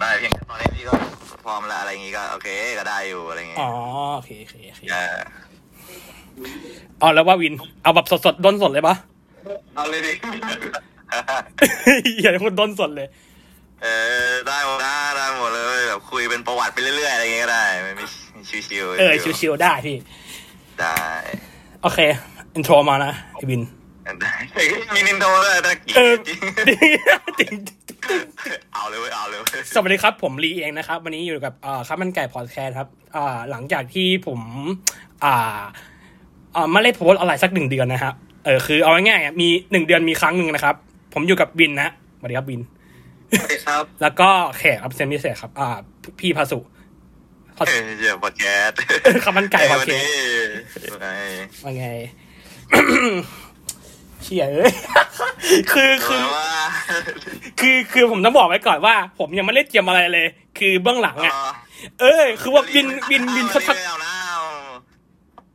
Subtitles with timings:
[0.00, 0.94] ได้เพียงแค่ตอนนี้พี่ก็
[1.44, 3.70] พร้อมแล้วอะไรอย่างงี้ก็โอเคก็ได้อยู่อะไรอย่างงี้อ๋อ
[4.16, 5.16] โอเคโอเคโอเคเออ
[6.98, 8.94] เอาแล้วว่าวิน เอาแบบสดๆด้นสดเลยปะ
[9.74, 10.12] เอาเลยดิ
[12.20, 13.08] อย่าคนด้นสดเลย
[13.82, 13.86] เอ
[14.28, 18.06] อได้หมดนะได้หมดเลยแบบคุยเป็นประวัติไปเรื่อยๆอะไรอย่างเงี้ยก็ได้ไม่ไม่
[18.68, 19.96] ชิวๆเออชิวๆได้พี่
[20.80, 20.96] ได้
[21.82, 21.98] โอเค
[22.54, 23.79] intro มานะไอ้วินได้
[24.94, 26.38] มี intro ด้วยตะกี้เออจริง
[27.38, 27.52] จริง
[28.74, 34.40] เอาเลยเว้ยเอาเลยเว้ยสวัสดีครับผมลีเองนะครับ วันนี้อยู่กับอ่าข้าวมันไก่พอดแคสต์ครับอ่าหลังจากที่ผม
[35.24, 35.60] อ่า
[36.56, 40.74] อ่าไม่ได้โพสต์อะไรสักหนึ่งเดือนนะครับเออคือเอาง่ายๆอะมีหนึ่งเดือนมีครั้งหนึ่งนะครับ
[41.14, 42.60] ผมอยู่กับวินนะสวัสดีครับวิน
[43.38, 45.68] สวัสดีครับ แล้วก็แขกรับเชิญพิเศษครับ อ่า
[46.20, 46.58] พี่พาสุ
[47.68, 48.76] เออเดี๋ยวพอดแคสต์
[49.24, 50.08] ข้าวมันไก่พอดแคสต์
[51.02, 51.08] ไง
[51.64, 51.86] ว่าไง
[52.70, 54.72] เชี่ยเอ้ย
[55.72, 56.46] คือคือว่า
[57.60, 60.26] คือคือผมต้องบอกไว้ก่อนว่า ผมยังไม่ได้เตรียมอะไรเลย
[60.58, 61.34] คือเบื้องหลังอะ
[62.00, 64.12] เออคือว่าบินบินบินเขาทักเอานะ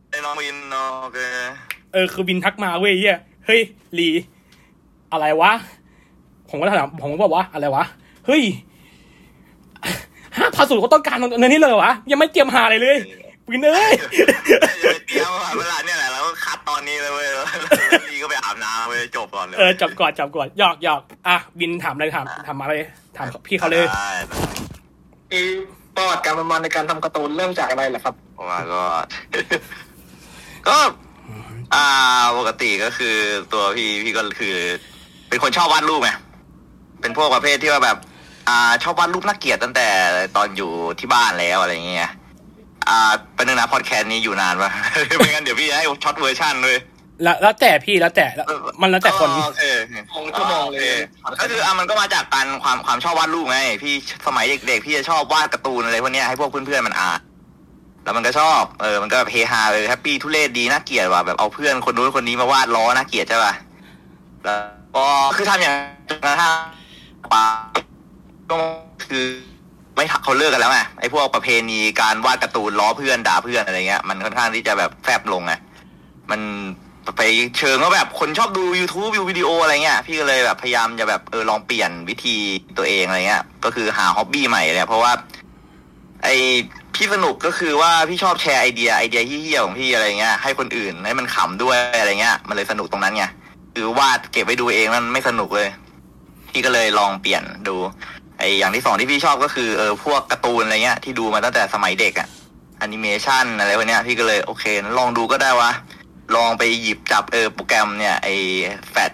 [0.10, 0.56] ไอ้น้องบิน
[1.02, 1.20] โอเค
[1.94, 3.62] เออคือบินทักมาเว้ยเหี้ยเฮ้ย
[4.00, 4.10] ลี
[5.12, 5.52] อะไรวะ
[6.50, 7.84] ผมก็ถามผมก็บอกว่าอะไรวะ
[8.28, 8.44] เฮ้ย
[10.38, 12.98] ห้าพันสูตรเขาต้องการเงินนี้เลยเหรอวะยังไม่เตรียมหาอะไรเลย
[13.52, 13.94] วินเอ้ย
[15.08, 16.05] เดี๋ยวเวลาเนี่ยแหละแล้วก็คัดตอ
[16.98, 17.48] นนี้เลยเว้ยแล้ว
[18.10, 22.74] ลีก็ไปอาบน้ำเว้ยจบก่อนเลยเออจับก่อนจับก่อนหยอกหยอกอะบินถามอะไรถามถามอะไร
[23.18, 24.10] ถามพี่เขาเลยได้
[25.32, 25.42] มี
[25.96, 28.84] ประวัติการประมาณในการทำการ์ตูนเริ่มจากอะไรเหรอครับผมว่าก็
[30.68, 30.78] ก็
[31.74, 31.88] อ่า
[32.40, 33.16] ปกติก็คือ
[33.54, 34.56] ตัวพี่พี่ก็คือ
[35.30, 36.12] เป็นคนชอบวาดรูปไง
[37.02, 37.98] เป็นพวกประเภทที่ว่าแบบ
[38.50, 39.88] อ่าชอบวาดรูปน่าเกลียดตั้งแต่
[40.36, 42.12] ตอนอยู่ที่บ้านแล้วอะไรอย่างเงี้ย
[42.90, 43.00] อ่า
[43.36, 44.72] เป็นหนึ่งนะพอดแคสต์นี้อยู่นานปะ
[45.18, 46.78] ไม่งั้นเดี๋ยวพี่จะให้ short version เลย
[47.24, 48.48] แล้วแล้วแต่พี่แล้วแต่แล้ว
[48.82, 49.64] มันแล้วแต่คนโอเค
[50.14, 53.94] สองชั่วโมงเลยโอเคก็คืออะมันก็มาจากการความความชอบวาดรูปไง พี่
[54.28, 57.20] สมัยเด็กๆ พี่จะชอบวาดการ์ตูนอะไรพวกเนี้ยให้พวกเพื่อนๆมันอ่าน
[58.04, 63.54] แล้วมันก็ชอบเออมันก็แบบเฮฮาเลยแฮปปี้ทุเรศดีน่าเกลียดว่ะแบบเอาเพื่อนคนนู้นคนนี้มาวาดล้อน่าเกลียดใช่ป่ะ
[64.44, 64.60] แล้ว
[64.96, 65.74] ก็คือทำอย่าง
[66.10, 66.54] จนกระทั่ง
[67.34, 67.46] ปา
[68.52, 68.58] ก็
[69.06, 69.26] คือ
[69.96, 75.54] ไม่เขาเลิกกันแล้วไงไอ้พวกประเพณีการวาดการ์ตูนล้อเพื่อนด่าเพื่อนอะไรเงี้ยมันค่อนข้างที่จะแบบแฟบลงไง
[76.32, 76.42] มัน
[77.18, 77.22] ไป
[77.58, 82.38] เชิงว่าแบบคนชอบดู YouTube วิววิดีโออะไรเงี้ย พี่ก็เลยแบบพยายามจะแบบเออลองเปลี่ยนวิธี
[82.78, 85.12] ตัวเองอะไรเงี้ย ก็คือหาฮ็อบบี้ใหม่เลยเพราะว่า
[86.24, 86.30] ไอ
[86.96, 93.26] พี่สนุกก็คือว่าพี่ชอบแชร์ไอเดียไอเดียเฮี้ยของพี่อะไรเงี้ยให้คนอื่นให้มันขำด้วยอะไรเงี้ย มันเลยสนุกตรงนั้นไง
[93.74, 95.68] คือวาดเก็บไว้ดูเองมันไม่สนุกเลย
[96.50, 97.76] พี่ก็เลยลองเปลี่ยนดู
[98.40, 102.28] ไออย่างที่สองที่พี่ชอบก็คือเออพวกการ์ตูนอะไรเงี้ยที่ดูมาตั้งแต่สมัยเด็กอะ
[102.80, 105.72] แอนิเมชันอะไรพวกเนี้ยพี่ก็เลยโอเคงั้นลองดูก็ได้วะ
[106.36, 108.28] ลองไปหยิบจับเออโปรแกรมเนี่ยไอ
[108.92, 109.12] แฟด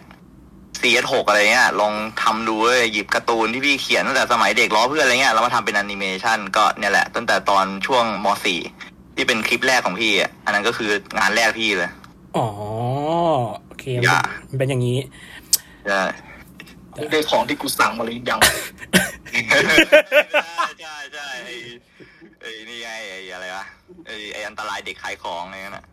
[0.82, 8.28] CS6 อะไรเงี้ยลองทำดูเลยหยิบการ์ตูนที่พี่เขียนตั้งแต่สมัยเด็กล้อเพื่อนอะไรเงี้ยแล้วมาทำเป็นแอนิเมชันก็เนี่ยแหละ ตั้งแต่ตอนช่วงม
[8.74, 10.90] .4 ที่เป็นคลิปแรกของพี่อะอันนั้นก็คือ
[11.20, 11.92] งานแรกพี่เลย
[12.38, 12.48] อ๋อ
[13.68, 14.98] โอเคอย่ามันเป็นอย่างนี้
[16.94, 18.40] ใช่นี่ได้ของที่กูสั่งมาหรือยัง
[20.82, 21.56] ใช่ใช่ไอ้
[22.42, 23.66] ไอ้นี่ไงไอ้อะไรวะ
[24.06, 25.86] ไอ้ไอ้อันตรายเด็กขายของอะไรนั่นน่ะ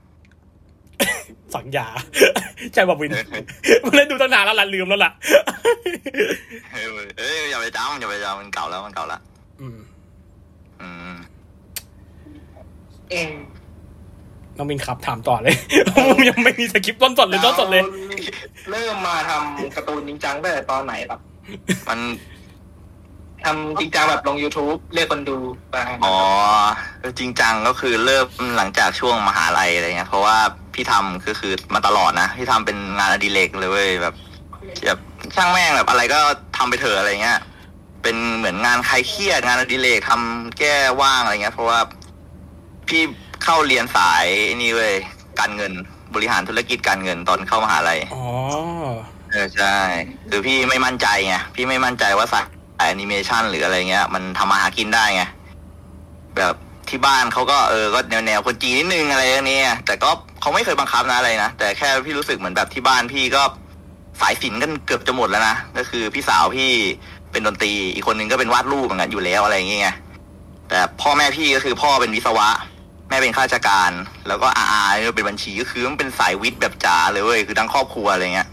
[1.55, 1.87] สังยา
[2.73, 3.11] ใช่ป่ะวิน
[3.85, 5.13] มันเล่นดูตั้งนานแล้วล่ะลืมแล้วล่ะ
[6.73, 6.87] เอ้ย
[7.19, 9.21] เอ้ยอย่าไปจำอย่าไปจำมันเก่าแล้วมันเก่าละ
[9.61, 9.79] อืม
[10.81, 11.17] อืม
[13.11, 13.29] เอง
[14.59, 15.57] น้องบินครับถามต่อเลย
[16.09, 17.83] ผมยังไม่มีสคริปต์ต้นสดเลยต้นสดเลย
[18.71, 21.21] เริ่มมาทำการ์ตูนจริงจังตั้งแต่ตอนไหนครับ
[21.89, 22.01] มัน
[23.45, 25.37] ทำจริงจังแบบลง YouTube เรียกคนดู
[25.71, 26.17] ไปอ๋อ
[27.19, 28.27] จริงจังก็คือเริ่ม
[28.57, 30.37] หลังจากช่วงมหาลัยอะไรเงี้ยเพราะว่า
[30.75, 34.15] พี่ทำก็คือมาตลอดนะพี่ทำเป็นงานอดิเรกเลยเว้ยแบบ
[34.87, 34.99] แบบ
[35.37, 36.21] ช่างแม่งแบบอะไรก็
[36.57, 37.39] ทำไปเถอะอะไรเงี้ย
[38.03, 41.79] เป็นเหมือนงานคลายเครียดงานอดิเรกทำแก้ว่างอะไรเงี้ย เพราะว่า
[42.89, 43.03] พี่
[43.51, 44.27] เข้าเรียนสาย
[44.61, 44.95] นี่เว้ย
[45.41, 45.73] การเงิน
[46.15, 48.25] บริหารธุรกิจการเงินตอนเข้ามหาลัยอ๋อ
[49.31, 49.77] เออใช่
[50.31, 52.47] คือพี่ไม่มั่นใจไงพี่ไม่มั่นใจว่าสาย
[52.79, 55.23] แอนิเมชันหรืออะไรเงี้ย มันทำมาหากินได้ไง
[56.37, 56.55] แบบ
[56.89, 60.11] ที่บ้านเขาก็เออก็แนวแนวคนจีนนิดนึงอะไรอย่างเนี้ยแต่ก็
[60.41, 63.43] เขาไม่เคยบังคับนะอะไรนะแต่แค่พี่รู้สึกเหมือนแบบที่บ้านพี่ก็
[64.21, 66.71] สายศิลป์กันเกือบจะหมดแล้วนะก็คือพี่สาวพี่
[67.33, 69.97] เป็นดนตรีอีกคนนึงก็เป็นวาดรูปเหมือนกันอยู่แล้วอะไรอย่างเงี้ย
[70.69, 72.49] แต่พ่อแม่พี่ก็คือพ่อเป็นวิศวะ
[73.09, 73.91] แม่เป็นข้าราชการ
[74.29, 78.49] แล้วก็อาอาเนี่ยเป็นบัญชีก็คือมันเป็นสายวิทย์แบบจ๋าเลยเว้ยคือทั้งครอบครัวอะไรเงี้ย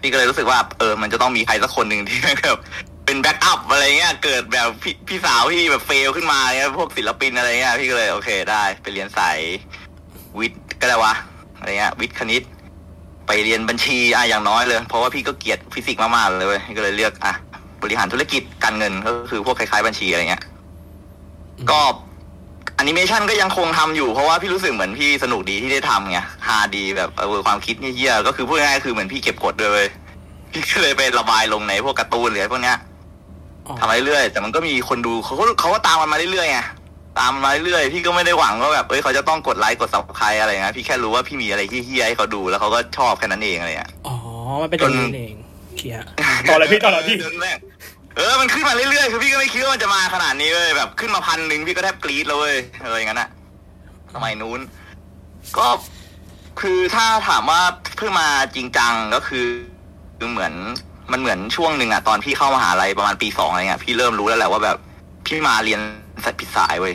[0.00, 2.58] พี่ก็เลยรู้สึกว่า เออ มันจะต้องมีใครสักคนหนึ่งที่แบบ
[3.06, 9.38] เป็นแบ็กอัพอะไรเงี้ย เกิดแบบพี่พี่สาวพี่แบบเฟลขึ้นมาเงี้ยพวกศิลปินอะไรเงี้ยพี่ก็เลยโอเคได้ ไปเรียนสาย
[10.38, 11.14] วิทย์ก็ได้วะ
[11.58, 12.42] อะไรเงี้ยวิทย์คณิต
[13.26, 17.32] ไปเรียนบัญชีอะอย่างน้อยเลย เพราะว่าพี่ก็เกลียดฟิสิกส์มากๆเลยเว้ยพี่ก็เลยเลือกอะ
[17.78, 20.42] ไปบริหารธุรกิจการเงินก็คือพวกคล้ายๆบัญชีอะไรเงี้ย
[21.70, 29.88] ก็แอนิเมชันก็ยังคงทำอยู่เพราะว่าพี่รู้สึกเหมือนพี่สนุกดีที่ได้ทำไงฮาดีแบบเออความคิดเหี้ยๆก็คือพูดง่ายๆคือเหมือนพี่เก็บกดด้วยเว้ย
[30.52, 32.78] พี่ก็เลยไประบายลงในพวกการ์ตูนหรืออะไรพวกเนี้ย
[33.66, 36.60] อ๋อทำมาเรื่อยๆแต่มันก็มีคนดูเขาก็เขาก็ตามมันมาเรื่อยๆไง
[37.18, 44.16] ตามมันมาเรื่อยๆพี่ก็ไม่ได้หวังว่าแบบเอ้ยเขาจะต้องกดไลค์กด subscribe อะไรเงี้ยพี่แค่รู้ว่าพี่มีอะไรที่เหี้ยๆให้เขาดูแล้วเขาก็ชอบแค่นั้นเองอะไรเงี้ยอ๋อ
[44.62, 45.36] มันเป็นอย่างนี้เอง
[45.76, 46.02] เคลียร์
[46.48, 47.58] ต่อเลยพี่ต่อเลยพี่จนแม่ง
[48.16, 53.28] เออมันขึ้นมาเรื่อยๆคือพี่ก็ไม่คิดว่ามันจะมาขนาดนี้เลยแบบขึ้นมาพันหนึ่งพี่ก็แทบกรี๊ดแล้วเว้ยเอออย่างนั้นอะ
[54.14, 54.60] สมัยนู้น
[55.58, 55.68] ก็
[56.60, 57.60] คือถ้าถามว่า
[57.96, 59.46] เพิ่งมาจริงจังก็คือ
[60.18, 60.52] คือเหมือน
[61.12, 64.76] มันเหมือนช่วงหนึ่งอะตอนพี่เข้ามหาลัยประมาณปีสองอะไรเงี้ยพี่เริ่มรู้แล้วแหละว่าแบบ
[65.26, 65.80] พี่มาเรียน
[66.24, 66.94] สายผิดสายเว้ย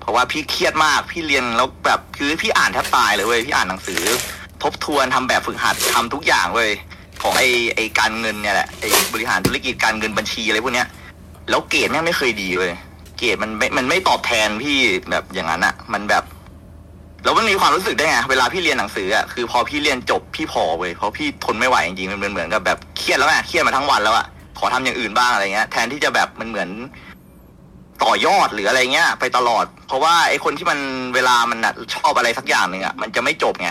[0.00, 4.02] เพราะว่าพี่เครียดมากพี่เรียนแล้วแบบคือพี่อ่านแทบตายเลยเว้ยพี่อ่านหนังสือ
[4.62, 6.70] ทบทวนทำแบบฝึกหัดทำทุกอย่างเว้ย
[7.22, 7.44] ของไอ
[7.76, 10.88] ไอการเงินเนี่ยแหละไอบริหารธุรกิจการเงินบัญชีอะไรพวกเนี้ย
[11.50, 12.72] แล้วเกรดแม่งไม่เคยดีเว้ย
[13.18, 14.78] เกรดมันไม่มันไม่ตอบแทนพี่
[15.10, 16.24] แบบอย่างนั้นอะมันแบบ
[17.24, 24.26] แล้วมันมีความรู้สึกได้ไงเวลาพี่เรียนหนังสืออะคือพอพี่เรียนจบพี่พอเว้ยเพราะพี่ทนไม่ไหวจริงๆมันเหมือนเหมือนกับแบบเครียดแล้วไงเครียดมาทั้งวันแล้วอะ
[24.58, 26.68] ขอทำอย่างอื่นบ้างอะไรเงี้ย แทนที่จะแบบมันเหมือน
[28.02, 30.78] ต่อยอดหรืออะไรเงี้ย ไปตลอด เพราะว่าไอ้คนที่มัน
[31.14, 33.70] เวลามันน่ะชอบอะไรสักอย่างหนึ่งอะมันจะไม่จบไง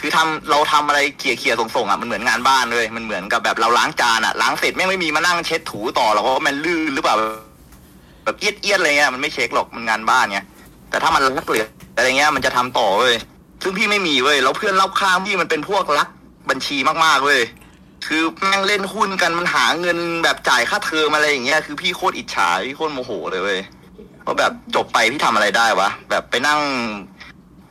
[0.00, 7.16] คือทำเราทำอะไรเขี่ยเขี่ยๆส่งๆอะมันเหมือนงานบ้านเลย มันเหมือนกับแบบเราล้างจานอะล้างเสร็จแม่งไม่มีมานั่งเช็ดถูต่อหรอกว่ามันลื่นหรือเปล่า
[8.24, 10.40] แบบเอียดเอียดๆอะไรเงี้ยมันไม่เช็คหรอกมันงานบ้านไง
[10.90, 11.66] แต่ถ้ามันรักเหลือ
[11.96, 13.14] อะไรเงี้ยมันจะทำต่อเว้ย
[13.62, 16.08] ซึ่งพี่ไม่มีเว้ยแล้วเพื่อนรอบข้างพี่มันเป็นพวกรัก
[16.50, 17.40] บัญชีมากๆเว้ย
[18.06, 23.60] คือแม่งเล่นหุ้นกันมันหาเงินแบบจ่ายค่าเทอมอะไรอย่างเงี้ยคือพี่โคตรอิจฉาพี่โคตรโมโหเลยเว้ย
[24.24, 26.60] ว่าแบบจบไปพี่ทำอะไรได้วะแบบไปนั่ง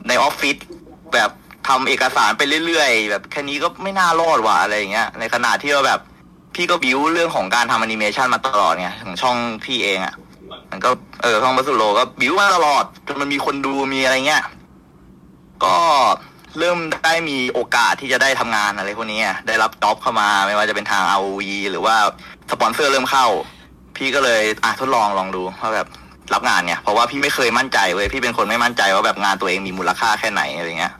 [0.08, 0.56] ในออฟฟิศ
[1.14, 1.30] แบบ
[1.68, 6.00] ทำเอกสารไปเรื่อยๆ แบบแค่นี้ก็ไม่น่ารอดว่ะอะไรอย่างเงี้ย ในขณะที่ว่าแบบ
[6.54, 10.14] พี่ก็บิวเรื่องของการทำแอนิเมชันมาตลอดไงของช่องพี่เองอะ่ะ
[10.70, 10.90] มันก็
[11.22, 14.42] เออช่อง Pasulol ก็ build มาตลอดจนมันมีคนดูมีอะไรเงี้ย
[15.64, 15.76] ก็
[16.58, 21.96] เริ่มได้มีโอกาสที่จะได้ทำงานอะไรพวกนี้ได้รับ job เข้ามาไม่ว่าจะเป็นทาง ROV หรือว่า
[22.50, 23.26] สปอนเซอร์เริ่มเข้า
[23.96, 25.86] พี่ก็เลยอะทดลองลองดูว่าแบบ
[26.34, 30.94] รับงานเนี่ยเพราะว่าพี่ไม่เคยมั่นใจเว้ยพี่เป็นคนไม่มั่นใจว่าแบบงานตัวเองมีมูลค่าแค่ไหนอะไรเงี้ย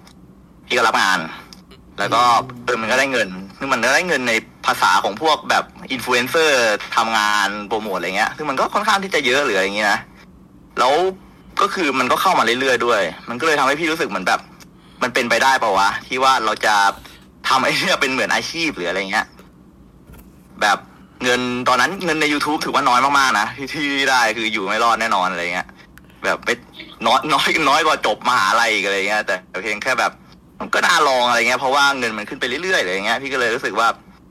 [0.66, 1.18] พี่ก็รับงาน
[1.98, 2.22] แล้วก็
[2.64, 3.28] เออมันก็ได้เงิน
[3.58, 4.32] ซึ่งมันก็ได้เงินใน
[4.66, 10.00] ภาษาของพวกแบบอินฟลูเอนเซอร์ทำงานโปรโมทอะไรเงี้ยซึ่งมันก็ค่อนข้างที่จะเยอะหรืออะไรเงี้ยนะ
[10.78, 10.92] แล้ว
[11.60, 14.40] ก็คือมันก็เข้ามาเรื่อยๆด้วย มันก็เลยทำให้พี่รู้สึกเหมือนแบบ
[15.02, 16.74] มันเป็นไปได้ปะวะที่ว่าเราจะ
[17.48, 19.26] ทำไอ้เนี่ยเป็นเหมือนอาชีพหรืออะไรเงี้ย
[20.62, 20.78] แบบ
[21.24, 25.68] เงินตอนนั้นเงินใน youtube ถือว่าน้อยมากๆนะที่ที่ได้คืออยู่ไม่รอดแน่นอนอะไรเงี้ย
[26.24, 26.48] แบบไป
[27.06, 30.12] น้อยน้อยน้อยกว่าจบมหาลัยอีกอะไรเงี้ย แต่เพียงแค่แบบ
[30.60, 33.88] มันก็น่าลองอะไรเงี้ยเพราะว่าเงินมันขึ้นไปเรื่อยๆอะไรเงี้ยพี่ก็เลยรู้สึกว่า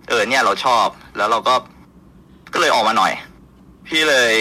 [0.10, 0.88] เออเนี่ยเราชอบ
[1.18, 1.56] แล้วเราก็
[2.54, 3.13] ก็เลยออกมาหน่อย
[3.88, 4.36] พี่เลย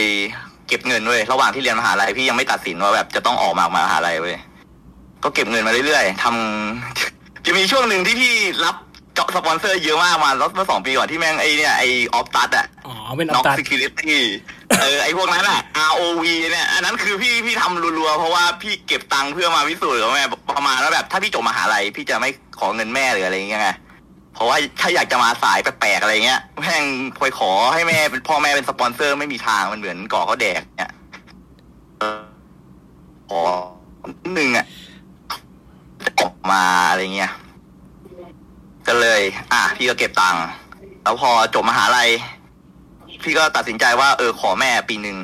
[0.68, 4.36] เก็บเงินเว้ยระหว่างที่เรียนมหาลัยพี่ยังไม่ตัดสินว่าแบบจะต้องออกมามหาลัยเว้ย
[5.24, 8.34] ก็เก็บเงินมาเรื่อยๆทำจะมีช่วงหนึ่งที่พี่
[8.64, 8.76] รับ
[9.14, 11.84] เจาะสปอนเซอร์เยอะมากมาแล้วเมื่อสองปีก่อนที่แม่งไอเนี่ยไอ
[12.14, 14.16] ออฟตัดอะอ๋อเป็นอน็ออกตัด Security
[14.80, 20.24] เออไอพวกนั้นอะ ROV เนี่ยอันนั้นคือพี่พี่ทำรัวๆ เพราะว่าพี่เก็บตังค์เพื่อมาพิสูจน์กับแม่
[20.56, 23.70] ประมาณว่าแบบ ถ้าพี่จบมหาลัยพี่จะไม่ขอเงินแม่หรืออะไรอย่างเงี้ยไง
[24.34, 26.84] เพราะว่าถ้าอยากจะมาสายแปลกๆอะไรเงี้ยแม่ง
[27.18, 30.92] คอยขอให้แม่เป็นพ่อแม่เป็นสปอนเซอร์ไม่มีทางมันเหมือนก่อเขาแดกเนี่ย
[31.98, 32.20] เออ
[33.30, 33.42] ขอ
[34.34, 34.66] หนึ่งอะ
[36.20, 37.32] ออกมาอะไรเงี้ย
[38.86, 39.22] ก็เลย
[39.52, 40.44] อะพี่ก็เก็บตังค์
[41.02, 42.10] แล้วพอจบมหาลัย
[43.22, 45.16] พี่ก็ตัดสินใจว่าเออขอแม่ปีหนึ่ง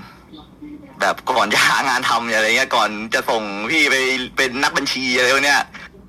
[1.00, 3.97] แบบก่อนจะหางานทำอะไรเงี้ยก่อนจะส่งพี่ไป
[4.37, 5.61] เป็นนักบัญชีอะไรพวกเนี้ย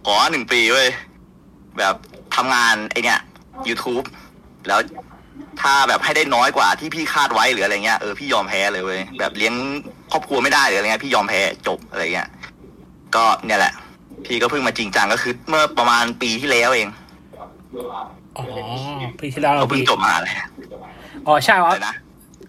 [0.05, 0.89] ขอหนึ่งปีเว้ย
[1.77, 1.95] แบบ
[2.35, 3.19] ทำงานไอเนี้ย
[3.69, 4.05] YouTube
[4.67, 4.79] แล้ว
[5.61, 9.53] ถ้าแบบให้ได้น้อยกว่าที่พี่คาดไว้หรืออะไรเงี้ยเออพี่ยอมแพ้เลยเว้ยแบบเลี้ยง
[10.11, 12.29] ครอบครัวไม่ได้หรืออะไรเงี้ยพี่ยอมแพ้จบอะไรเงี้ย
[13.15, 13.73] ก็เนี่ยแหละ
[14.25, 16.87] พี่ก็เพิ่งมาจริงจังก็คือเมื่อประมาณปีที่แล้วเอง
[18.37, 18.45] อ๋อ
[19.21, 20.33] ปีที่แล้วเราเราเพิ่งพี่จบมหาลัย
[21.27, 21.95] อ๋อใช่ว่าอะไรนะ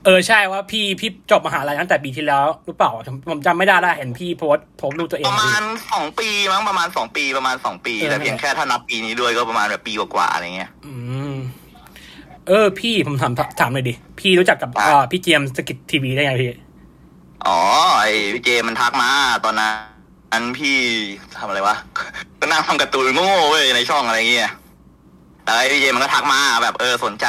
[0.05, 5.63] เออใช่ว่าพี่พี่จบมหาลัยตั้งแต่ปีที่แล้วหรือเปล่าผมผมจำไม่ได้แล้วเห็นพี่โพสต์โพสต์รูปตัวเอปงระมาณ
[5.93, 10.93] สองปีมั้งประมาณสองปีประมาณสองปีเออแต่เพียงแค่ถ้านับปีนี้ด้วยก็ประมาณแบบปีกว่าๆอะไรเงี้ย อื
[11.33, 11.37] ม
[12.49, 16.53] เออ พี่ผมถามถามเลยดิพี่รู้จักกับอะอ่าพี่เจมส์สกิททีวีได้ไงพี่
[17.47, 17.59] อ๋อ
[18.01, 19.11] ไอ้พี่เจมันทักมา
[19.45, 20.77] ตอนนั้นพี่
[21.39, 21.77] ทำอะไรวะ
[22.41, 24.53] ก็นั่งทำการ์ตูนโง่ๆเว้ยในช่องอะไรเงี้ย
[25.45, 27.27] แล้วไอ้พี่เจมันก็ทักมาแบบเออสนใจ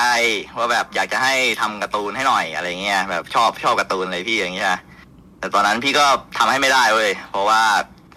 [0.58, 4.70] ว่าแบบอยากจะให้ทำการ์ตูนให้หน่อยอะไรเงี้ยแบบชอบชอบการ์ตูนอะไรพี่อย่างเงี้ย
[5.40, 6.06] แต่ตอนนั้นพี่ก็
[6.38, 7.62] ทำให้ไม่ได้เว้ยเพราะว่า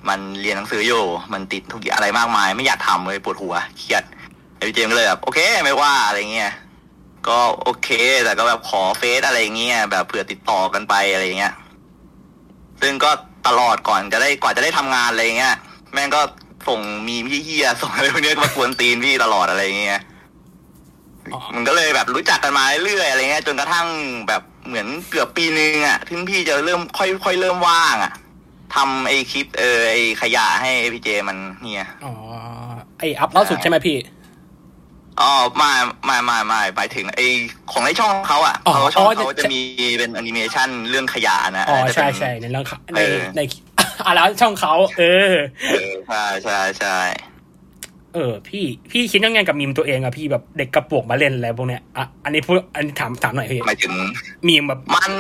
[0.09, 4.03] มันเรียนหนังสืออยู่มันติดทุกอย่างอะไรมากมาย ไม่อยากทำเลยปวดหัวเครียด
[4.57, 6.53] ไอ้พี่เจมก็เลยแบบโอเคไม่ว่าอะไรเงี้ย
[7.29, 7.89] ก็โอเค
[8.25, 11.55] แต่ก็แบบขอเฟซอะไรเงี้ยแบบเผื่อติดต่อกันไปอะไรเงี้ย
[12.81, 13.11] ซึ่งก็
[13.47, 15.55] ตลอดก่อนจะได้กว่าจะได้ทำงานอะไรเงี้ย
[15.93, 16.21] แม่งก็
[16.69, 20.01] ส่งมีพี่เฮียส่งอะไรพวกเนี้ยมากวนตีนพี่ตลอดอะไรเงี้ย
[21.35, 23.87] อ๋อมันก็เลยแบบรู้จักกันมาเรื่อยๆอะไรเงี้ยจนกระทั่ง
[24.29, 28.13] แบบเหมือนเกือบปีนึงอะถึงพี่จะเริ่มค่อยค่อยเริ่มว่างอะ
[28.75, 31.37] ทำไอคลิปเออไอขยะให้พี่เจมัน
[31.75, 32.13] เนี่ยอ๋อ
[32.99, 33.97] ไออัพล่าสุดใช่ไหมพี่
[35.21, 35.71] อ๋อไม่
[36.05, 37.21] ไม่ไม่ไม่หมายถึงไอ
[37.73, 39.61] ของในช่องเขาอะอ๋อเขาช่องอ๋อเขาจะมี
[39.99, 43.41] เป็นแอนิเมชันเรื่องขยะนะอ๋อจะใช่เป็นใช่ในเรื่องเขาในเออใน
[44.05, 45.35] อะแล้วช่องเขาเออ
[45.71, 46.97] เออใช่ใช่ใช่
[48.15, 53.93] เออ พี่พี่คิดยังไงกับมีมตัวเองอะพี่แบบเด็กกระปวกมาเล่นอะไรพวกเนี้ยอะอันนี้พูดอันนี้ถามถามหน่อยพี่หมายถึง
[54.47, 55.13] มีมแบบมัน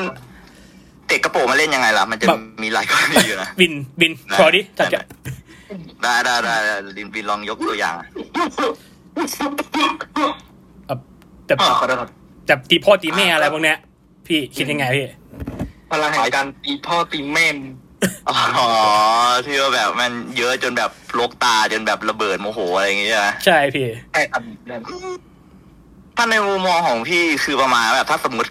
[1.08, 5.02] เด็กกระโปรงมาเล่นยังไงล่ะ มันจะแบบมีหลายกรณีอยู่นะบินบินได้พอดิจัดจะ
[6.02, 7.94] ได้ได้ได้ได้ลินบินลองยกตัวอย่าง
[11.46, 12.10] แต่อ๋อขอโทษครับ
[12.46, 13.78] แต่ตีพ่อตีแม่อะไรพวกเนี้ย
[14.26, 15.06] พี่คิดยังไงพี่
[15.90, 17.56] พลังแห่งการตีพ่อตีแม่ม
[18.28, 18.68] อ๋อ
[19.46, 24.82] ที่ว่าแบบมันเยอะจนแบบลกตาจนแบบระเบิดโมโหอะไรอย่างเงี้ยนะใช่พี่ใช่ครับนั่น
[26.16, 28.50] ถ้าในมุมมองของพี่คือประมาณแบบถ้าสมมติ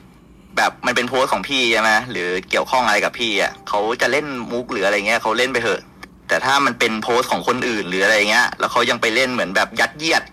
[0.58, 5.82] แบบมันเป็นโพสต์ของพี่ใช่ไหมหรือเกี่ยวข้องอะไรกับพี่อะเขาจะเล่นมุกหรืออะไรเงี้ยเขาเล่นไปเถอะ
[6.28, 10.24] แต่ถ้ามันเป็นโพสต์ของคนอื่นหรืออะไรเงี้ย แล้วเขายังไปเล่นเหมือนแบบยัดเยียด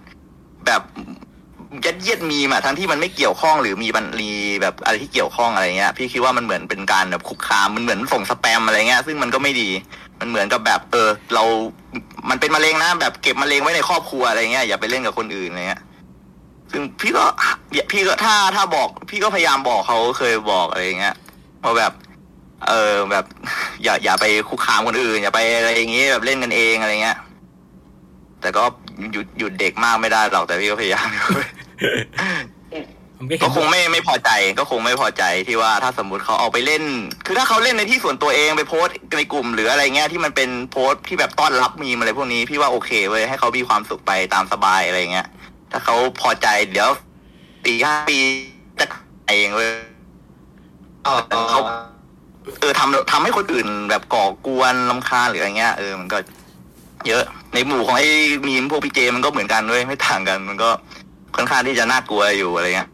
[0.66, 0.82] แบบ
[1.84, 9.70] ยัดเยียดมีมอะทั้งที่มันไม่เกี่ยวข้องหรือมีบันรีแบบอะไรที่เกี่ยวข้องอะไรเงี้ย พี่คิดว่ามันเหมือนเป็นการแบบคุกคามมันเหมือนส่งสแปมอะไรเงี้ย ซึ่งมันก็ไม่ดี
[10.20, 11.44] มันเหมือนกับแบบเออ เรา
[12.30, 15.82] มันเป็นมะเร็งนะแบบเก็บมะเร็งไว้ในครอบครัวอะไรเงี้ยอย่าไปเล่นกับคนอื่นอะไรเงี้ย
[16.70, 17.24] ซึ่งพี่ก็
[17.92, 21.14] พี่ก็ถ้าถ้าบอก พี่ก็พยายามบอกเขาเคยบอกอะไรเงี้ย
[21.62, 21.92] ว่าแบบ
[22.68, 23.24] เออแบบ
[23.82, 27.18] อย่าอย่าไปคุกคามคนอื่น อย่าไปอะไรอย่างเงี้ยแบบเล่นกันเองอะไรเงี้ย
[28.40, 28.64] แต่ก็
[29.12, 31.26] หยุดหยุดเด็กมากไม่ได้หรอกแต่พี่ก็พยายามอยู่
[33.16, 36.84] ผมก็เห็ก็นคงไม่ไม่พอใจก็คงไม่พอใจที่ว่าถ้าสมมติเขาเอาไปเล่น
[37.26, 45.26] คือถ้าเขาเล่นในที่ส่วนตัวเองไปโพสต์ในกลุ่มหรืออะไรเงี้ยที่มันเป็นโพสต์ที่แบบต้อนรับมีมอะไรพวกนี้พี่ว่าโอเคเว้ยให้เขามีความสุขไปตามสบายอะไรเงี้ย
[45.72, 46.90] ถ้าเขาพอใจเดี๋ยว
[47.64, 48.18] ปีห้าปี
[48.80, 48.86] จะ
[49.28, 49.70] เองเว้ย
[51.06, 51.14] อ๋อ
[51.50, 51.60] เขา
[52.60, 56.18] เออทำทำให้คนอื่นแบบก่อกวนลำคาญหรืออะไรเงี้ยเออมันก็
[57.08, 57.24] เยอะ
[57.54, 58.08] ในหมู่ของไอ้
[58.46, 60.70] มีมพวกพี่เจมันก็เหมือนกันด้วยไม่ต่างกัน มันก็
[61.36, 62.90] ค่อนข้างที่จะน่ากลัวอยู่อะไรเงี้ย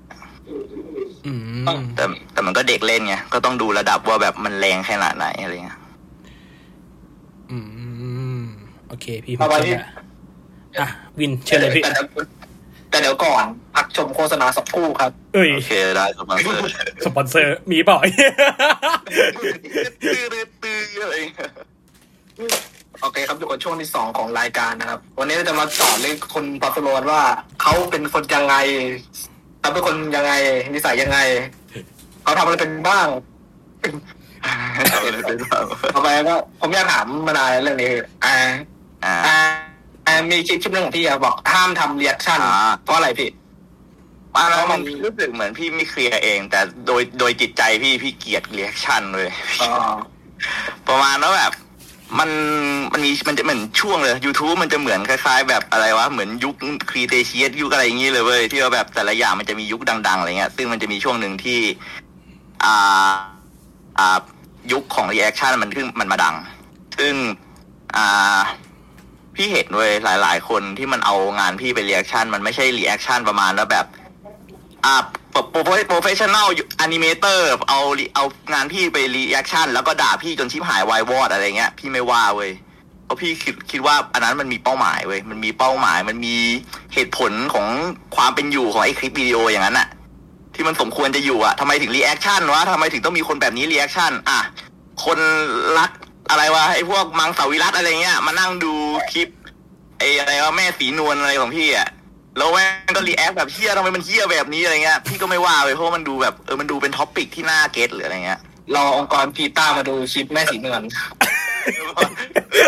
[1.26, 1.32] อื
[1.78, 5.78] มแต่แต่มันก็เด็กเล่นไงก็ต้องดูระดับว่าแบบมันแรงขนาดไหนอะไรเงี้ย
[7.50, 7.58] อื
[8.40, 8.42] ม
[8.88, 9.78] โอเค พี่ผเอามไว้เชื่ที่อ
[10.78, 12.06] อะ วินเชิญเลยพี่แต่ดี๋ว
[12.90, 16.60] แต่เดี๋ยวก่อน พักชมโฆษณาสักครู่ครับ เอ้ยโอเคได้สปอนเซอร์
[17.04, 17.98] สปอนเซอร์มีเปล่า
[19.42, 19.52] ตื้อ
[20.02, 21.50] ตื้อตื้ออะไรเงี้ย
[23.00, 27.22] โอเคครับอยู่กับช่วงที่สองของรายการนะครับ วันนี้เราจะมาสอนเรื่องคนปาฟโลนว่า
[27.62, 28.54] เขาเป็นคนยังไง
[29.60, 30.32] เขาเป็นคนยังไง
[30.74, 31.18] นิสัยยังไง
[32.22, 33.06] เขาทำอะไรเป็นบ้าง
[34.42, 35.64] เอาเลยเป็นแบบ
[35.94, 37.90] ต่อไปก็ผมอยากถามมานานแล้วเรื่องนี้
[38.24, 38.36] อ่า
[39.04, 39.36] อ่าอ่า
[40.06, 43.30] อ่ามีคลิปคลิปหนึงของพี่อะบอกห้ามทำ reaction อ่าเพราะอะไรพี่
[44.36, 49.70] อ่าแล้วมันรู้สึกเหมือนพี่ไม่เคลียร์เอง แต่โดยโดยจิตใจพี่พี่เกลียด reaction เลยอ๋อ
[50.88, 51.52] ประมาณว่าแบบ
[52.18, 52.30] มัน
[52.92, 56.54] มันมีมันจะเหมือนช่วงเลย YouTube มันจะเหมือนคล้ายๆ แบบอะไรวะเหมือนยุค
[56.90, 61.60] Cretaceous ยุคอะไรอย่างนี้เลยเว้ยที่ว่าแบบแต่ละอย่างมันจะมียุคดังๆอะไรเงี้ยซึ่งมันจะมีช่วงหนึ่งที่
[62.64, 63.12] อ่า
[63.98, 64.18] อ่า
[64.72, 66.36] ยุคของ reaction มันขึ้นมันมาดัง
[66.98, 67.14] ซึ่ง
[67.96, 68.38] อ่า
[69.34, 73.86] พี่เห็นเว้ยหลาย ๆ คนที่มันเอางานพี่ไป reaction มันไม่ใช่ reaction ประมาณแล้วแบบ
[74.84, 74.94] อ่า
[75.50, 76.48] pro professional
[76.80, 77.80] animator เอา
[78.14, 82.50] เอางานพี่ไป reaction แล้วก็ด่าพี่จนชิบหายวายวอดอะไรเงี้ย พี่ไม่ว่าเว้ย
[83.04, 86.36] เพราะพี่คิดคิดว่าอันนั้นมันมีเป้าหมายเว้ยมันมีเป้าหมายมันมี
[86.94, 87.66] เหตุผลของ
[88.16, 89.88] ความเป็นอยู่ของไอ้คลิปวิดีโออย่างนั้นอะ
[90.54, 94.40] ที่มันสมควรจะอยู่อะทำไมถึง reaction วะทำไมถึงต้องมีคนแบบนี้ reaction อะ
[95.04, 95.18] คน
[95.78, 95.90] รัก
[96.30, 98.72] อะไรวะไอ้พวกมังสวิรัติอะไรเงี้ยมานั่งดู
[99.12, 99.28] คลิป
[99.98, 101.88] ไอ้อะไรวะแม่สีนวลอะไรของพี่อะ
[102.38, 108.40] แล้วแม่งก็ react แบบเหี้ยทำไมมันเหี้ยแบบนี้อะไรเงี้ยพี่ก็ไม่ว่าเลยเพราะว่ามันดูแบบเออมันดูเป็น topic ที่น่า get หรืออะไรเงี้ย
[108.74, 110.82] รอองค์กรพีต้ามาดูคลิปแม่สีเนือน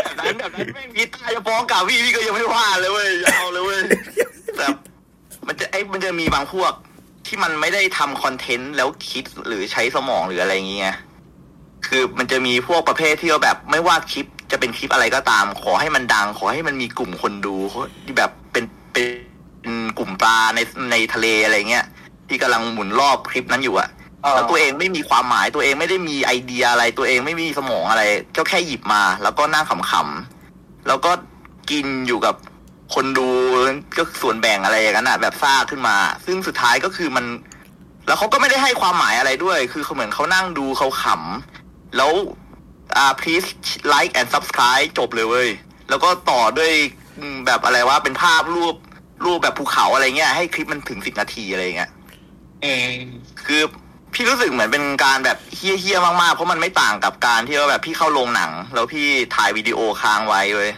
[0.07, 3.83] แบบนั้นแบบนั้นแม่งพีต้าจะฟ้องกลับพี่พี่ก็ยังไม่ว่าเลยเว้ยยาวเลยเว้ย
[4.57, 4.67] แต่
[5.47, 6.73] มันจะไอ้มันจะมีบางพวก
[7.27, 10.97] ที่มันไม่ได้ทำคอนเทนต์แล้วคิดหรือใช้สมองหรืออะไรอย่างเงี้ย
[11.87, 17.57] คือมันจะมีพวกประเภทที่ว่าแบบไม่ว่าคลิปจะเป็นคลิปอะไรก็ตาม ขอให้มันดัง ขอให้มันมีกลุ่มคนดู
[18.05, 19.30] ที่แบบเป็นเป็น
[19.99, 21.87] กลุ่มปลาในในทะเลอะไรเงี้ย
[22.29, 23.89] ที่กำลังหมุนรอบคลิปนั้นอยู่อะ
[24.35, 28.03] แล้วตัวเองไม่มีความหมายตัวเองไม่ได้มีไอเดียอะไรตัวเองไม่มีสมองอะไร
[28.37, 31.13] ก็แค่หยิบมา แล้วก็นั่งขำๆแล้วก็
[31.71, 32.35] กินอยู่กับ
[32.95, 33.29] คนดู
[33.97, 37.25] ก็ส่วนแบ่งอะไรอย่างนั้นอะแบบซ่ากขึ้นมา ซึ่งสุดท้ายก็คือมัน
[38.07, 42.13] แล้วเขาก็ไม่ได้ให้ความหมายอะไรด้วย คือเขาเหมือนเขานั่งดูเขาขำแล้ว
[42.97, 43.49] อ่า please
[43.95, 45.49] like and subscribe จบเลยเว้ย
[45.89, 46.73] แล้วก็ต่อด้วย
[47.19, 48.75] อืมแบบอะไรว่าเป็นภาพรูป
[49.25, 51.91] รูปแบบภูเขาอะไรเงี้ยให้คลิปมันถึงสิบนาทีอะไรเงี้ย
[52.63, 52.87] เออ
[53.47, 53.63] คือ
[54.15, 60.73] พี่รู้สึกเหมือนเป็นการแบบเฮี้ยๆมากๆ เพราะมันไม่ต่างกับการที่ว่าแบบพี่เข้าโรงหนัง แล้วพี่ถ่ายวิดีโอค้างไว้เว้ย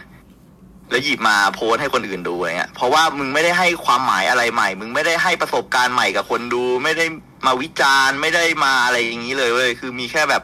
[0.89, 7.05] แล้วหยิบมาโพสต์ให้คนอื่นดูอะไรเงี้ยเพราะว่ามึงไม่ได้ให้ความหมายอะไรใหม่ มึงไม่ได้ให้ประสบการณ์ใหม่กับคนดู ไม่ได้
[7.45, 10.43] มาวิจารณ์ไม่ได้มาอะไรอย่างนี้เลยเว้ยคือมีแค่แบบ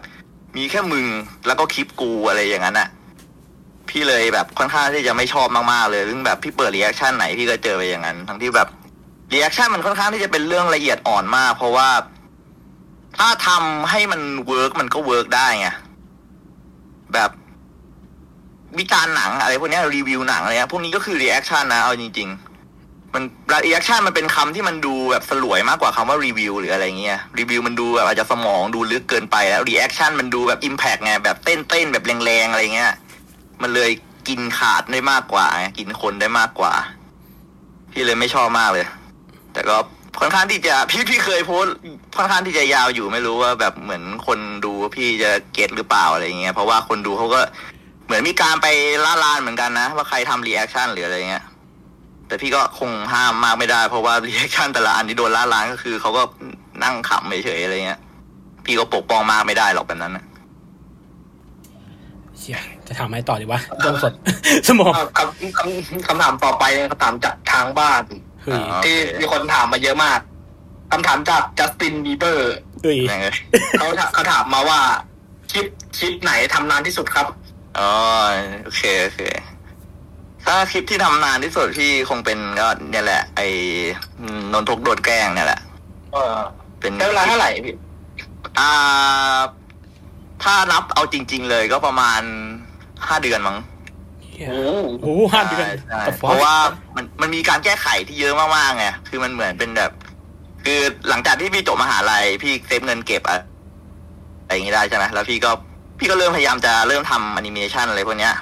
[0.57, 1.05] มีแค่มึง
[1.47, 2.89] แล้วก็คลิปกูอะไรอย่างนั้นอะ
[3.91, 8.67] พี่เลยแบบค่อนข้างที่จะไม่ชอบมากๆเลยซึ่งแบบพี่เปิด reaction ไหนพี่ก็เจอไปอย่างนั้น ทั้งที่แบบ
[9.33, 11.89] reaction มันค่อนข้างที่จะเป็นเรื่องละเอียดอ่อนมาก เพราะว่า
[13.17, 15.69] ถ้าทำให้มัน work มันก็ work ได้ไง
[17.13, 17.31] แบบ
[18.79, 23.23] วิจารณ์หนังอะไรพวกนี้รีวิวหนังอะไรเงี้ยพวกนี้ก็คือ reaction นะเอาจริง ๆ มัน
[23.65, 32.93] reaction มันเป็นคำที่มันดูแบบสลวยมากกว่าคำว่ารีวิวหรืออะไรเงี้ยรีวิวมันดูแบบอาจจะสมองดูลึกเกินไปแล้ว reaction มันดูแบบ impact ไงแบบเต้นเต้นแบบแรงๆอะไรเงี้ย
[33.61, 33.91] มันเลย
[34.27, 36.73] กินขาดได้มากกว่าไงกินคนได้มากกว่า
[37.91, 38.85] พี่เลยไม่ชอบมากเลย
[39.53, 39.77] แต่ก็
[40.19, 41.65] ค่อนข้างที่จะพี่พี่เคยโพสต์
[42.17, 47.41] ค่อนข้างที่จะยาวอยู่ไม่รู้ว่าแบบเหมือนคนดูพี่จะ get หรือเปล่าอะไรเงี้ยเพราะว่าคนดูเขาก็
[48.05, 48.67] เหมือนมีการไป
[49.05, 51.43] ล่าลานเหมือนกันนะ ว่าใครทำ reaction หรืออะไรเงี้ย
[52.27, 56.23] แต่พี่ก็คงห้ามมากไม่ได้ เพราะว่า reaction แต่ละอันที่โดนล่าลานก็คือเขาก็
[56.83, 57.99] นั่งขำเฉยๆอะไรเงี้ย
[58.65, 60.25] พี่ก็ปกป้องมากไม่ได้หรอกแบบนั้นนะ
[62.39, 64.13] เชี่ย จะถามอะไรต่อดีวะดวงสด
[64.67, 68.03] สมองเอาคำคำคำถามต่อไปคำถามจากทางบ้าน
[68.43, 70.19] เฮ้ยอ๋อที่มีคนถามมาเยอะมาก
[70.91, 73.35] คำถามจากจัสตินบีเบอร์เฮ้ยแม่งเลย
[73.79, 74.79] เขาถเขาถามมาว่า
[75.51, 75.65] คลิป
[75.97, 77.27] คลิปไหนทำนานที่สุดครับ
[77.79, 77.91] อ๋อ
[78.63, 79.21] โอเคโอเค
[80.45, 83.47] ถ้าคลิปที่ทำนานที่สุดพี่คงเป็นก็เนี่ยแหละ ไอ้
[84.53, 85.61] นนทกโดดแกล้งเนี่ยแหละ
[86.13, 86.35] เออ
[86.79, 87.75] เป็นใช้เวลาเท่าไหร่พี่
[88.59, 88.71] อ่า
[90.43, 92.21] ถ้านับเอาจริง ๆ เลยก็ประมาณ
[93.07, 93.57] ห้าเดือนมั้ง
[94.47, 94.61] โอ้
[95.01, 96.55] โอ้โหห้าเดือนใช่ใช่กับฟเพราะว่า
[96.95, 99.91] มันมันมีการแก้ไขที่เยอะมากๆไงคือมันเหมือนเป็นแบบ
[100.63, 103.39] คือหลังจากที่พี่จบมหาลัยพี่เซฟเงินเก็บอะ
[104.43, 105.51] อะไรอย่างงี้ได้ใช่ไหมแล้วพี่ก็
[105.99, 108.35] พี่ก็เริ่มพยายามจะเริ่มทำแอนิเมชันอะไรพวกเนี้ย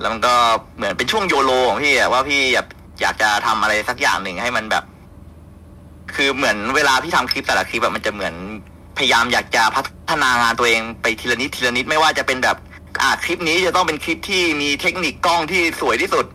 [0.00, 0.34] แล้วมันก็
[0.76, 2.66] เหมือนเป็นช่วงโยโลของพี่อะว่าพี่อยาก
[3.02, 4.84] อยากจะทำอะไรสักอย่างหนึ่งให้มันแบบ
[6.14, 8.34] คือเหมือนเวลาพี่ทำคลิปแต่ละคลิปแบบมันจะเหมือน
[8.98, 12.56] พยายามอยากจะพัฒนางานตัวเองไปทีละนิดทีละนิดไม่ว่าจะเป็นแบบ
[13.02, 16.26] อ่าคลิปนี้จะต้องเป็นคลิปที่มีเทคนิคกล้องที่สวยที่สุด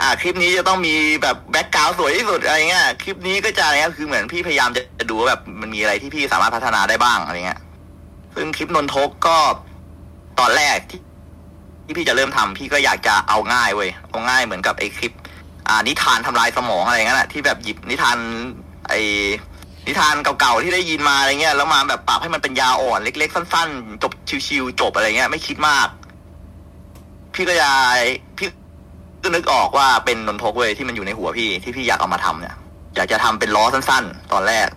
[0.00, 7.60] อ่า คลิปนี้จะต้องมีแบบแบ็กกราวด์สวยที่สุดอะไรเงี้ยคลิปนี้ก็จะอะไรเงี้ยคือเหมือนพี่พยายามจะดูว่าแบบมันมีอะไรที่พี่สามารถพัฒนาได้บ้างอะไรเงี้ย
[8.34, 9.36] ซึ่งคลิปนนทกก็
[10.40, 11.00] ตอนแรกที่
[11.84, 15.12] ที่พี่จะเริ่มทำพี่ก็อยากจะเอาง่ายเว้ยเอาง่ายเหมือนกับไอ้คลิป
[15.68, 18.18] อ่านิทานทำลายสมองอะไรเงี้ยแหละที่แบบหยิบนิทาน
[18.88, 19.00] ไอ้
[19.88, 24.12] นิทานเก่าๆที่ได้ยินมาอะไรเงี้ยแล้วมาแบบปรับให้มันเป็นยาอ่อนเล็ก ๆ สั้น ๆ จบ
[24.46, 25.88] ชิวๆจบอะไรเงี้ย ไม่คิดมาก
[27.34, 27.70] พี่ก็จะ
[28.38, 28.48] พี่
[29.22, 32.54] ก็นึกออกว่าเป็นนนทกเว้ยที่มันอยู่ในหัวพี่ที่พี่อยากเอามาทำเนี่ย
[32.96, 34.68] อยากจะทำเป็นล้อสั้น ๆ ตอนแรก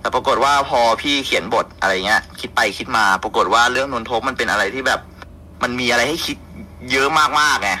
[0.00, 5.00] แต่ปรากฏว่าพอพี่เขียนบทอะไรเงี้ย คิดไปคิดมา ปรากฏว่าเรื่องนนทกมันเป็นอะไรที่แบบ
[5.62, 6.36] มันมีอะไรให้คิด
[6.92, 7.08] เยอะ
[7.40, 7.72] มากๆไง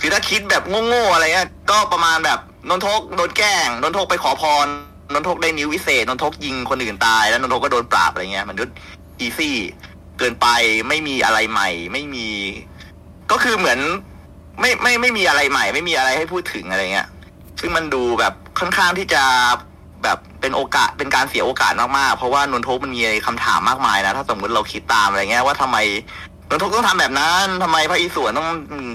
[0.00, 4.66] คือถ้าคิดแบบโง่ๆอะไรเงี้ยก็ประมาณแบบนนทกโดนแกล้งนนทกไปขอพร
[5.12, 8.64] นนทกได้นิ้ววิเศษนนทกยิงคนอื่นตาย แล้วนนทกก็โดนปราบอะไรเงี้ย มันก็
[9.20, 9.56] อีซี่
[10.18, 10.46] เกินไป
[10.88, 12.28] ไม่มีอะไรใหม่ ไม่มี
[13.30, 13.78] ก็คือเหมือน
[14.60, 17.08] ไม่ไม่ไม่มีอะไรใหม่ ไม่มีอะไรให้พูดถึงอะไรเงี้ย
[17.60, 19.22] ซึ่งมันดูแบบค่อนข้างที่จะ
[20.02, 25.78] แบบเป็นโอกาสเป็นการเสียโอกาสมากๆ เพราะว่านนทกมันมีคำถามมากมายนะ ถ้าสมมติเราคิดตามอะไรเงี้ยว่าทำไม
[26.50, 28.48] นนทกต้องทำแบบนั้นทำไมพระอิศวรต้อง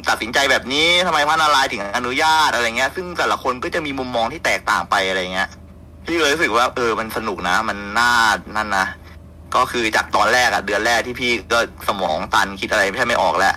[0.09, 5.49] ตัดสินใจแบบนี้ทำไมพระนารายณ์ถึงอนุญาตอะไรเงี้ย ซึ่งแต่ละคนก็จะมีมุมมองที่แตกต่างไปอะไรเงี้ย
[6.09, 8.11] พี่เลยรู้สึกว่า เออมันสนุกนะ มันน่า
[8.55, 8.85] นั่นนะ
[9.55, 13.55] ก็คือจากตอนแรกอะเดือนแรกที่พี่ก็สมองตันคิดอะไรไม่ใช่ไม่ออกแล้ว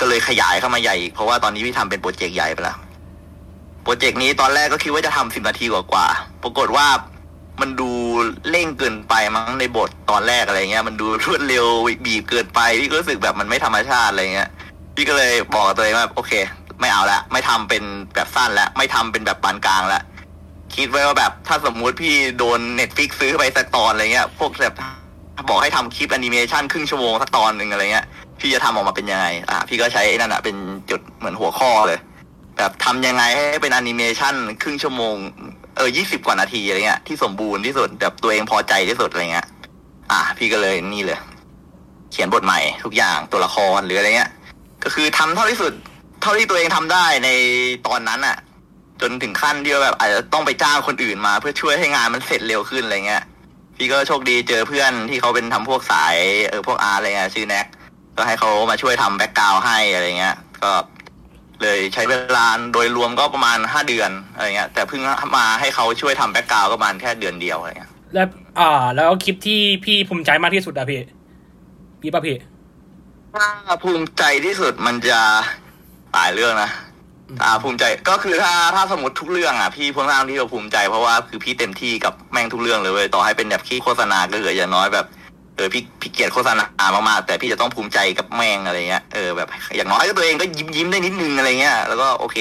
[0.00, 2.76] ก็เลยขยายเข้ามาใหญ่อีกเพราะว่าตอนนี้พี่ทำเป็นโปรเจกต์ใหญ่ไปแล้ว
[3.82, 6.86] โปรเจกต์นี้ตอนแรกก็คิดว่าจะทำสิบนาทีกว่าๆปรากฏว่า
[7.60, 7.90] มันดู
[8.50, 11.66] เร่งเกินไปมั้งในบทตอนแรกอะไรเงี้ย มันดูรวดเร็ว
[12.06, 14.48] บีบเกินไปพี่ก็รู้สึกแบบมันไม่ธรรมชาติอะไรเงี้ย
[14.94, 16.32] พี่ก็เลยบอกตัวเองว่าโอเค
[16.80, 17.82] ไม่เอาละไม่ทำเป็น
[18.14, 20.02] แบบสั้นแล้วไม่ทำเป็นแบบปานกลางแล้ว
[20.76, 24.74] คิดไว้ว่าแบบถ้าสมมุติพี่โดน Netflix ซื้อไปสักตอนอะไรเงี้ย พวกแบบ
[25.50, 28.06] บอกให้ทำคลิปแอนิเมชันครึ่งชั่วโมงสักตอนหนึ่งอะไรเงี้ย
[28.40, 30.56] พี่จะทำออกมาเป็นยังไง อะพี่ก็ใช้ไอ้นั่นอะเป็น
[30.90, 31.98] จุดเหมือนหัวข้อเลย
[32.58, 35.16] แบบทำยังไงให้เป็นแอนิเมชันครึ่งชั่วโมง
[35.76, 39.46] เออยี่สิบกว่านาทีอะไรเงี้ยที่สมบูรณ์ที่สุดแบบตัวเองพอใจที่สุดอะไรเงี้ย
[40.12, 41.18] อะพี่ก็เลยนี่เลย
[42.12, 44.30] เขียนบทใหม่ทุกอย่างตัวละครหรืออะไรเงี้ย
[44.84, 45.72] ก็คือทำเท่าที่สุด
[46.22, 47.28] เท่าที่ตัวเองทำได้ใน
[47.86, 48.36] ตอนนั้นอะ
[49.00, 53.22] จนถึงขั้นที่ว่าแบบอาจจะต้องไปจ้างคนอื่นมา เพื่อช่วยให้งานมันเสร็จเร็วขึ้นอะไรเงี้ย
[53.76, 56.16] พี่ก็โชคดีเจอเพื่อนที่เขาเป็นทำพวกสาย
[56.48, 57.66] เออพวกอาร์อะไรเงี้ยชื่อแน็ก
[58.16, 60.70] ก็ให้เขามาช่วยทำแบ็กกราวให้อะไรเงี้ย ก็
[61.62, 65.00] เลยใช้เวลาโดยรวมก็ประมาณห้าเดือนอะไรเงี้ยแต่เพิ่ง
[65.36, 68.28] มาให้เขาช่วยทำแบ็กกราวก็ประมาณแค่เดือนเดียวอะไรเงี้ยแล้ว
[68.60, 71.00] อ่า แล้วคลิปที่พี่ภูมิใจมากที่สุดอะพี่
[72.00, 72.36] พี่ป่ะพี่
[73.34, 73.46] ถ้า
[73.82, 75.20] ภูมิใจที่สุดมันจะ
[76.12, 76.70] หลายเรื่องนะ
[77.42, 85.06] อ่าภูมิใจก็คือถ้าถ้าสมมติทุกเรื่องอะพี่ค่อนข้างที่จะภูมิใจเพราะว่าคือพี่เต็มที่กับแม่งทุกเรื่องเลยเว้ยต่อให้เป็นแบบขี้โฆษณาก็เหลืออย่างน้อยแบบ
[85.56, 86.64] เออพี่พี่เกลียดโฆษณา
[87.08, 92.38] มากๆแต่พี่จะต้องภูมิใจกับแม่งอะไรเงี้ยเออแบบอย่างน้อยก็ตัวเองก็ยิ้มยิ้มได้นิดนึงอะไรเงี้ยแล้วก็โอเค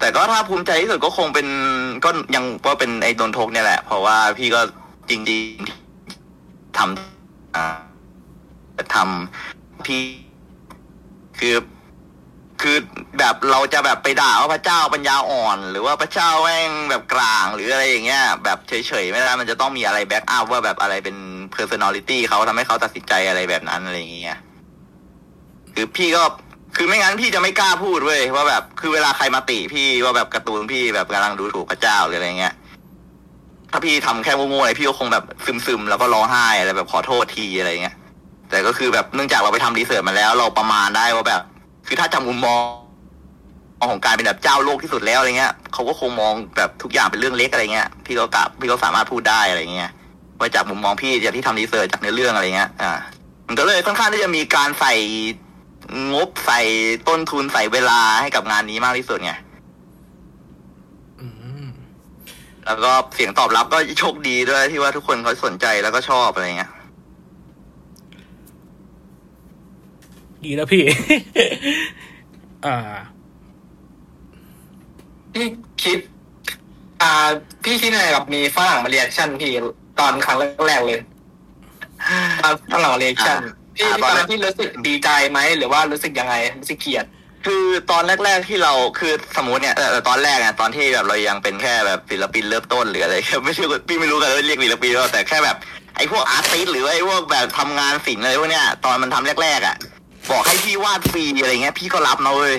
[0.00, 1.46] แต่ก็ถ้าภูมิใจที่สุดก็คงเป็น
[2.04, 4.60] ก็ยังว่าเป็นไอ้โดนทกเนี่ยแหละ เพราะว่าพี่ก็
[5.10, 7.64] จริงๆทำอ่า
[8.94, 10.00] ทำพี่
[11.38, 11.54] คือ
[12.62, 12.76] คือ
[13.18, 21.16] แบบเราจะแบบไปด่าว่าพระเจ้าปัญญาอ่อน หรือว่าพระเจ้าแม่งแบบกลางหรืออะไรอย่างเงี้ยแบบเฉยๆไม่ได้มันจะต้องมีอะไรแบ็กอัพว่าแบบอะไรเป็น
[21.56, 24.38] personality เขาทำให้เขาตัดสินใจอะไรแบบนั้นอะไรอย่างเงี้ย
[25.74, 26.22] คือพี่ก็
[26.76, 32.54] คือไม่งั้นพี่จะไม่กล้าพูดเว้ยว่าแบบคือเวลาใครมาติพี่ว่าแบบการ์ตูนพี่แบบกำลังดูถูกพระเจ้าหรืออะไรเงี้ย
[33.70, 35.24] ถ้าพี่ทำแค่โง่ๆอะไรพี่ก็คงแบบ
[35.66, 37.96] ซึมๆแล้วก็ร้องไห้อะไรแบบขอโทษทีอะไรเงี้ย
[38.50, 41.42] แต่ก็คือแบบเนื่องจากเราไปทำรีเสิร์ชมาแล้ว เราประมาณได้ว่าแบบ
[41.86, 42.60] คือถ้าจำมุมมอง
[43.90, 49.90] ของการเป็นแบบเจ้าโลกที่สุดแล้วอะไรเงี้ยเขาก็คงมองแบบทุกอย่างเป็นเรื่องเล็กอะไรเงี้ยพี่ก็กลับพี่ก็สามารถพูดได้อะไรเงี้ย
[50.38, 52.92] ว่าจากมุมมองพี่จากที่ทำรีเสิร์ชจากเนื้อเรื่องอะไรเงี้ยอ่า
[53.46, 54.94] มันก็เลยค่อนข้างที่จะมีการใส่
[56.12, 56.60] งบใส่
[57.08, 59.32] ต้นทุนใส่เวลาให้กับงานนี้มากที่สุดไง
[61.20, 61.26] อื
[61.64, 61.66] ม
[62.66, 66.70] แล้วก็เสียงตอบรับก็โชคดีด้วยที่ว่าทุกคนเขาสนใจแล้วก็ชอบอะไรเงี้ย
[70.44, 70.82] ดีแล้วพี่
[72.66, 72.76] อ่า
[75.34, 75.46] พี่
[75.82, 75.98] คิด
[77.02, 77.12] อ่า
[77.64, 79.52] พี่คิดยังไงกับมีฝรั่งมา reaction พี่
[80.00, 81.00] ตอนครั้งแรกๆเลย
[82.44, 83.38] ตอนฝรั่งมา reaction
[83.82, 87.04] อ่าพี่ตตออนนแรกนั้นพี่รู้สึกดีใจไหมหรือว่ารู้สึกยังไงรู้สึกเกลียด
[87.46, 95.56] คือตอนแรก ๆที่เราคือสมมติเนี่ยเออตอนแรกอะตอนที่แบบเรายังเป็นแค่แบบศิลปินเริ่มต้นหรืออะไรไม่ใช่พี่ไม่รู้กันว่าเรียกศิลปินหรือเปล่าแต่แค่แบบ
[95.96, 99.76] ไอ้พวก artist หรือว่าไอ้พวกแบบทำงานศิลป์อะไรพวกเนี้ยตอนมันทำแรกๆอะ
[100.30, 102.54] บอกให้พี่วาดฟรีอะไรเงี้ย พี่ก็รับนะเว้ย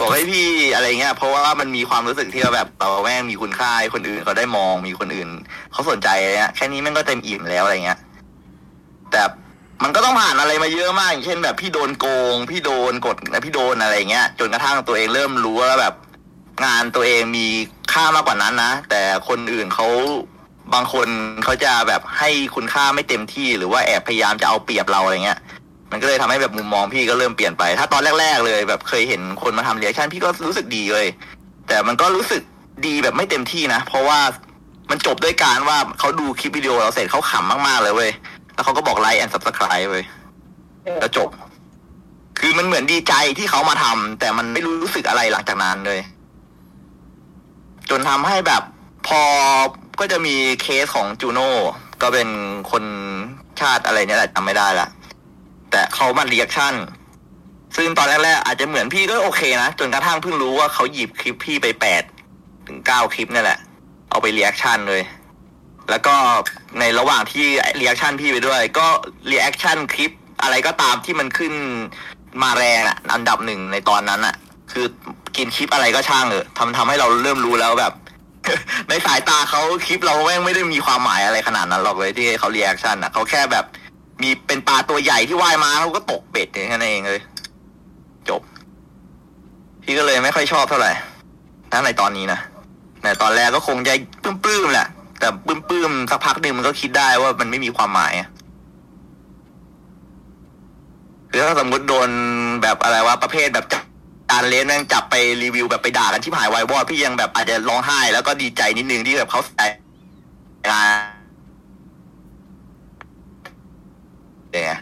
[0.00, 5.28] บอกให้พี่อะไรเงี้ย เพราะว่ามันมีความรู้สึกที่ว่าแบบเราแม่งมีคุณค่าคนอื่นเขาได้มองมีคนอื่น
[5.72, 7.98] เขาสนใจอะไรเงี้ยแค่นี้แม่งก็เต็มอิ่มแล้วอะไรเงี้ย
[9.10, 9.22] แต่
[9.82, 15.94] มันก็ต้องผ่านอะไรมาเยอะมากอย่างเช่นแบบพี่โดนโกง พี่โดนกดพี่โดนอะไรเงี้ย จนกระทั่งตัวเองเริ่มรู้ว่าแบบ
[16.64, 17.46] งานตัวเองมี
[17.92, 19.88] ค่ามากกว่านั้นนะ แต่คนอื่นเขา
[20.74, 21.08] บางคน
[21.44, 25.38] เขาจะแบบให้คุณค่าไม่เต็มที่หรือว่าแอบพยายามจะเอาเปรียบเราอะไรเงี้ย
[25.92, 31.06] มันก็เลยทำให้แบบมุมมองพี่ก็เริ่มเปลี่ยนไป ถ้าตอนแรก ๆ เลย แบบเคยเห็นคนมาทำเรียชั่นพี่ก็รู้สึกดีเลย
[31.68, 32.42] แต่มันก็รู้สึก
[32.86, 34.18] ดีแบบไม่เต็มที่นะ เพราะว่า
[34.90, 38.10] มันจบด้วยการว่าเขาดูคลิปวิดีโอเราเสร็จเขาขำมากๆเลยเว้ย
[38.54, 40.04] แล้วเขาก็บอกไลค์แอนด์ซับสไคร b e เว้ย
[41.00, 41.28] แล้วจบ
[42.40, 46.00] คือมันเหมือนดีใจที่เขามาทำแต่มันไม่รู้สึกอะไรหลังจากนั้นเลย
[47.90, 48.62] จนทำให้แบบ
[49.08, 49.22] พอ
[50.00, 51.50] ก็จะมีเคสของจูโน่
[52.02, 52.28] ก็เป็น
[52.70, 52.84] คน
[53.60, 54.88] ชาติอะไรเนี่ยแหละจำไม่ได้ละ
[55.72, 56.74] แต่เขามา reaction
[57.76, 62.02] ซึ่งตอนแรกๆอาจจะเหมือนพี่ก็โอเคนะ จนกระทั่งเพิ่งรู้ว่าเขาหยิบคลิปพี่ไปแปด
[62.66, 63.58] ถึงเก้าคลิปนี่แหละ
[64.10, 65.02] เอาไป reaction เลย
[65.90, 66.14] แล้วก็
[66.78, 67.46] ในระหว่างที่
[67.76, 68.86] reaction พี่ไปด้วย ก็
[69.30, 71.52] reaction คลิปอะไรก็ตามที่มันขึ้น
[72.42, 74.34] มาแรงอะอันดับหนึ่งในตอนนั้นอะ
[74.72, 74.86] คือ
[75.36, 77.92] กินคลิปอะไรก็ช่างเออทำทำให้เราเริ่มรู้แล้วแบบ
[78.88, 83.64] ในสายตาเขาคลิปเราแม่งไม่ได้มีความหมายอะไรขนาดนั้นหรอกเลยที่เขา reaction อะเขาแค่แบบ
[84.22, 87.20] มีเป็นปลาตัวใหญ่ที่ว่ายมาเขาก็ตกเบ็ดแค่นั้นเองเลย
[88.28, 88.40] จบ
[89.82, 90.92] พี่ก็เลยไม่ค่อยชอบเท่าไหร่
[91.72, 92.40] ถ้าในตอนนี้นะ
[93.02, 93.94] แต่ตอนแรกก็คงจะ
[94.44, 98.28] ปลื้มๆแหละ แต่ปลื้มๆสักพักหนึ่งมันก็คิดได้ว่ามันไม่มีความหมายอะ
[101.30, 102.10] คือถ้าสมมติโดน
[102.62, 103.82] แบบอะไรว่าประเภทแบบจับ
[104.30, 109.64] จานเลนแม่งจับไปรีวิวแบบไปด่ากันที่หายวายวอดพี่ยังแบบอาจจะร้องไห้แล้วก็ดีใจนิดนึงที่แบบเขาใส่
[110.68, 111.11] งาน
[114.52, 114.78] เนี่ย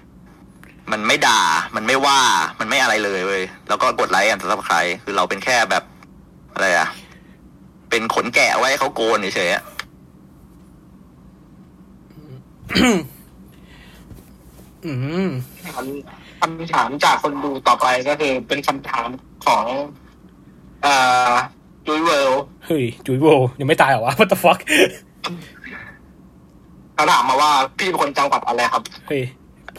[0.92, 1.40] มันไม่ด่า
[1.76, 2.18] มันไม่ว่า
[2.60, 5.84] มันไม่อะไรเลยเว้ย แล้วก็กดไลค์อันสับใคร คือเราเป็นแค่แบบ
[6.52, 6.88] อะไรอะ
[7.90, 9.62] เป็นขนแกะไว้ให้เขาโกนเฉยๆอะ
[14.84, 14.92] อื
[15.28, 15.30] ม
[15.66, 15.84] ถาม
[16.40, 19.08] คำถามจากคนดูต่อไปก็คือเป็นคำถาม
[19.46, 19.64] ของ
[20.82, 20.94] เอ่
[21.30, 21.32] อ
[21.86, 23.26] จุยเวิลด์เฮ้ยจุยโว
[23.60, 24.58] ยังไม่ตายเหรอวะ what the fuck
[26.94, 29.22] เขาถามมาว่าพี่เป็นคนจังหวัดอะไรครับ เฮ้ย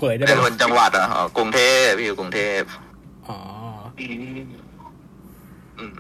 [0.02, 2.62] เผยได้เป็นไหมคนจังหวัดอะอ๋อกรุงเทพพี่อยู่กรุงเทพ
[3.28, 3.38] อ๋อ
[4.00, 4.06] อื
[4.46, 4.48] ม
[5.80, 5.94] อืม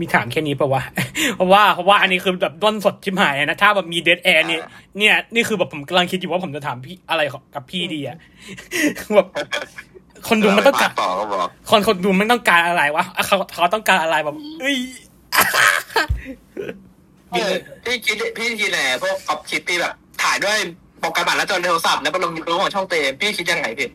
[0.00, 0.82] มีถามแค่นี้ปะวะ
[1.36, 4.62] เพราะว่าเพราะว่าอันนี้คือแบบด้นสดชิบหายนะ ถ้าแบบมี dead air เนี่ย
[4.98, 7.22] เนี่ยนี่คือแบบผมกำลังคิดอยู่ว่าผมจะถามพี่อะไร
[7.54, 8.16] กับพี่ดีอะ
[9.14, 9.26] แบบ
[10.28, 14.76] คนดูมันต้องการต่อก็บอกคนคนดูมันต้องการอะไรวะอะเขาเขาต้องการอะไรแบบเอ้ย
[17.32, 20.58] เออพี่คิดพี่คิดแหละพวกก๊อปคลิปพี่แบบ ถ่ายด้วย
[21.00, 23.88] โปรแกรมอัดหน้าจอโทรศัพท์แล้วไปลงยูทูบของช่องเตมพี่คิดยังไงพี่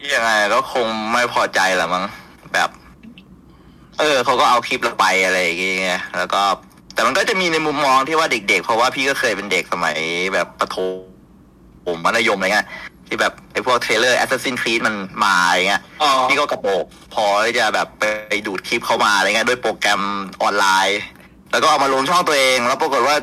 [0.00, 2.04] ที่ยังไงก็คงไม่พอใจแหละมั้ง
[2.52, 2.68] แบบ
[3.98, 6.42] เออเขาก็เอาคลิปเราไปอะไรอย่างเงี้ยแล้วก็
[6.94, 9.96] แต่มันก็จะมีในมุมมองที่ว่าเด็ก ๆ เพราะว่าพี่ก็เคยเป็นเด็กสมัย
[10.34, 10.94] แบบประถม
[11.86, 12.66] ผมมัธยมอะไรเงี้ย
[13.06, 20.02] ที่แบบไอ้พวกเทรลเลอร์ Assassin's Creed มันมาอะไรเงี้ยอ๋อพี่ก็กระโปกพอที่จะแบบไปดูดคลิปเข้ามาอะไรเงี้ยด้วยโปรแกรม
[20.42, 21.00] ออนไลน์
[21.52, 23.16] แล้วก็เอามาลงช่องตัวเอง แล้วปรากฏว่า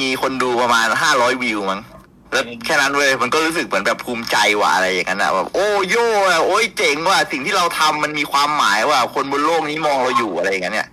[0.00, 1.80] มีคนดูประมาณห้าร้อยวิวมั้ง
[2.32, 10.88] แล้วแค่นั้นเว้ยมันก็รู้สึกเหมือนแบบภูมิใจว่ะอะไรอย่างนั้นอะแบบโอ้โย่อะโอ้ยเจ๋งว่ะสิ่งที่เราทำมันมีความหมายว่าคนบนโลกนี้มองเราอยู่อะไรอย่างเงี้ยเนี่ย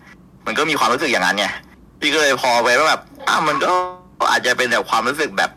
[0.46, 1.54] มันก็มีความรู้สึกอย่างนั้นเนี่ย
[2.00, 3.72] พี่ก็เลยพอไปว่าแบบอะมันก็
[4.32, 5.52] อาจจะเป็นแบบความรู้สึกแบบ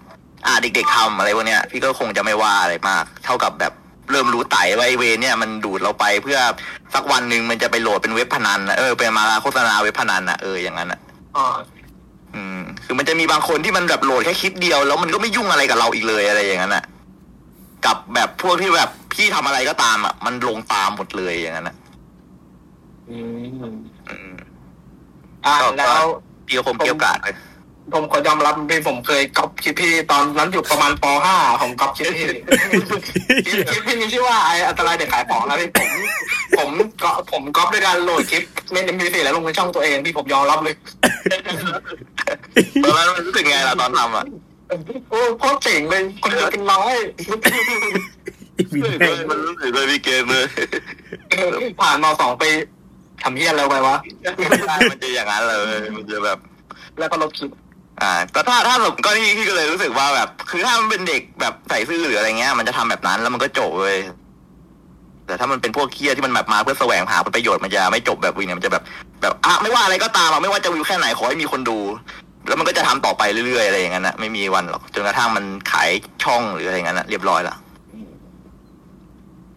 [0.46, 3.72] อ่าเด็กๆทำอะไรพวกเนี้ย พี่ก็คงจะไม่ว่าอะไรมาก เท่ากับแบบ
[4.10, 6.38] เริ่มรู้ไต่ว่าไอเวรเนี่ยมันดูดเราไปเพื่อ
[6.94, 11.00] สักวันหนึ่งมันจะไปโหลดเป็นเว็บพนันนะเออเป็นมาโฆษณาเว็บพนันนะเอออย่างนั้นอะ
[11.36, 11.73] อ๋ออืม
[12.84, 16.84] คือมันจะมีบางคนที่มันแบบโหลดแค่คลิปเดียว แล้วมันก็ไม่ยุ่งอะไรกับเราอีกเลยอะไรอย่างนั้นอะ
[17.84, 21.76] กับแบบพวกที่แบบพี่ทำอะไรก็ตามอะมันลงตามหมดเลยอย่างนั้นอะ
[23.10, 23.18] อื
[23.70, 23.74] ม
[24.08, 24.34] อืม
[25.46, 26.06] อ่าก็แล้ว
[26.46, 27.36] พี่ก็คงเกี่ยวกาดเลย
[27.92, 32.26] ผมขอยอมรับพี่ผมเคยก๊อปคลิปพี่ตอนนั้นอยู่ประมาณป .5 ผมก๊อปคลิปพี่
[33.46, 35.90] คลิปคลิปพี่มีชื่อว่าไออันตรายเด็กขายของนะพี่ผม
[36.58, 36.68] ผม
[37.02, 40.74] ก็ผมก๊อปด้วยการโหลดคลิปเมนเอ็มพีแล้วลงในช่องตัวเองพี่ผมยอมรับเลย
[42.82, 44.24] ตอนนั้นมันรู้สึกไงล่ะตอนทำอะ
[45.10, 46.96] โอ้โคตรเจ๋งเลยคนดูเป็นร้อย
[49.30, 50.46] มันรู้สึกเลยพี่เกมเลย
[51.80, 52.50] ผ่านมาสองปี
[53.22, 53.96] ทำเฮี้ยอะไรไปวะ
[54.90, 56.38] มันจะอย่างนั้นเลยมันจะแบบ
[56.98, 57.50] แล้วก็ลบคลิป
[58.00, 63.96] อ่าแต่ถ้าถ้าผมก็ที่ที่ก็เลยรู้สึกว่าแบบ คือถ้ามันเป็นเด็กแบบใส่ซื่อหรืออะไรเงี้ย มันจะทำแบบนั้นแล้วมันก็จบเลย
[65.26, 68.82] แต่ถ้ามันเป็นพวกเคียที่มันแบบมาเพื่อแสวงหาผลประโยชน์มันจะไม่จบแบบวินเนี่ยมันจะแบบ
[69.22, 71.78] แบบอะไม่ว่าอะไรก็ตามอะไม่ว่าจะวิวแค่ไหนขอให้มีคนดู
[72.48, 75.90] แล้วมันก็จะทำต่อไปเรื่อยๆอะไรอย่างนั้นนะไม่มีวันหรอกจนกระทั่งมันขาย
[76.24, 77.56] ช่องหรืออะไรอย่างนั้นนะเรียบร้อยละ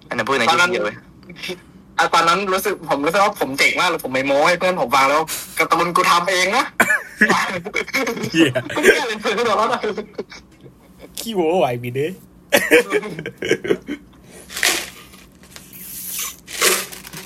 [0.09, 0.97] อันนั้นพูดในที่เดียวเลย
[1.97, 5.21] อะตอนนั้นรู้สึกผมรู้สึกว่าผมเจ๋งมากเลยผมไม่โม้ให้เพื่อนผมฟังแล้ว
[5.57, 6.65] กร์ตูนกูทำเองนะ
[8.31, 9.79] เหี้ยไม่เชื่อเลยเพื่อนก็แล้วนะ
[11.19, 12.07] ขี้โว้ไหวบีเด้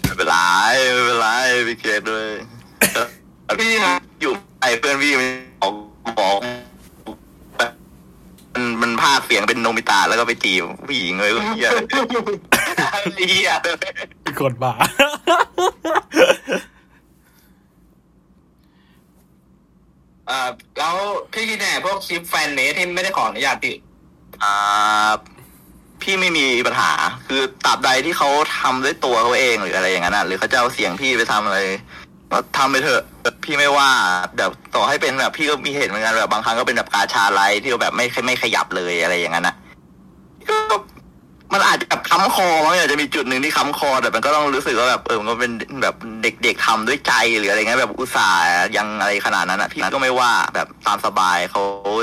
[0.02, 0.36] ไม่เป็นไร
[0.94, 1.28] ไม่เป็นไร
[1.68, 2.28] พี่เกดด้วย
[3.60, 5.28] พี่นะอยู่ไอ้เพื่อนพี่มัน
[5.62, 5.74] บอก
[6.20, 6.38] บอก
[8.54, 11.70] มันมันพากย์เสียงเป็นโนมิตะแล้วก็ไปจีบผู้หญิงเลยก็เฮีย
[13.30, 13.52] เฮีย
[14.42, 14.74] กดบ่า
[20.21, 20.96] เอ่อแล้ว
[21.34, 23.76] พี่คิดแน่พวกคลิปแฟนเนสที่ไม่ได้ขออนุญาตพี่
[24.44, 25.12] อ่า
[26.02, 26.92] พี่ไม่มีปัญหา
[27.28, 31.60] คือตราบใดที่เขาทำด้วยตัวเขาเองหรืออะไรอย่างนั้นนะหรือเขาจะเอาเสียงพี่ไปทำอะไร
[32.32, 33.04] ก็ทำไปเถอะ
[33.44, 33.90] พี่ไม่ว่า
[34.38, 39.56] แบบต่อให้เป็นแบบพี่ก็มีเห็นเหมือนกันแบบบางครั้งก็เป็นแบบกาชาไลท์ที่แบบไม่ไม่ขยับเลยอะไรอย่างนั้นนะ
[40.50, 40.78] ก็
[41.54, 48.44] มันอาจจะแบบค้ำคอมันอาจจะมีจุดหนึ่งที่ค้ำคอ แต่มันก็ต้องรู้สึกว่าแบบเออมันก็เป็นแบบเด็กๆทำด้วยใจหรืออะไรเงี้ยแบบอุตส่าห์
[48.78, 51.62] ยังอะไรขนาดนั้นอะพี่ก็ไม่ว่าแบบตามสบายเขา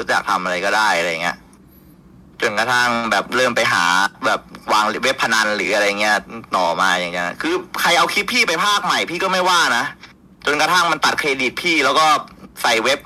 [0.09, 1.37] อยากทำอะไรก็ได้อะไรเงี้ย
[2.43, 3.85] จนกระทั่งแบบเริ่มไปหา
[4.27, 4.41] แบบ
[4.73, 6.17] วางเว็บพนันหรืออะไรเงี้ย
[6.57, 9.85] ต่อมาอย่างเงี้ยคือใครเอาคลิปพี่ไปภาคใหม่พี่ก็ไม่ว่านะ
[10.47, 12.07] จนกระทั่งมันตัดเครดิตพี่แล้วก็
[12.63, 12.99] ใส่เว็บ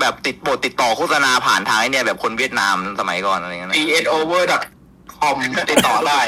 [0.00, 4.75] แบบติดบทติดต่อโฆษณาผ่านทางไอเนี่ยแบบคนเวียดนามสมัยก่อนอะไรเงี้ยนะ p
[5.16, 6.20] s over com ติดต่อได้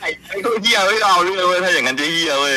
[0.00, 0.08] ไอ้
[0.62, 2.56] เฮียไม่เอาเรื่องเว้ยถ้าอย่างนั้นจะเฮียเว้ย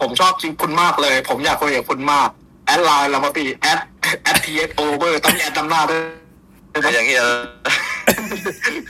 [0.00, 2.28] ผมชอบจริงคุณมากเลย ผมอยากคุยกับคุณมาก
[2.66, 3.78] แอดไลน์เรามาปีแอด
[4.22, 6.02] แอด ps over ต้องมีแอดจำหน้าด้วย
[6.84, 7.20] ถ้าอย่างเงี้ย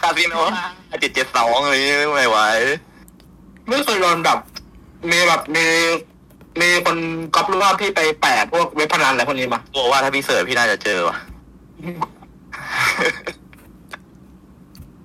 [0.01, 0.35] คาสิโน
[1.01, 2.39] เจ็ดเจ็ดสองอะไรเงี้ยไม่ไหว
[3.69, 4.39] ไม่เคยโดนแบบ
[5.11, 5.65] มีแบบมี
[6.61, 6.97] มีคน
[7.35, 11.17] ก๊อปรูปภาพพี่ไปแปะพวกเว็บพนันอะไรพวกนี้มาบอกว่าถ้าพี่เสิร์ชพี่น่าจะเจอว่ะ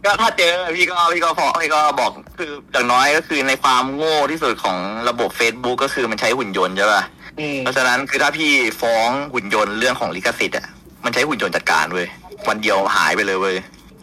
[0.05, 4.77] ก็ถ้าเจอพี่ก็พี่ก็พอพี่ก็บอกคืออย่างน้อยก็คือในความโง่ที่สุดของ
[5.09, 7.03] ระบบ Facebook ก็คือมันใช้หุ่นยนต์ใช่ป่ะ
[7.39, 10.65] อืมเพราะฉะนั้นคือถ้าพี่ฟ้องหุ่นยนต์เรื่องของลิขสิทธิ์อะ
[11.05, 12.07] มันใช้หุ่นยนต์จัดการเว้ย
[12.47, 13.55] วันเดียวหายไปเลยเว้ย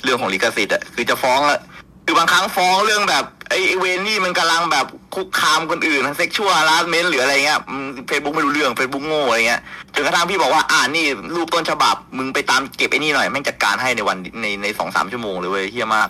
[0.05, 1.59] เรื่องของลิขสิทธิ์อะคือจะฟ้องอะ
[2.07, 7.61] คือบางครั้งฟ้องเรื่องแบบ ไอ้ไอ้เวรนี่มันกำลังแบบคุกคามคนอื่น sexual harassment หรืออะไรเงี้ย
[8.09, 9.61] เฟซบุ๊กไม่รู้เรื่องเฟซบุ๊กโง่อะไรเงี้ย
[9.95, 16.09] จนกระทั่งพี่บอกว่าอ่านี่รูปต้นฉบับ มึงไปตามเก็บไอ้นี่หน่อยแม่งจัดการให้ในวันในในสองสามชั่วโมงเลยเว้ยเหี้ยมาก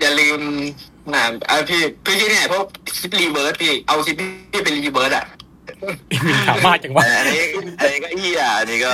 [0.00, 0.40] อย่าลืม
[1.12, 2.64] นะเอพี่พี่ที่เนี่ยพวก
[2.98, 5.24] คลิป reverse พี่เอาคลิปพี่เป็น reverse อะ
[6.26, 7.42] มีถามมากจังวะอันนี้
[7.80, 8.90] อันนี้ก็เหี้ยอันนี้ก็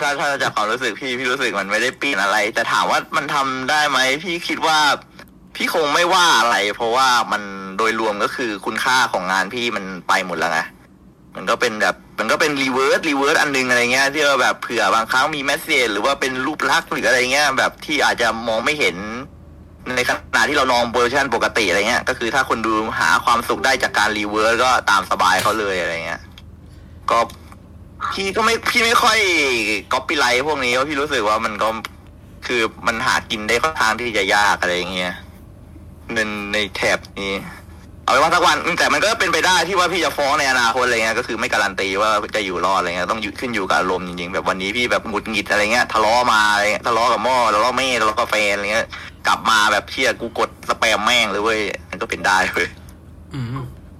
[0.00, 4.78] ถ้าถ้าจากความรู้สึกพี่พี่รู้สึกมันไม่ได้เป็นอะไร แต่ถามว่ามันทำได้ไหมพี่คิดว่า
[5.56, 7.42] พี่คงไม่ว่าอะไร เพราะว่ามัน
[7.78, 10.60] โดยรวมก็คือคุณค่าของงานพี่มันไปหมดแล้วไง
[11.36, 18.96] มันก็เป็นแบบมันก็เป็น reverse reverse อันหนึ่งอะไรเงี้ยที่ว่าแบบเผื่อบางครั้งมี message หรือว่าเป็นรูปลักษณ์หรืออะไรเงี้ยแบบที่อาจจะมองไม่เห็น
[19.96, 26.20] ในขณะที่เราลองเวอร์ชันปกติอะไรเงี้ย ก็คือถ้าคนดูหาความสุขได้จากการ reverse ก็ตามสบายเขาเลยอะไรเงี้ย
[27.10, 27.18] ก็
[28.12, 29.18] พี่ก็ไม่พี่ไม่ค่อย
[29.92, 31.68] copyright พวกนี้เพราะพี่รู้สึกว่ามันก็
[32.46, 35.14] คือมันหากินได้ค่อนข้างที่จะยากอะไรอย่างเงี้ย
[36.14, 36.18] ใน
[36.52, 37.34] ในแถบนี้
[38.04, 48.86] เอาไว้ว่าสักวันแต่มันก็เป็นไปได้ที่ว่าพี่จะฟ้องในอนาคตอะไรเงี้ยก็คือไม่การันตีว่าจะอยู่รอดอะไรเงี้ยต้องขึ้นอยู่กับอารมณ์จริงๆแบบวันนี้พี่แบบหงุดหงิดอะไรเงี้ยทะเลาะมาอะไรเงี้ยทะเลาะกับหม้อทะเลาะแม่ทะเลาะกับแฟนอะไรเงี้ย
[49.26, 52.68] กลับมาแบบเชี่ยกูกดสแปมแม่งเลยเว้ยมันก็เป็นได้เว้ย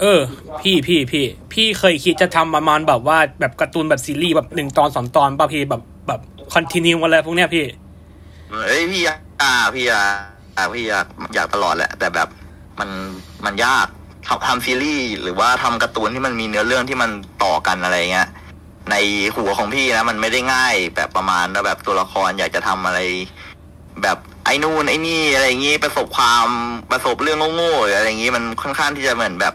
[0.00, 0.20] เออ
[0.60, 6.20] พี่พี่พี่พี่เคยคิดจะทำประมาณแบบว่าแบบการ์ตูนแบบซีรีส์แบบหนึ่งตอนสองตอนป่ะพี่แบบแบบ
[6.52, 7.64] คอนติเนียอะไรพวกเนี้ยพี่
[8.50, 10.02] เอ้ยพี่อยากพี่อยา
[10.66, 12.28] กพี่อยากอยากตลอดแหละ แต่แบบ
[12.78, 12.90] มัน
[13.44, 13.86] มันยาก
[14.26, 17.10] ทำทำซีรีส์หรือว่าทำการ์ตูนที่มันมีเนื้อเรื่องที่มัน
[17.44, 18.28] ต่อกันอะไรเงี้ย
[18.90, 18.96] ใน
[19.36, 23.00] หัวของพี่นะมันไม่ได้ง่ายแบบประมาณแบบตัวละครอยากจะทำอะไร
[24.02, 26.46] แบบไอ้นู่นไอ้นี่อะไรอย่างงี้ประสบความ
[26.90, 29.54] ประสบเรื่องโง่ๆหรืออะไรอย่างงี้มันค่อนข้างที่จะเหมือนแบบ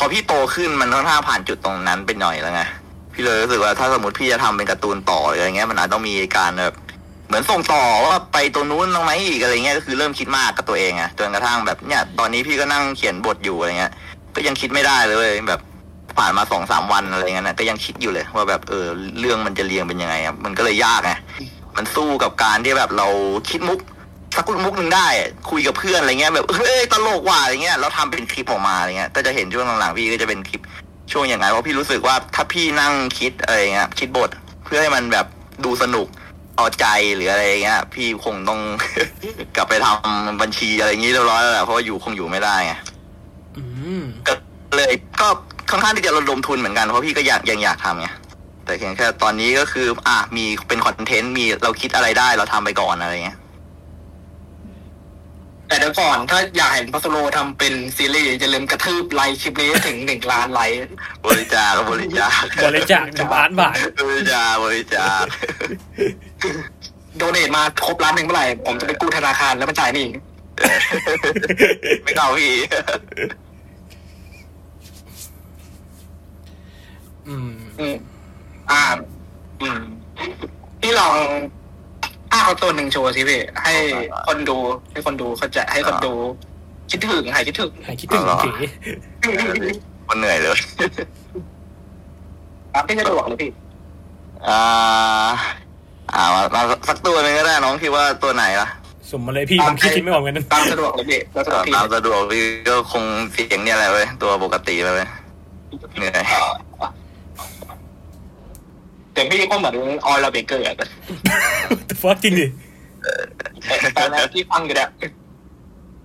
[0.00, 2.62] พอพี่โตขึ้นมันค่อนข้างผ่านจุดตรงนั้นไปหน่อยแล้วไง
[3.14, 6.74] พี่เลยรู้สึกว่าถ้าสมมติพี่จะทำเป็นการ์ตูนต่ออะไรเงี้ยมันอาจต้องมีการแบบ
[7.26, 13.92] เหมือนส่งต่อว่าไปตัวนู้นตรงไหนอีกอะไรเงี้ยก็คือเริ่มคิดมากกับตัวเองอะจนกระทั่งแบบเนี่ยตอนนี้พี่ก็นั่งเขียนบทอยู่อะไรเงี้ย
[14.34, 15.60] ก็ยังคิดไม่ได้เลยแบบ
[16.18, 18.86] ผ่านมาสองสามวันอะไรเงี้ยนะก็ยังคิดอยู่เลย ว่าแบบเออ
[19.20, 21.12] เรื่องมันจะเรียงเป็นยังไงมันก็เลยยากไง
[21.76, 23.08] มันสู้กับการที่แบบเรา
[23.50, 23.80] คิดมุก
[24.38, 30.60] สักมุกหนึ่งได้อะคุยกับเพื่อนอะไรเงี้ยแบบเฮ้ยตลกว่ะอะไรเงี้ยแล้วทำเป็นคลิปออกมาอะไรเงี้ยก็จะเห็นช่วงหลังๆพี่ก็จะเป็นคลิป
[31.12, 34.30] ช่วงอย่างไงเพราะพี่รู้สึกว่าถ้าพี่นั่งคิดอะไรเงี้ยคิดบท
[34.64, 35.26] เพื่อให้มันแบบ
[35.64, 36.06] ดูสนุก
[36.56, 38.60] พอใจหรืออะไรอย่างเงี้ย พี่คงต้อง
[39.56, 42.74] กลับไปทำบัญชีอะไรอย่างงี้เรียบร้อยแล้วแหละเพราะว่าอยู่คงอยู่ไม่ได้ไง
[43.56, 43.64] อื
[44.00, 44.32] มก็
[44.76, 45.28] เลยก็
[45.70, 48.08] ค่อนข้างที่จะระดมทุนเหมือนกันเพราะพี่ก็อยากยังอยากทำไง
[48.64, 53.38] แต่เพียงแค่ตอนนี้ก็คือ อะมีเป็นคอนเทนต์มีเราคิดอะไรได้เราทำไปก่อนอะไรเงี้ย
[55.68, 60.78] แต่เดี๋ยวก่อนถ้าอยากเห็นพัสโลทำเป็นซีรีส์อย่าลืมกระทืบไลค์คลิปนี้ให้ถึงหนึ่งล้านไลค์
[61.26, 63.76] บริจาคก็บริจาคบริจาคหนึ่งล้านบาท
[64.08, 65.24] บริจาคบริจาค
[67.16, 70.08] โดเนทมาครบล้านหนึ่งเมื่อไหร่ ผมจะไปกู้ธนาคารแล้วมาจ่ายหนี่
[72.02, 72.54] ไม่เข้าพี่
[77.28, 77.96] อืม อืม
[78.70, 78.82] อ่า
[79.62, 79.80] อืม
[80.80, 83.74] พี่ลองอ้าเอาตัวหนึ่งโชว์สิพี่ให้
[84.26, 84.56] คนดู
[84.92, 86.12] ให้คนดูเขาใจะให้คนดู
[86.90, 88.50] คิดถึงหายคิดถึงหายคิดถึงเก๋
[90.08, 90.58] คนเหนื่อยเลย
[92.72, 93.50] ครับพี่สะดวกเลยพี่
[94.48, 94.60] อ่า
[96.14, 98.68] อ่ามามาสักตัวหนึงก็ได้น้องคิดว่าตัวไหนล่ะ
[99.10, 105.08] สุ่มมาเลยพี่ผมคิดคิดไม่ออกเหมือนกันตามสะดวกเลยพี่แล้วสะดวกพี่ตามสะดวกพี่ก็คงเสียงเนี่ยแหละเว้ยตัวปกติเลยเว้ย
[105.96, 106.24] เหนื่อย
[109.18, 109.76] แต่พี่ก็เหมือน
[110.06, 110.76] ออยล์เบเกอร์อะ
[111.86, 112.46] แต่ฟักจริงดิ
[113.96, 114.88] ตอนแรกที่ฟังอยู่เนี่ย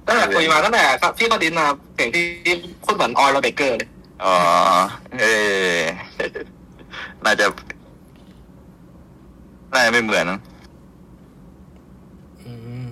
[0.07, 0.83] ตั้งแต่คุยมาตั้งแต่
[1.17, 2.23] ที่เขาดินมาเสียงที่
[2.81, 3.89] โคนเหมือนออยล์เบเกอร์เลย
[4.23, 4.35] อ๋อ
[5.21, 5.25] เอ
[5.75, 5.77] อ
[7.25, 7.45] น่าจะ
[9.73, 10.25] น่าจะไม่เหมือน
[12.41, 12.51] อื
[12.83, 12.85] ม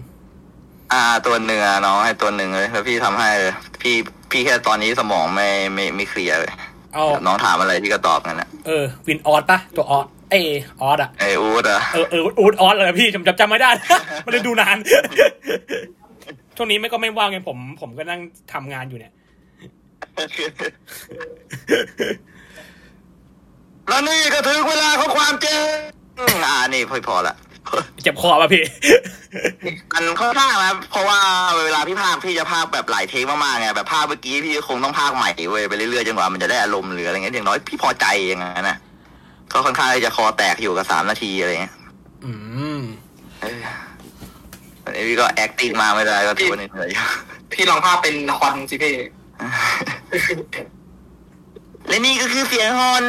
[0.92, 3.96] อ่า ตัวหนึ่งอะน้องให้ตัวหนึ่งเลยแล้วพี่ทำให้เลยพี่
[4.32, 6.54] พี่แค่ตอนนี้สมองไม่ไม่ไม่เคลียร์เลย
[6.94, 10.36] เอาน้องถามอะไรพี่ก็ตอบกันนะเออวินออสปะตัวออสเอ
[10.82, 13.70] ออสอะไอ้อูดอะเออเอออูดออสเลยพี่จำจำจำไม่ได้
[14.24, 14.78] ไม่ได้ดูนาน
[16.56, 18.22] ช่วงนี้ไม่ก็ไม่ว่างไงผม ผมก็นั่ง
[18.54, 19.14] ทำงานอยู่เนี่ย
[23.88, 25.62] แล้วนี่ก็ถึงเวลาของความจริง
[26.48, 27.36] อ่านี่พอพอละ
[28.04, 28.64] เจ็บคอป่ะพี่
[29.94, 31.20] มันค่อนข้างนะเพราะว่า
[31.66, 38.78] เวลาพี่พากย์พี่จะพากย์แบบหลายเทคมากๆไงแบบภาคเมื่อกี้พี่คงต้องพากย์ใหม่เว้ยไปเรื่อยๆจนกว่ามันจะได้อารมณ์หรืออะไรเงี้ยอย่างน้อยพี่พอใจอย่างนั้นนะ
[39.52, 41.74] ก็ค่อนข้างที่จะคอแตกอยู่กับสามนาทีอะไรเงี้ย
[42.26, 42.32] อื
[42.78, 42.82] ม
[43.42, 43.64] เออ
[44.84, 47.06] อันนี้พี่ก็ acting มาไม่ได้ก็ถือว่าเหนื่อยอยู่
[47.54, 48.96] พี่ลองภาพเป็นควันสิพี่
[51.88, 53.04] และนี่ก็คือเสียงฮอน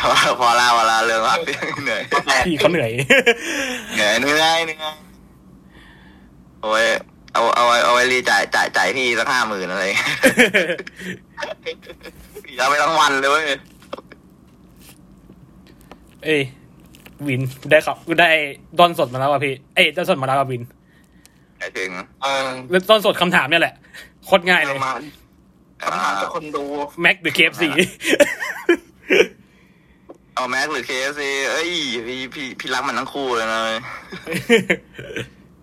[0.00, 1.36] พอพอลาพอลาเรื่องว่า
[1.84, 2.02] เหนื่อย
[2.46, 2.90] พี่เขาเหนื่อย
[3.94, 4.96] เหนื่อยเหนื่อยเหนื่อย
[6.62, 6.86] โอ้ย
[7.32, 10.10] เอาเอาไว้เอาไว้รีจ่ายจ่ายจ่ายพี่สักห้าหมื่นอะไรเงี้ย
[12.44, 13.44] พี่เอาไปทั้งวันเลยเว้ย
[16.24, 16.42] เอ้ย
[17.26, 17.40] วิน
[17.70, 18.28] ได้ครับได้
[18.78, 20.62] ดอนสดมาแล้วป่ะพี่ เอ้ยดอนสดมาแล้วป่ะวิน
[21.58, 21.90] เอหมายถึง
[22.22, 23.74] เออเริ่มต้นสดคำถามเนี่ยแหละ
[24.24, 24.92] โคตรง่ายเลยมา
[25.82, 26.62] คำถามจากคนดู
[27.00, 27.68] แม็กหรือเคฟซี
[30.36, 31.70] เอาแม็กหรือเคฟซีเอ้ย
[32.06, 33.60] พี่พี่พี่รักมันทั้งคู่เลยนะ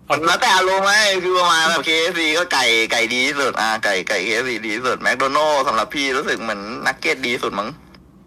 [0.08, 0.92] มันแล้วแต่อารมณ์ไหม
[1.24, 7.68] คือประมาณแบบ KFC ก็ไก่ไก่ดีที่สุดอ่าไก่ไก่ KFC ดีที่สุดแมคโดนัลด์สำหรับพี่รู้สึกเหมือนนักเก็ตดีที่สุดมั้ง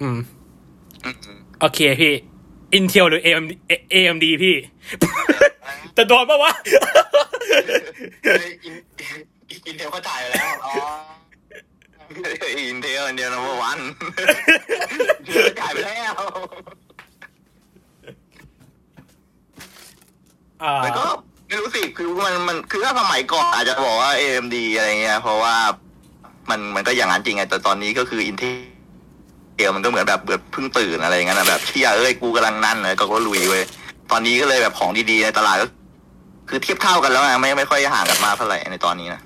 [0.01, 0.17] อืม
[1.03, 1.15] อืม
[1.59, 2.13] โอเคพี่
[2.77, 3.51] Intel หรือ AMD
[3.93, 4.55] AMD พี่
[5.93, 6.51] แต่โดนปะวะ
[8.23, 8.75] เฮ้ยอิน
[9.67, 10.53] Intel เขาจ่ายไปแล้ว
[12.07, 13.79] อ๋อ Intel เดียว number one
[15.59, 16.13] จ่ายไปแล้ว
[20.63, 21.05] อ่าแต่ก็
[21.47, 25.55] ไม่รู้สิคือมันมันคือถ้าสมัยก่อนอาจจะบอกว่า AMD อะไรเงี้ย เพราะว่า
[26.49, 28.55] มันมันก็อย่างนั้นจริงไงแต่ตอนนี้ก็คือ Intel
[29.57, 33.63] เอลมันก็เหมือนแบบเบิดเพิ่งตื่นอะไรอย่างเงี้ยนะแบบเชี่ยเอ้ยกูกำลังนั่นเลยก็ก็ลุยเว้ย
[34.11, 35.67] ตอนนี้ก็เลยแบบของดีๆในตลาดก็
[36.49, 39.21] คือเทียบเท่ากันแล้วไงไม่ไม่ค่อยห่างกันมากเท่าไหร่ในตอนนี้นะ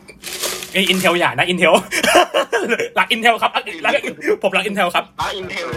[0.73, 1.73] ไอ Intel อย่านะอินเทล
[2.95, 3.93] รัก Intel ครับรัก
[4.43, 5.67] ผมรัก Intelครับถ้า Intel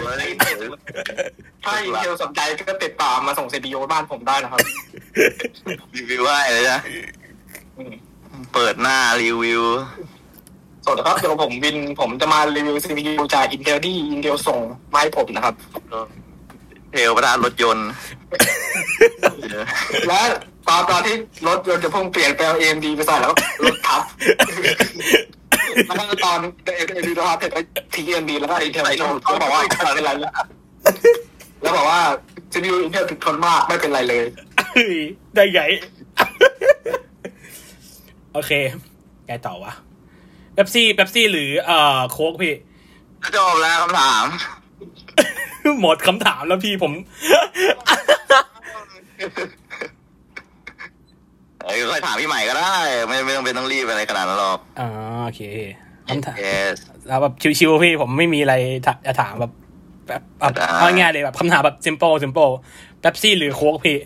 [1.65, 4.59] ถ้า Intel สนใจก็ติดต่อมาส่ง CPU บ้านผมได้นะครับ
[5.95, 6.81] รีวิวให้เลยนะ
[7.77, 7.93] อืม
[8.53, 9.63] เปิดหน้ารีวิว
[10.83, 14.59] สวัสดีครับเดี๋ยวผมวินผมจะมารีวิว CPU จาก Intel ที่ Intel ส่ง
[14.93, 15.55] มาให้ผมนะครับ
[16.91, 17.89] เทลประธานรถยนต์
[20.07, 20.21] และ
[20.67, 21.15] ตอนตอนที่
[21.47, 23.35] รถยนต์จะเพิ่งเปลี่ยนไปเอา AMD ไปใส่แล้วก็
[23.65, 24.01] รถทับ
[25.87, 26.39] แล้วก็ตอน
[26.77, 27.61] AMD รถทับเสร็จก็
[27.93, 30.33] ทิ้ง AMD แล้วก็ Intel โชว์เขาบอกว่าไม่เป็นไรแล้ว
[31.61, 31.99] แล้วบอกว่า
[32.51, 34.23] CPU Intel ถึกทนมากไม่เป็นไรเลย
[34.59, 34.95] เฮ้ย
[35.35, 35.61] ได้ไง
[38.33, 38.51] โอเค
[39.25, 39.73] ไงต่อวะ
[40.53, 42.55] เบปซี่เบปซี่หรือเอ่อโค้กพี่
[43.35, 44.25] จบแล้วคำถาม
[45.81, 46.91] หมดคำถามแล้วพี่ผม
[51.65, 52.75] เอ้ยค่อยถามพี่ใหม่ก็ได้
[53.07, 54.89] ไม่ไม่ต้องเป็นต้องรีบอะไรขนาดนั้นหรอกอ่า
[55.25, 55.41] โอเค
[56.07, 56.75] คำถาม yes
[57.07, 58.55] แล้วแบบชิวๆพี่ผมไม่มีอะไร
[58.87, 59.51] ถจะถามแบบ
[60.07, 62.53] แบบแบบได้เอาง่ายๆเลยแบบคำถามแบบ simple simple
[63.01, 63.97] เบปซี่หรือโค้กพี่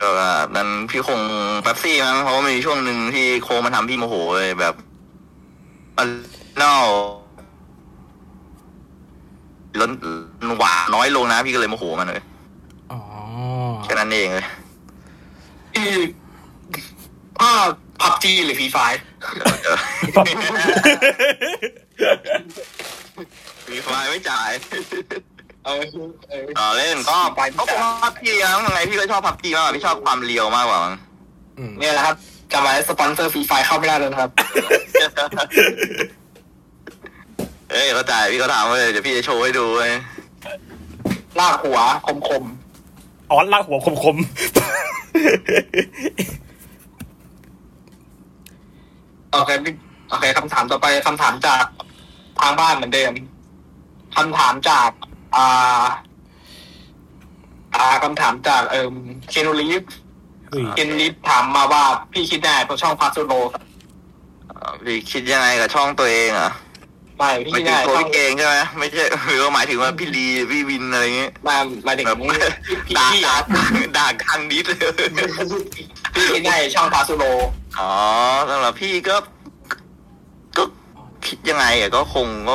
[0.00, 1.20] ก็แบบนั้นพี่คง
[1.62, 4.74] แป๊บซี่มั้งเพราะว่ามีช่วงหนึ่งที่โค้งมาทำพี่โมโหเลยแบบ
[5.98, 6.08] อัน
[6.56, 6.74] เน่า
[9.80, 9.90] ล้น
[10.58, 12.24] หวานน้อยลงนะ พี่ก็เลยโมโหมันเลย
[12.92, 13.00] อ๋อ
[13.84, 14.46] แค่นั้นเองเลย
[17.42, 17.64] ที่ถ้า
[18.00, 18.78] พับจีหรือฟรีไฟ
[19.64, 19.78] เออ
[23.70, 24.50] มีไฟไม่จ่าย
[25.64, 25.82] เออ
[26.28, 30.94] เออต่อเล่นก็ไปก็คง PUBG มั้งยังไงพี่ก็ชอบ PUBG มากกว่าพี่ชอบความ real มากกว่ามั้ง
[31.58, 32.16] อืมเนี่ยแหละครับ
[32.52, 34.30] จะมาสปอนเซอร์ Free Fire เข้าไม่ได้เลยนะครับ
[37.70, 39.92] เอ้ยเข้าใจพี่ก็ถามเลยเดี๋ยวพี่จะโชว์ให้ดูเว้ย
[41.40, 42.44] ลากหัวคมคม
[43.30, 44.26] อ๋อลากหัวคมๆ
[49.32, 49.74] โอเคพี่
[50.10, 51.64] โอเคคำถามต่อไปคำถามจาก
[52.40, 53.12] ทางบ้านเหมือนเดิม
[54.16, 54.90] คำถามจาก
[55.36, 55.84] อ่า
[57.74, 58.94] อ่าคำถามจากเอ่ม
[59.30, 63.62] เคนลีฟๆเฮ้ยเคนลีฟถามมาว่าพี่คิดยังไงกับช่องพาสโลครับ
[64.50, 66.52] อ่าพี่คิดยังไงกับช่องตัวเองอะ
[67.18, 72.38] ไม่พี่ไม่คิดถึยังงไงตัวช่องพี่เองใช่ไหมไม่ใช่หรือว่าหมายถึงว่าพี่ลีพี่วินอะไรเงี้ยมาหมายถึงแบบพี่
[72.86, 74.80] พี่ด่าพี่ด่าอะด่าคังดิสเลย
[76.14, 77.24] พี่คิดยังไงช่องพาสโล
[77.78, 77.92] อ๋อ
[78.50, 79.16] สำหรับพี่ก็
[80.58, 80.64] ก็
[81.26, 82.54] คิดยังไงอะก็คงก็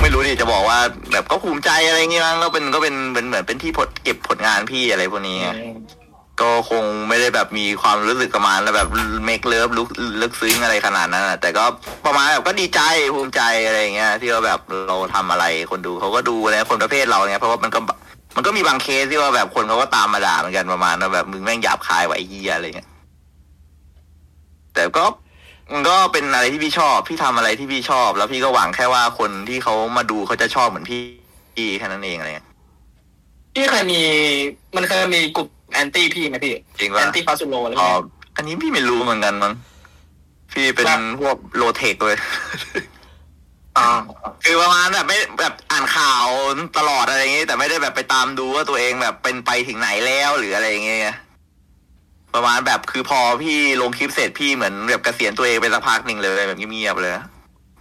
[0.00, 0.78] ไม่รู้ดิจะบอกว่า
[1.12, 5.48] แบบก็ภูมิใจอะไรเงี้ยมั้งก็เป็นก็เป็นเป็นเหมือนเป็นที่ผลเก็บผลงานพี่อะไรพวกนี้ไง
[6.40, 8.88] ก็คงไม่ได้แบบมีความรู้สึกประมาณแบบ
[9.24, 9.88] make love
[10.22, 11.64] ลึกซึ้งอะไรขนาดนั้นอะแต่ก็
[12.06, 12.80] ประมาณแบบก็ดีใจ
[13.14, 17.80] ภูมิใจอะไรอย่างเงี้ยที่ว่าแบบเราทำอะไรคนดูเขาก็ดูนะคนประเภทเราเนี่ยเพราะว่ามันก็
[18.36, 22.88] มันก็มีบางเคสที่ว่าแบบคนเขาก็ตามมาด่าเหมือนกันประมาณว่าแบบมึงแม่งหยาบคายว่ะไอ้เหี้ยอะไรเงี้ย
[24.80, 25.06] แต่ก็
[25.72, 31.00] มันก็เป็นอะไรที่พี่ชอบ พี่ทำอะไรที่พี่ชอบ แล้วพี่ก็หวังแค่ว่าคนที่เขามาดูเขาจะชอบเหมือนพี่
[31.54, 32.48] พี่แค่นั้นเองอะไรเงี้ย
[33.54, 34.00] พี่เคยมี
[34.76, 38.04] มันเคยมีกลุ่ม anti พี่ไหมพี่จริงแอปะ anti พาสโลอะไรอ๋อเงี้ย
[38.36, 39.52] อันนี้พี่ไม่รู้เหมือนกันมั้ง
[40.52, 42.18] พี่เป็นครับพวก low tech เลย
[43.78, 43.88] อ่า
[44.44, 46.26] คือประมาณแบบไม่แบบอ่านข่าว
[46.78, 51.16] ตลอดอะไรอย่างงี้ แต่ไม่ได้แบบไปตามดูว่าตัวเองแบบเป็นไปถึงไหนแล้วหรืออะไรอย่างเงี้ย
[52.34, 57.12] ประมาณแบบคือพอพี่ลงคลิปเสร็จพี่เหมือนแบบเกษียณตัวเองไปสักพักหนึ่งเลยแบบเงียบๆเลย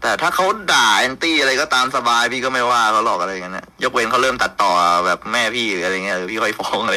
[0.02, 4.72] แต่ถ้าเขาด่าแอนตี้อะไรก็ตามสบายพี่ก็ไม่ว่าเขาหรอกอะไรอย่างเงี้ยยกเว้นเขาเริ่มตัดต่อ
[5.06, 6.96] แบบแม่พี่หรืออะไรเงี้ยเออพี่ค่อยฟ้องอะไร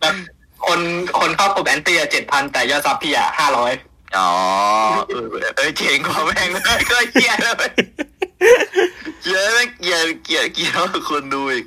[0.00, 0.14] แบบ
[0.66, 0.80] คน
[1.20, 3.72] คนเข้ากลุ่มแอนตี้เจ็ดพันแต่ยอดซับพี่อะห้าร้อย
[4.18, 4.30] อ๋อ
[5.08, 5.26] เออ
[5.56, 7.70] เอ้ยเจ๋งกว่าแม่งเลยก็เกลียดเลย
[9.22, 10.72] เกลียดแม่งเกลียดเกลียดเกลียด
[11.10, 11.66] คนดูอีก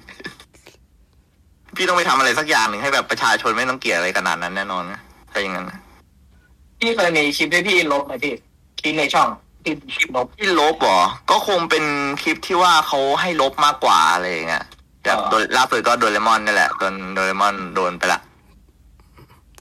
[1.77, 5.01] พี่ต้องไปทำอะไรสักอย่างหนึ่งให้แบบประชาชนไม่ต้องเกลียดอะไรขนาดนั้นแน่นอนนะ
[5.31, 5.79] ถ้าอย่างนั้นนะ
[6.79, 8.33] พี่เคยมีคลิปที่พี่ลบไหมพี่
[8.79, 9.29] คลิปในช่อง
[9.63, 11.01] ที่คลิปลบที่ลบเหรอ
[11.31, 11.85] ก็คงเป็น
[12.23, 14.65] คลิปที่ว่าเขาให้ลบมากกว่าอะไรอย่างเงี้ย
[15.03, 18.19] แบบอ๋อโดนล่าสุดก็โดเรมอนนี่แหละโดนโดเรมอนโดนไปละ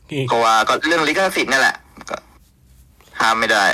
[0.09, 1.77] พี่ก็ว่าก็เรื่องลิขสิทธิ์นี่แหละ
[2.11, 2.17] ก็
[3.21, 3.65] ห้ามไม่ได้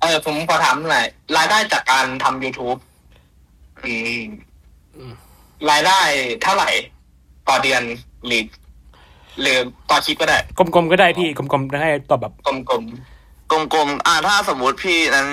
[0.00, 2.78] เออผมขอถามหน่อยรายได้จากการทำ YouTube
[3.84, 3.94] อื
[5.10, 5.12] ม
[5.70, 6.00] รายได้
[6.42, 6.70] เท่าไหร่
[7.48, 7.82] ต่อเดือน
[8.26, 8.42] หรือ
[9.40, 9.58] หรือ
[9.90, 12.58] ต่อคลิปก็ได้ กลมๆก็ได้พี่กลมๆได้ตอบแบบกลม
[13.74, 15.28] กลมๆอ่าถ้าสมมุติพี่นั้น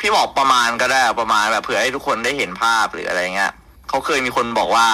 [0.00, 3.52] พี่บอกประมาณก็ได้ประมาณแบบเผื่อให้ทุกคนได้เห็นภาพหรืออะไรเงี้ย
[3.88, 4.86] เขาเคยมีคนบอกว่า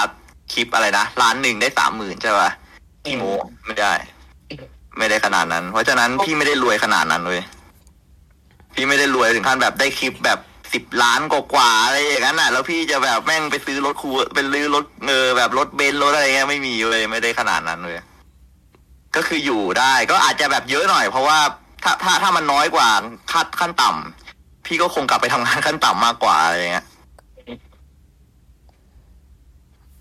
[0.53, 3.25] คลิปอะไรนะล้านหนึ่งได้สามหมื่นใช่ป่ะๆพี่โม
[3.67, 3.93] ไม่ได้
[4.99, 7.41] ไม่ได้ขนาดนั้น เพราะฉะนั้นพี่ไม่ได้รวยขนาดนั้นเลย
[8.75, 10.39] พี่ไม่ได้รวยถึงขั้นแบบได้คลิปแบบ
[10.73, 17.99] สิบล้านกว่าๆอะไรอย่างนั้นน่ะ แล้วพี่จะแบบแม่งไปซื้อรถคูเป็นซื้อรถเออแบบรถเบนซ์รถอะไรเงี้ยไม่มีเลยไม่ได้ขนาดนั้นเลย
[19.17, 21.39] ก็คืออยู่ได้ก็อาจจะแบบเยอะหน่อย เพราะว่า
[21.83, 22.89] ถ้าถ้าถ้ามันน้อยกว่า
[23.33, 26.87] ขั้นขั้นต่ำพี่ก็คงกลับไปทำงานขั้นต่ำมากกว่าอะไรเงี้ย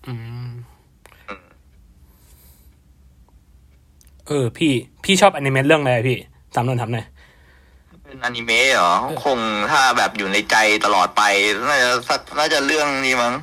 [0.08, 0.14] อื
[0.48, 0.52] ม
[4.28, 4.72] เออ พี่
[5.04, 6.18] พี่ชอบอนิเมะเรื่องอะไรพี่
[6.56, 7.06] ตามนนท์ทำหน่อย
[8.16, 8.94] เป็นอนิเมะเหรอ
[9.24, 9.40] คง
[9.72, 10.56] ถ้าแบบอยู่ในใจ
[10.86, 11.22] ตลอดไป
[11.68, 13.34] น่าจะสักน่าจะเรื่องนี้มั้ง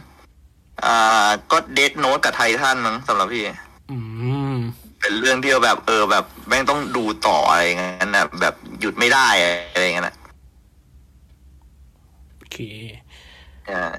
[0.85, 3.45] อ่าก็เดดโน t กับไททันมั้งสำหรับพี่
[3.91, 3.97] อื
[4.55, 4.57] ม
[5.01, 10.17] เป็นเรื่องที่แบบ เออ แบบแม่งต้องดูต่ออะไรอย่างนั้นนะแบบหยุดไม่ได้อะไรอย่างนั้นนะ
[12.37, 12.57] โอเค
[13.71, 13.93] อ่า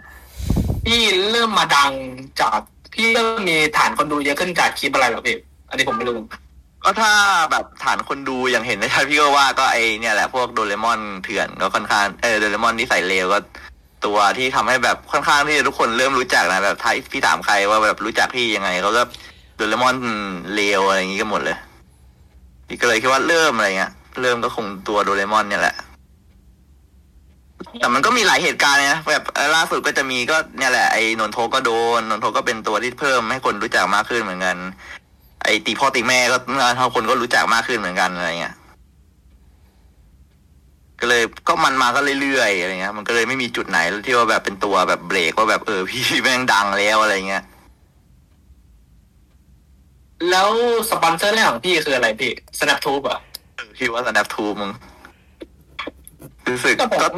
[0.85, 1.01] พี่
[1.31, 1.91] เริ่มมาดัง
[2.41, 2.59] จาก
[2.93, 5.37] พี่เริ่มมีฐานคนดูเยอะขึ้นจากคลิปอะไรเหรอพี่
[5.69, 6.17] อันนี้ผมไม่รู้
[6.83, 7.11] ก็ถ้า
[7.51, 13.39] แบบฐานคนดูอย่างเห็นได้ชัดพี่ก็ว่าก็ไอเนี่ยแหละพวกโดเรมอนเถื่อนก็ค่อนข้างเออโดเรมอนที่ใส่เลวก็
[14.05, 19.03] ตัวที่ทำให้แบบค่อนข้างที่ทุกคนเริ่มรู้จักนะแบบถ้ายพี่ถามใครว่าแบบรู้จักพี่ยังไงเขาก็
[19.55, 19.95] โดเรมอน
[20.55, 21.57] เลวอะไรอย่างงี้กันหมดเลย
[22.67, 25.75] พี่ก็เลยคิดว่าเริ่มอะไรเงี้ยเริ่มก็คงตัวโดเรมอนเนี่ยแหละ
[27.79, 29.23] แต่มันก็มีหลายเหตุการณ์นะแบบ
[29.55, 34.57] ล่าสุดก็จะมีก็เนี่ยแหละไอ้นนโทก็โดนนนโทก็เป็นตัวที่เพิ่มให้คนรู้จักมากขึ้นเหมือนกัน
[35.43, 36.37] ไอ้ตีพ่อตีแม่ก็
[36.77, 38.55] ทุกคนก็รู้จักมากขึ้นเหมือนกันอะไรเงี้ย
[40.99, 47.43] ก็เลยก็มันมาก็เรื่อยๆอะไรเงี้ยมันก็เลยไม่มีจุดไหนที่ว่าแบบเป็นตัวแบบเบรกว่าแบบเออพี่แม่งดังแล้วอะไรเงี้ย
[50.29, 50.47] แล้ว
[50.89, 53.19] สปอนเซอร์แรกของพี่คืออะไรพี่ SnapTube เหรอะ
[53.77, 54.71] พี่ว่า snap t u b e มึง
[56.49, 57.09] รู้สึกก็ผมก็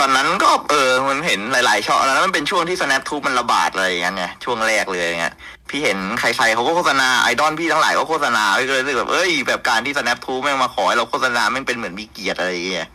[0.00, 5.34] ตอนนั้นก็เออมันเห็นหลายๆช่องแล้วมันเป็นช่วงที่ snap t u b e มันระบาดอะไรอย่างเงี้ยไงช่วงแรกเลยอย่างเงี้ย
[5.72, 12.88] พี่เห็นใครๆเขาก็โฆษณาไอดอลพี่ทั้งหลายก็โฆษณาพี่ก็เลยรู้สึกแบบเอ้ยแบบการที่ snap t u b e แม่งมาขอให้เราโฆษณาแม่งเป็นเหมือนมีเกียรติอะไรอย่างเงี้ย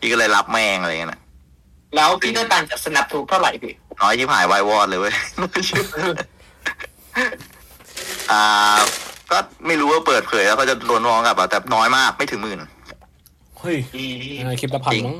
[0.00, 1.20] พี่ก็เลยรับแม่งอะไรอย่างเงี้ยนะ
[1.96, 5.14] แล้วพี่ได้ตังค์จาก SnapTube เท่าไหร่พี่น้อยที่หายวายวอดเลยเว้ย
[8.32, 8.44] อ่า
[9.30, 12.58] ก็ไม่รู้ว่าเปิดเผยแล้วเขาจะโดนร้องกลับอะแต่น้อยมากไม่ถึงหมื่น
[13.58, 15.18] เฮ้ยเออคลิปละพันจริงมั้ง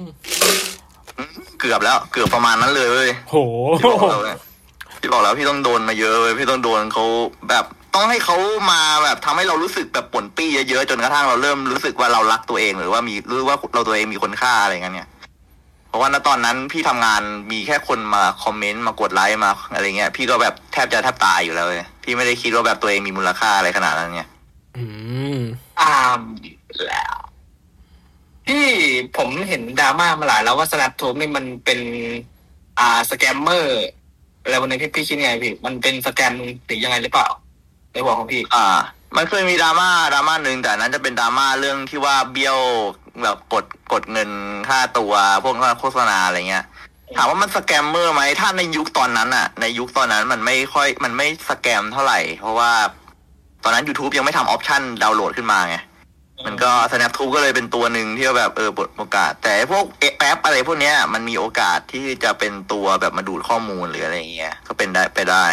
[1.61, 3.37] เกือบแล้ว เกือบประมาณนั้นเลยเว้ยโห
[5.01, 7.05] พี่บอกแล้วพี่ต้องโดนมาเยอะเลยพี่ต้องโดนเขา
[7.49, 8.37] แบบต้องให้เขา
[8.73, 15.09] มาแบบทำให้เรารู้สึกแบบปนปี้เยอะๆจนกระทั่งเราเริ่มรู้สึกว่าเรารักตัวเองหรือว่ามีหรู้ว่าเราตัวเองมีคุณค่าอะไรเงี้ยเนี่ย
[15.89, 17.23] เพราะว่าณตอนนั้นพี่ทำงาน
[17.53, 24.31] มีแค่คนมาคอมเมนต์มากดไลค์มาอะไรเงี้ย พี่ก็แบบแทบจะแทบตายอยู่แล้วเลยพี่ไม่ได้คิดว่าแบบตัวเองมีมูลค่าอะไรขนาดนั้นเนี่ย
[24.77, 24.85] อื
[25.39, 25.41] ม
[25.81, 25.93] อ่า
[26.87, 27.17] แล้ว
[28.47, 28.67] พี่
[29.17, 31.81] ผมเห็นดราม่ามาหลายแล้วว่า SnapTube นี่มันเป็น
[32.79, 33.87] อ่า scammer
[34.47, 36.33] อะไรวันนี้พี่พี่คิดไงพี่ มันเป็น scam
[36.67, 37.27] หรือยังไงหรือเปล่า
[37.93, 38.67] ในหัวของพี่ อ่า
[39.17, 42.59] มันเคยมีดราม่าดราม่าหนึ่งแต่อันนั้นจะเป็นดราม่าเรื่องที่ว่าเบี้ยว
[43.23, 44.31] แบบกดกดเงิน
[44.69, 46.65] ค่าตัวพวกโฆษณาอะไรเงี้ย
[47.17, 52.71] ถามว่ามัน scammer ไหมถ้าในยุคตอนนั้นอะในยุคตอนนั้นมันไม่ค่อยมันไม่ scam เท่าไหร่ เพราะว่า
[53.65, 55.77] ตอนนั้น YouTube ยังไม่ทำออปชันดาวน์โหลดขึ้นมาไง
[56.45, 59.85] มันก็ SnapTube ก็เลยเป็นตัวหนึ่งที่แบบเออเปิดโอกาส แต่พวก
[60.19, 65.47] แป๊บอะไรพวกเนี้ยมันมีโอกาสที่จะเป็นตัวแบบมาดูดข้อมูลหรืออะไรเงี้ยก็เป็นได้ไปได้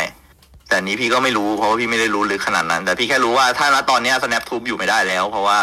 [0.70, 5.58] แต่นี้พี่ก็ไม่รู้เพราะว่าพี่ไม่ได้รู้ลึกขนาดนั้น แต่พี่แค่รู้ว่าถ้าณตอนเนี้ย SnapTube อยู่ไม่ได้แล้ว เพราะว่า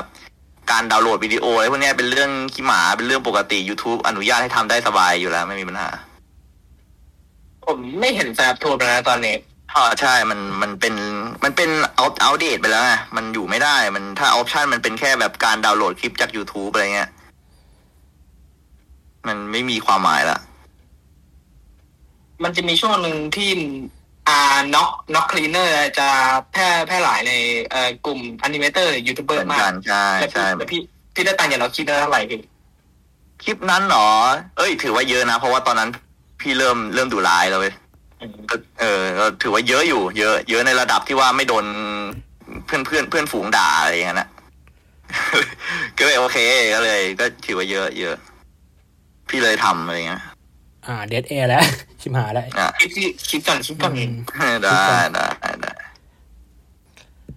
[0.71, 5.91] การดาวน์โหลดวิดีโออะไรพวกเนี้ยเป็นเรื่องขี้หมาเป็นเรื่องปกติ YouTube อนุญาตให้ทำได้สบายอยู่แล้วไม่มีปัญหา
[7.67, 9.37] ผมไม่เห็น SnapTube แล้วนะตอนนี้
[9.77, 10.95] อ่าใช่มันมันเป็น
[11.45, 17.11] มันเป็นเอา outdate ไปแล้วไงมันอยู่ไม่ได้มันถ้า option มันเป็นแค่แบบการดาวน์โหลดคลิปจาก YouTube อะไรเงี้ย
[19.27, 20.39] มันไม่มีความหมายละ
[22.43, 23.51] มันจะมีช่วงหนึ่งที่
[24.29, 24.41] อ่า
[24.75, 26.09] Nox Nox Cleaner จะ
[26.53, 27.33] แพร่แพร่หลายใน
[27.71, 30.81] เอ่อกลุ่ม animator ยูทูบเบอร์เหมือนมากใช่แล้วพี่ใช่แล้วพี่
[31.15, 32.39] พี่ได้ตังค์อย่างเราคิดได้เท่าไหร่พี่
[33.43, 34.09] คลิปนั้นเหรอ
[34.59, 35.91] เอ้ย ถือว่าเยอะนะ เพราะว่าตอนนั้น
[36.41, 37.80] พี่เริ่มเริ่มดูไลน์แล้วเว้ยก็
[38.81, 41.65] เออก็ถือว่าเยอะอยู่ เยอะ เยอะในระดับที่ว่าไม่โดน
[42.67, 44.29] เพื่อนเพื่อนเพื่อนฝูงด่าอะไรอย่างเงี้ยนะ
[45.99, 46.39] ก็เลยโอเค
[46.75, 48.17] ก็เลย ก็ถือว่าเยอะเยอะ
[49.29, 50.23] พี่เลยทำอะไรเงี้ย
[50.87, 51.63] อ่าเดดแอร์แล้ว
[52.01, 54.13] ชิมหายแล้วอะคิดที่คิดก่อนคิดก่อนอืม
[54.63, 54.83] ได้
[55.15, 55.27] ได้
[55.63, 55.73] ได้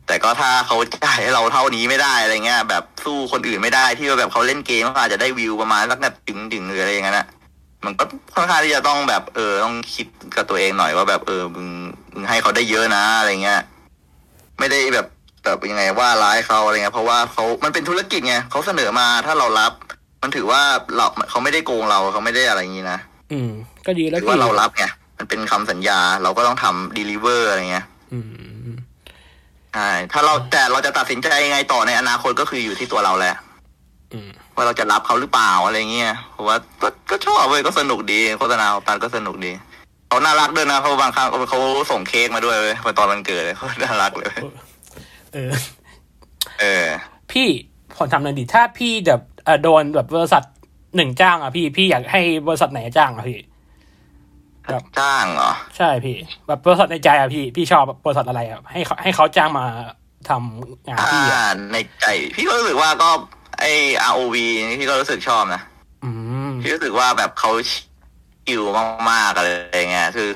[0.07, 7.27] แต่ก็ถ้าเขาจ่ายให้เราเท่านี้ไม่ได้อะไรเงี้ยแบบสู้คนอื่นไม่ได้ที่ว่าแบบเขาเล่นเกมเขาอาจจะได้วิวประมาณสักแบบถึงถึงหรืออะไรอย่างเงี้ยนะ
[7.85, 8.03] มันก็
[8.35, 11.67] ค่อนข้างที่จะต้องแบบเออต้องคิดกับตัวเองหน่อยว่าแบบเออมึง
[12.13, 13.61] มึงให้เขาได้เยอะนะอะไรเงี้ย
[14.59, 15.07] ไม่ได้แบบ
[15.45, 19.71] แบบยังไงว่าร้ายเขาอะไรเงี้ยเพราะว่าเขามันเป็นธุรกิจไงเขาเสนอมาถ้าเรารับ
[20.21, 20.61] มันถือว่า
[20.95, 22.99] เราเขาไม่ได้โกงเราเขาไม่ได้อะไรอย่างนี้นะ
[23.31, 23.51] อืม
[23.85, 24.85] ก็ดีแล้วถือว่าเรารับไง
[25.17, 28.27] มันเป็นคำสัญญาเราก็ต้องทำ deliver อะไรเงี้ย อืม
[29.73, 33.35] ใช่ถ้าเราแต่เราจะตัดสินใจยังไงต่อในอนาคตก็คืออยู่ที่ตัวเราแหละ
[34.13, 39.51] อืม ว่าเราจะรับเขาหรือเปล่าอะไรเงี้ยเพราะว่าก็ก็ชอบเว้ยก็สนุกดีโฆษณาของตันก็สนุกดี
[40.07, 41.59] เขาน่ารักด้วยนะเขาบางครั้งเขา
[41.91, 44.31] ส่งเค้กมาด้วยเว้ยตอนวันเกิดเลยเขาน่ารักเลย
[45.33, 45.51] เออ
[46.59, 46.85] เออ
[47.31, 47.47] พี่
[47.97, 50.43] ผมทำหน่อยดิถ้าพี่แบบเอ่อโดนแบบบริษัท
[50.95, 53.39] หนึ่งจ้างอะพี่พี่อยากให้บริษัทไหนจ้างอะพี่
[54.67, 59.65] ครับจ้างเหรอใช่พี่ แบบบริษัทในใจอะพี่พี่ชอบบริษัทอะไรอะให้เขาให้เขาจ้างมา
[60.29, 63.09] ทำงานถ้าพี่อะในใจ พี่ก็รู้สึกว่าก็
[63.63, 63.67] ไอ
[64.11, 64.35] ROV
[64.69, 65.61] นี่พี่ก็รู้สึกชอบนะ
[66.03, 66.09] อื
[66.49, 68.63] มพี่รู้สึกว่าแบบเขาชิว
[69.09, 70.29] มากๆอะไรอย่างเงี้ยคือ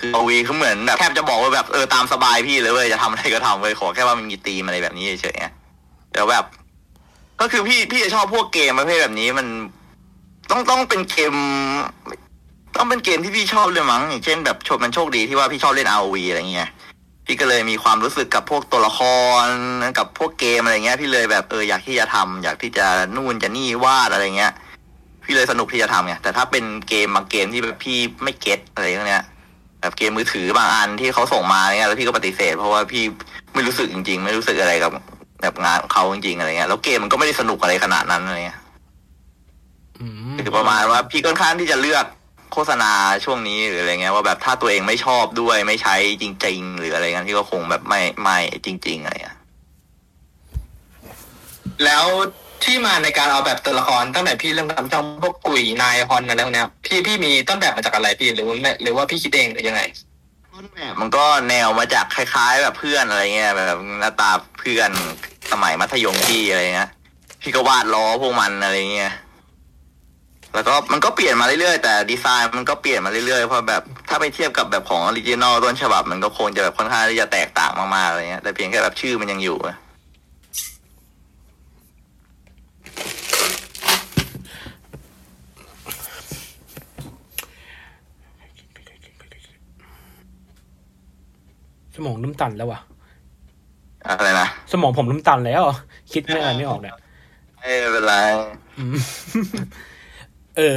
[0.00, 5.46] คือ ROV คือเหมือนแบบแทบจะบอกว่าแบบเออตามสบายพี่เลยเว้ยจะทำอะไรก็ทำเว้ยขอแค่ว่ามันมีธีมอะไรแบบนี้เฉยๆไง
[6.12, 6.44] แต่แบบ
[7.40, 9.46] ก็คือพี่พี่จะชอบพวกเกมประเภทแบบนี้มัน
[10.50, 11.34] ต้องต้องเป็นเกม
[12.76, 16.70] ต้องเป็นเกมที่พี่ชอบเลยมั้งอย่างเช่นแบบโชคมันโชคดีที่ว่าพี่ชอบเล่น ROV อะไรเงี้ย
[17.26, 19.00] พี่ก็เลยมีความรู้สึกกับพวกตัวละค
[19.44, 19.46] ร
[19.98, 24.52] กับพวกเกมอะไรเงี้ย พี่เลยแบบเอออยากที่จะทำอยากที่จะนู่นจะนี่วาดอะไรเงี้ย
[25.24, 29.24] พี่เลยสนุกที่จะทำไงแต่ถ้าเป็นเกมบางเกมที่แบบพี่ไม่เก็ตอะไรพวกเนี้ย
[29.80, 33.04] แบบเกมมือถือบางอันที่เขาส่งมาเนี่ยแล้วพี่ก็ปฏิเสธ เพราะว่าพี่
[33.54, 34.92] ไม่รู้สึกจริง ๆ ไม่รู้สึกอะไรกับ
[35.42, 38.60] แบบงานของเขาจริงๆอะไรเงี้ยแล้วเกมมันก็ไม่ได้สนุกอะไรขนาดนั้นอะไรเงี้ย
[40.00, 42.04] อืมคือประมาณว่าพี่ค่อนข้างที่จะเลือก
[42.52, 42.92] โฆษณา
[43.24, 49.38] ช่วงนี้หรืออะไรเงี้ยว่าแบบถ้าตัวเองไม่ชอบด้วยไม่ใช้จริง ๆ หรืออะไรเงี้ยพี่ก็คงแบบไม่ไม่จริง ๆ อะไรเงี้ย
[51.84, 52.06] แล้ว
[52.64, 59.82] ที่มาในการเอาแบบตัวละครตั้งแต่พี่เริ่มทำช่องพวกกุยนายฮอนอะไรพวกเนี้ยพี่พี่มีต้นแบบมาจากอะไรพี่หรือว่าไม่หรือว่าพี่คิดเองหรือยังไง
[61.00, 64.90] มันก็แนวมาจากคล้าย ๆ แบบเพื่อนอะไรเงี้ยแบบหน้าตาเพื่อน
[65.52, 66.90] สมัยมัธยมพี่อะไรเงี้ย
[67.42, 69.12] พี่ก็วาดล้อพวกมันอะไรเงี้ย
[70.56, 79.76] แล้วก็มันก็เปลี่ยนมาเรื่อยๆ แต่ดีไซน์มันก็เปลี่ยนมาเรื่อยๆ เพราะแบบถ้าไปเทียบกับแบบของ original ต้นฉบับมันก็คงจะแบบค่อนข้างที่จะแตกต่างมากๆอะไรเงี้ยแต่เพียงแค่แบบชื่อมันยังอยู่อะ
[91.94, 92.80] สมองน้ำตันแล้ววะ
[94.06, 95.62] อะไรนะสมองผมน้ำตันแล้ว
[96.12, 96.94] คิดไม่อะไรไม่ออกเนี่ย
[97.56, 98.14] ไม่เป็นไร
[98.78, 98.96] อืม
[100.56, 100.76] เออ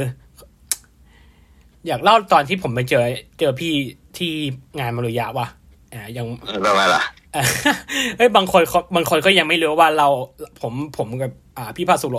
[1.86, 3.04] อยากเล่าตอนที่ผมไปเจอ
[3.38, 3.72] เจอพี่
[4.18, 4.32] ที่
[4.78, 5.46] งานมารุยะว่ะ
[5.92, 7.02] อ่ายังเออทำไมล่ะ
[7.34, 7.42] อะ
[8.16, 10.08] เฮ้ยบางคนเขาบางคนก็ยังไม่รู้ว่าเรา
[10.60, 12.16] ผมผมกับอ่า พี่พาสุโร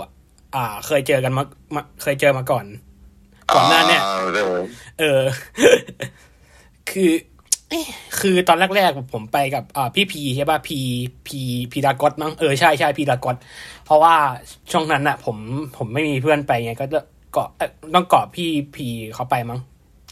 [0.54, 1.44] อ่า เคยเจอกันมา
[1.74, 2.64] มา เคยเจอมาก่อน
[3.54, 4.52] ก่อนหน้าเนี่ยอ๋อเออ
[4.98, 5.20] เออ
[6.90, 7.10] คือ
[7.70, 7.86] เอ๊ะ
[8.20, 10.78] คือตอนแรกๆผมไปกับอ่าพี่พีใช่ป่ะพี
[11.26, 11.40] พี
[11.72, 13.36] พีดากอตมั้งเออใช่ใช่พีดากอต
[13.84, 14.14] เพราะว่า
[14.70, 15.36] ช่วงนั้นอะผม
[15.76, 17.00] ผมไม่มีเพื่อนไปไงก็จะ
[17.32, 19.58] เกาะเอ่อต้องเกาะพี่พีเขาไปมั้ง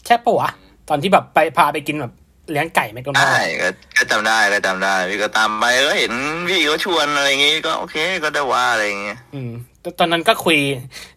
[0.05, 0.49] ใช่ปะวะ
[0.89, 2.13] ตอนที่แบบไปพาไปกินแบบ
[2.51, 3.67] เลี้ยงไก่แมคโดนัลได้ด์ก็
[3.97, 6.13] ก็จำได้ก็จำได้ พี่ก็ตามไปก็เห็น
[6.49, 9.51] พี่เขาชวนอะไรอย่างงี้ก็โอเคก็ได้ว่าอะไรอย่างงี้อืม
[9.83, 10.57] ตตอนนั้นก็คุย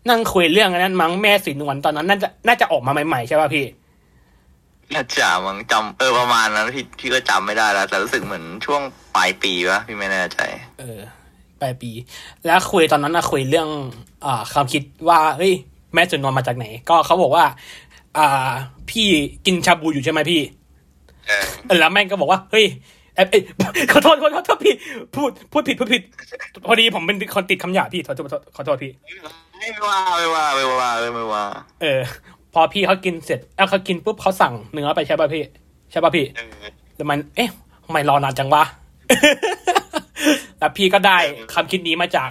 [0.09, 3.67] นั่งคุยเรื่องอันนั้นมั้งแม่สีนวลตอนนั้นน่าจะน่าจะออกมาใหม่ๆใช่ป่ะพี่
[4.95, 8.81] น่าจะมั้งจำเออประมาณนั้นพี่พี่ก็จำไม่ได้แล้วแต่รู้สึกเหมือนช่วง
[9.17, 10.41] ปลายปีวะพี่ไม่แน่ใจ
[10.81, 11.01] เออ
[11.61, 11.91] ปลายปี
[12.47, 13.69] แล้วคุยตอนนั้นนะคุยเรื่อง
[14.25, 15.55] อ่าความคิดว่าเฮ้ย
[15.95, 17.45] แม่สุนวลมาจากไหน ก็เขาบอกว่า
[18.19, 18.53] อ่า
[18.91, 19.07] พี่
[19.47, 20.41] กินชาบูอยู่ใช่ไหมพี่
[21.29, 22.67] เออเออแล้วแม่งก็บอกว่า เฮ้ย
[23.15, 23.43] เอยเอ้ย
[23.93, 24.75] ขอโทษขอโทษขอโทษพี่
[25.15, 26.03] พูดพูดผิดพูดผิด
[26.67, 28.93] พอดีผมเป็นคนติดคำหยาบพี่ขอโทษขอโทษขอโทษพี่
[29.59, 31.45] ไม่ว่าไม่ว่าไม่ว่าไม่ว่า
[31.83, 32.01] เออ
[32.55, 35.43] พอพี่เขากินเสร็จเอ้าเขากินปุ๊บเขาสั่งเนื้อไปใช่ป่ะพี่
[35.91, 36.49] ใช่ป่ะพี่เออ
[36.97, 37.51] แล้วมัน เอ๊ะ
[37.85, 38.63] ทำไมรอนานจังวะ
[40.59, 41.19] แล้วพี่ก็ได้
[41.55, 42.31] คำคิดนี้มาจาก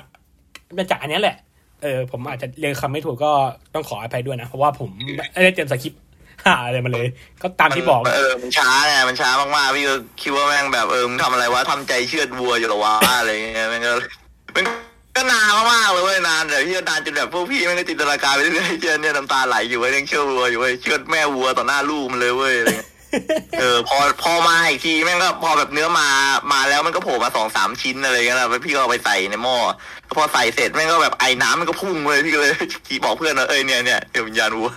[0.77, 1.37] มาจากอันเนี้ยแหละ
[1.83, 3.31] เออผมอาจจะเรียงคำไม่ถูกก็
[3.73, 4.89] ต้องขออภัยด้วยนะ เพราะว่าผม
[5.33, 6.01] ไม่ได้เตรียมสคริปต์
[6.45, 7.07] หาอะไรมาเลย
[7.41, 13.93] ก็ตามที่บอกเออมันช้าไงมันช้ามากๆพี่ก็คิดว่าแม่งแบบเออมึงทำอะไรวะทำใจเชือดวัวอยู่เหรอวะอะไรเงี้ยแม่งก็
[14.55, 14.65] มัน
[15.15, 22.89] ก็นานมากๆเลยเว้ยนานแต่พี่ก็นานจนแบบพวกพี่แม่งก็จินตนาการไปเรื่อยๆเชื่อเนี่ยน้ำตาไหลอยู่เว้ยยังเชื่อวัวอยู่เว้ยเชือดแม่วัวต่อหน้าลูกมันเลยเว้ยอะไรเงี้ย
[23.59, 26.07] เออพอพอมาอีกทีแม่งก็พอแบบเนื้อมา
[26.53, 29.57] มาแล้วมันก็โผล่มาสองสามชิ้นอะไรเงี้ยแล้วพี่ก็เอาไปใส่ในหม้อ
[30.05, 32.51] แล้วพอใส่เสร็จแม่งก็แบบไอ้น้ำมันก็พุ่งเลยพี่ก็เลย
[32.87, 34.69] ขี่บอกเพื่อนว่าเอ้ยเนี่ยเนี่ยเดี๋ยววิญญาณวัว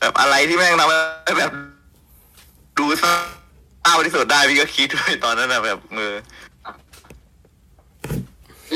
[0.00, 1.52] แบบอะไรที่แม่งทำให้แบบ
[2.78, 6.12] ดูเศร้าที่สุดได้พี่ก็คิดด้วยตอนนั้นนะแบบมือ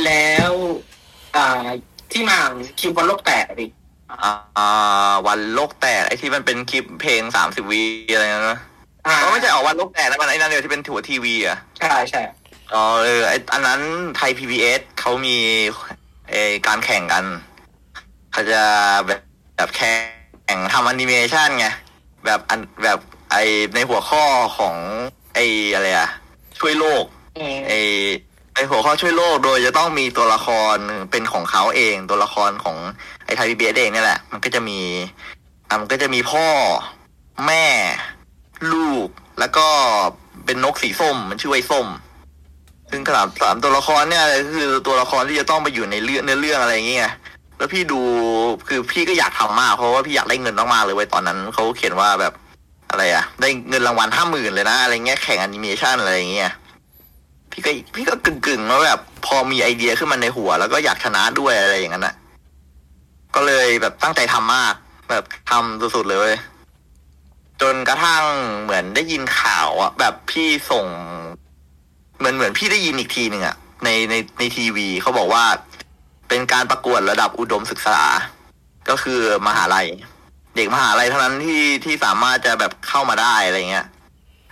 [0.04, 0.52] แล้ว
[1.36, 1.46] อ่า
[2.12, 2.50] ที่มาง
[2.80, 3.70] คลิปวันโลกแตกอะพี่
[5.26, 7.82] วันโลกแตกไอ้ที่มันเป็นคลิปเพลงสามสิบวี
[8.14, 8.60] อะไรนะ
[9.06, 12.22] อ่าก็ไม่ใช่ออกวันโลกแตกนะมันไอ้นั่นเดียวที่เป็นถั่วทีวีอะ ใช่ใช่
[12.74, 13.80] อ๋อเออไอ้อันนั้น
[14.16, 15.36] ไทย PBS เขามี
[16.30, 17.24] เออการแข่งกัน
[18.32, 18.62] เขาจะ
[19.06, 19.20] แบบ
[19.56, 19.92] แบบแข่
[20.56, 21.66] งทำแอนิเมชันไง
[22.26, 22.98] แบบอันแบบ
[23.32, 23.36] ไอ
[23.74, 24.24] ในหัวข้อ
[24.58, 24.76] ของ
[25.34, 25.38] ไอ
[25.74, 26.10] อะไรอะ
[26.58, 27.04] ช่วยโลก
[27.38, 27.72] อืมไอ
[28.54, 30.76] ไอหัวข้อช่วยโลกโดยจะต้องมีตัวละคร
[31.10, 32.76] เป็นของเขาเองตัวละครของ
[33.33, 34.78] ไอไทยพีบีเองเนี่ยแหละ มันก็จะมี
[35.68, 36.47] อะมันก็จะมีพ่อ
[37.47, 37.64] แม่
[38.72, 39.09] ลูก
[39.41, 39.66] แล้วก็
[40.45, 41.87] เป็นนกสีส้ม มันชื่อไอ้ส้ม
[42.91, 44.24] ซึ่งสามสามตัวละครเนี่ย
[44.57, 47.12] คือตัวละครที่จะต้องไปอยู่ในเรื่องเนื้อเรื่องอะไรอย่างเงี้ย
[47.59, 48.01] แล้วพี่ดู
[48.68, 52.33] คือพี่ก็อยากทำมากเพราะว่าพี่อยากได้เงินมากๆเลยเว้ตอนนั้นเขาเขียนว่าแบบ
[52.91, 56.53] อะไรอะได้เงินรางวัลห้าหมื่นเลยนะอะไรเงี้ยแข่งแอนิเมชันอะไรอย่างเงี้ย
[57.53, 62.14] พี่ก็พี่ก็กึ่งกึ่งๆว่าแบบพอมีไอเดียขึ้นมาในหัว แล้วก็อยากชนะด้วยอะไรอย่างนั้นอะ
[63.35, 64.74] ก็เลยแบบตั้งใจทำมาก
[65.11, 66.30] แบบทำสุดๆเลย
[67.62, 68.24] จนกระทั่ง
[68.62, 70.87] เหมือนได้ยินข่าวอะแบบพี่ส่ง
[72.18, 75.45] เหมือนเหมือนพี่ได้ยินอีกทีหนึ่งอะในในในทีวีเขาบอกว่า
[76.28, 78.01] เป็นการประกวดระดับอุดมศึกษา
[78.89, 79.89] ก็คือมหาลัย
[80.57, 83.87] เด็กมหาลัยเท่านั้นที่ที่สามารถจะแบบเข้ามาได้อะไรเงี้ย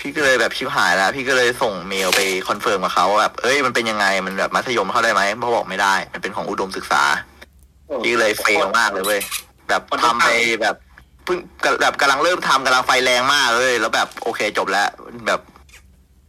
[0.01, 7.03] พี่ก็เลยแบบชิบหายแล้ว พี่ก็เลยส่งเมลไป confirm กับเขาว่าแบบเอ้ยมันเป็นยังไงมันแบบมัธยมเข้าได้ไหมเขาบอกไม่ได้ มันเป็นของอุดมศึกษา
[8.05, 9.20] พี่ก็เลย fail มากเลยเว้ย
[9.68, 10.28] แบบทำไป
[10.62, 10.76] แบบ
[11.24, 11.38] เพิ่ง
[11.82, 14.88] แบบกำลังเริ่มทำกำลังไฟแรงมากเลย แล้วแบบโอเคจบแล้ว
[15.26, 15.41] แบบ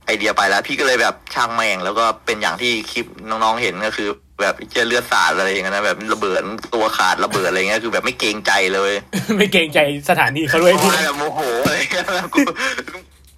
[0.06, 4.10] ไอเดียไปแล้ว พี่ก็เลยแบบช่างแม่งแล้วก็เป็นอย่างที่คลิปน้องๆเห็นก็คือ
[4.42, 6.42] แบบเจอเลือดสาดอะไรอย่างเงี้ยนะแบบระเบิด
[6.76, 8.94] ตัวขาดระเบิดอะไรเงี้ยคือแบบไม่เกรงใจเลย
[9.38, 12.40] ไม่เกรงใจสถานีเขาด้วยพี่ว่าแบบโมโหอะไรเงี้ยแบบกู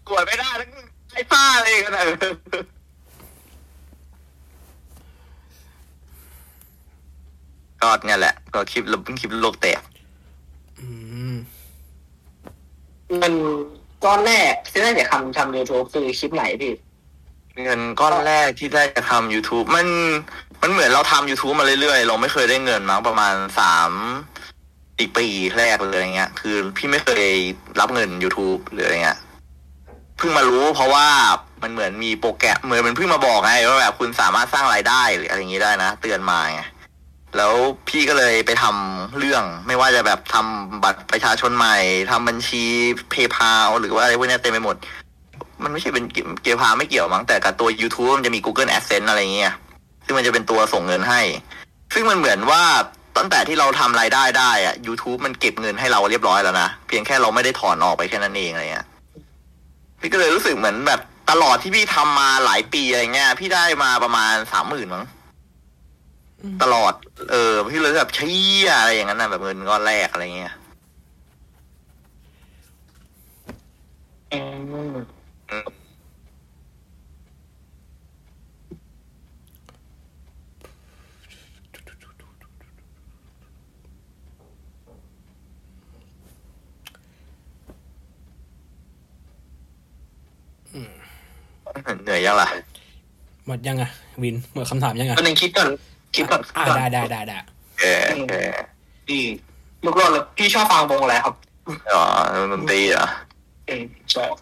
[0.09, 0.67] กวดไม่ได้แล้ว
[1.13, 2.03] ไอ้ป้าอะไรกันนะ
[7.84, 8.84] ก็เนี่ยแหละ ก็คลิป
[9.19, 9.81] คลิปโลกแตก
[10.79, 10.88] อื
[11.31, 11.34] ม
[13.17, 13.34] เงิน
[14.03, 16.73] ก้อนแรกที่ได้จากทำทำยูทูบคือคลิปไหนพี่
[17.63, 19.88] เงินก้อนแรกที่ได้จะทำ YouTube มัน
[20.61, 23.91] มันเหมือนเราทำ YouTube มาเรื่อยๆ เราไม่เคยได้เงินมั้งประมาณสาม
[24.97, 25.27] สี่ปี
[25.57, 27.25] แรกเลยอะไรเงี้ย คือพี่ไม่เคย
[27.79, 29.19] รับเงิน YouTube หรืออะไรเงี้ย
[30.17, 31.07] เพิ่งมารู้เพราะว่า
[31.63, 36.61] มันเหมือนมีโปรแกรมเหมือนมันเพิ่งมาบอกไงว่าแบบคุณสามารถสร้างรายได้หรืออะไรอย่างงี้ได้นะ เตือนมาไง
[37.38, 37.53] แล้ว
[37.89, 41.75] พี่ก็เลยไปทำเรื่องไม่ว่าจะแบบทำบัตรประชาชนใหม่
[42.11, 42.63] ทำบัญชี
[43.09, 44.75] เพย์พาหรือว่าอะไรพวกนี้เต็มไปหมด
[45.63, 49.53] มันไม่ใช่เป็นเกเกพาไม่เกี่ยวมั้งแต่กับตัว YouTube มันจะมี Google Adsense อะไรเงี้ย
[50.05, 51.21] ซึ่งมันจะเป็นตัวส่งเงินให้
[51.93, 52.63] ซึ่งมันเหมือนว่า
[53.17, 58.88] ตั้งแต่ที่เราทำรายได้ได้อะ YouTube มันเก็บเงินให้เราเรียบร้อยแล้วนะ เพียงแค่เราไม่ได้ถอนออกไปแค่นั้นเองอะไรเงี้ย
[59.99, 65.05] พี่ก็เลยรู้สึกเหมือนแบบตลอดที่พี่ทำมาหลายปีอะไรเงี้ย พี่ได้มาประมาณสามหมื่นมั้ง
[66.61, 66.93] ตลอด
[67.31, 70.53] เออพี่เลยแบบเชี่ยอะไรอย่างนั้นนะแบบเงินก้อนแรกอะไรเงี้ย
[74.31, 74.39] อื
[74.93, 74.95] ม
[75.51, 90.91] อืม
[92.03, 92.47] เหนื่อยยังล่ะ
[93.45, 93.89] หมดยังอะ
[94.23, 95.69] วิน หมดคำถามยังอะก็หนึ่งคิดก่อน
[96.16, 97.38] คิดก่อนอ่าได้ได้ได้ได้
[97.80, 98.51] เออเออ
[99.07, 99.24] พี่
[99.86, 101.34] ลูกรอดเลยพี่ชอบฟังวงอะไรครับ
[101.93, 102.03] อ๋อ
[102.51, 103.07] ดนตรีเหรอ
[103.70, 103.84] อืม
[104.14, 104.34] ชอบ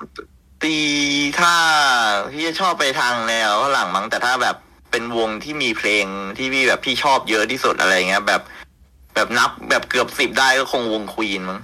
[0.63, 0.78] ตี
[1.39, 1.53] ถ้า
[2.32, 4.55] พี่จะชอบไปทางแนวฝรั่งมั้งแต่ถ้าแบบ
[4.91, 6.05] เป็นวงที่มีเพลง
[6.38, 8.41] ที่พี่แบบพี่ชอบเยอะที่สุดอะไรเงี้ยแบบ
[9.15, 11.59] แบบนับแบบเกือบสิบได้ก็คงวงควีนมั้ง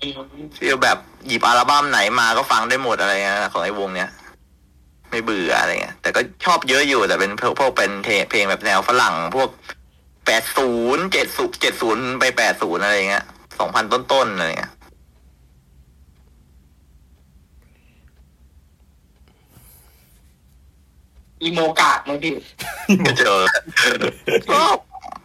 [0.00, 0.20] อืม
[0.56, 4.10] ที่แบบหยิบอัลบั้มไหนมาก็ฟังได้หมดอะไรเงี้ยของไอ้วงเนี้ย
[5.12, 9.50] ไม่เบื่ออะไรเงี้ยแต่ก็ชอบเยอะอยู่แต่เป็นพวกพวกเป็นเพลงแบบแนวฝรั่งพวก
[10.26, 13.24] แปดศูนย์เจ็ดศูนย์เจ็ดศูนย์ไปแปดศูนย์อะไรเงี้ย
[13.58, 14.72] สองพันต้นๆอะไรเงี้ย
[21.42, 22.32] อีโมกาดมั้งพี่
[23.06, 23.40] ก็เจอ
[24.52, 24.62] ก็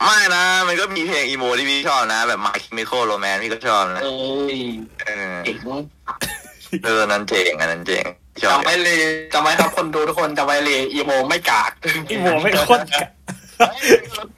[0.03, 4.13] ไม่นะ มันก็มีเพลงอีโมที่พี่ชอบนะ แบบ My Chemical Romance พี่ก็ชอบนะ เอ้
[4.55, 4.59] ย
[5.01, 5.57] เออเจ๋ง
[6.85, 8.97] เออ นั้นเจ๋งอันนั้นเจ๋งชอบ จำไว้เลย
[9.33, 11.71] จำไว้ครับคนดูทุกคนจำไว้เลยอีโมไม่กาก
[12.09, 12.83] อีโมไม่โคตร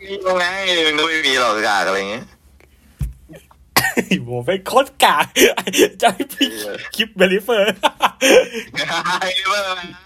[0.03, 0.45] มีตรงไง
[0.85, 2.25] มันก็ไม่มีหรอกกากอะไรอย่างเงี้ย
[4.11, 5.25] อีโมเป็นโคตรกาก
[6.01, 6.49] จะให้พี่
[6.95, 7.65] คลิปเบลิเฟอร์
[9.21, 9.61] ไอ้เมื่อ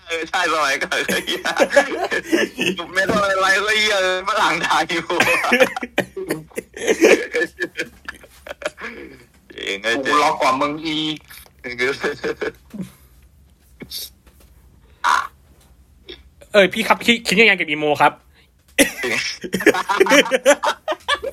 [0.07, 1.41] เออใช่สมัยก่อนก็เหี้ย
[2.93, 3.95] ไม่ต้องอะไรก็เหี้ย
[4.27, 5.05] ฝรั่งไทยอยู่
[9.55, 10.95] เองก็กูเจ๊รอกว่ามึงอี
[16.53, 18.13] เออพี่ครับคิดคิดยังไงกับอีโมครับ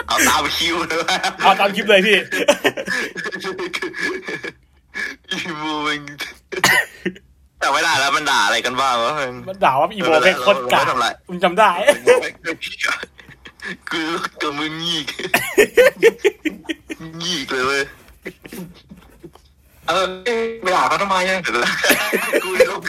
[0.06, 0.98] เอาตามคิวเลย
[1.42, 2.18] เอาตามคลิปเลยพี่
[5.30, 6.00] อีบูมัน
[7.58, 9.14] แต่ไม่ได้แล้วมันด่าอะไรกันบ้างวะ
[9.48, 11.70] มันด่าว่าอีโมเป็นโคตรกากไม่ทำไรผมจำได้
[13.90, 14.08] คือ
[14.42, 15.06] กับมึงงีก
[17.22, 17.82] งีกเลยเว้ย
[19.88, 20.04] เออ
[20.62, 21.38] ไปด่าเขาทำไมอะ
[22.44, 22.82] กูลบ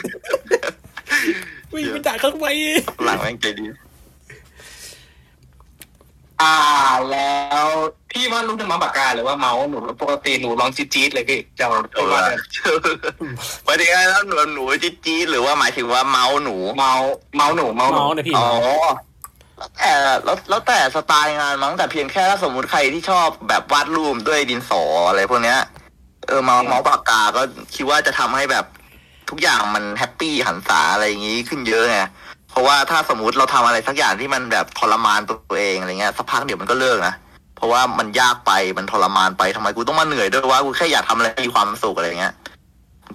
[1.74, 2.48] วิ่งไปด่าเขาทำไม
[3.04, 3.64] หลังแม่งใจดี
[6.42, 6.56] อ่า
[7.10, 7.32] แล้
[7.64, 7.66] ว
[8.10, 12.36] พี่ว่าลูกจะมาปากกาหรือว่าเมาส์หนูปกติหนูลองจี๊ดๆเลยพี่เจ้าเอาว่าละ
[13.64, 18.48] หมายถึงไงแล้วหนูหนูจี๊ดจี๊ดหรือว่าหมายถึงว่าเมาหนู เมาส์เมาส์หนูเมาส์หนูเมาส์นะพี่อ๋อ
[19.58, 19.92] แล้วแต่
[20.24, 25.60] แล้วแล้วแต่สไตล์งานมั้งแต่เพียงแค่ถ้าสมมุติใครที่ชอบแบบวาดรูปด้วยดินสออะไรพวกเนี้ย
[26.26, 27.42] เออเมาส์เมาส์ปากกาก็
[27.74, 28.64] คิดว่าจะทำให้แบบ
[29.32, 32.00] ทุกอย่างมัน happy หรรษาอะไรอย่างงี้ขึ้นเยอะไง
[32.50, 37.14] เพราะว่าถ้าสมมติเราทำอะไรสักอย่างที่มันแบบทรมานตัวเองอะไรเงี้ยสักพักเดี๋ยวมันก็เลิกนะ
[37.56, 42.34] เพราะว่ามันยากไปมันทรมานไปทำไมกูต้องมาเหนื่อยด้วยว่ากูแค่อยากทำอะไรให้มีความสุขอะไรเงี้ย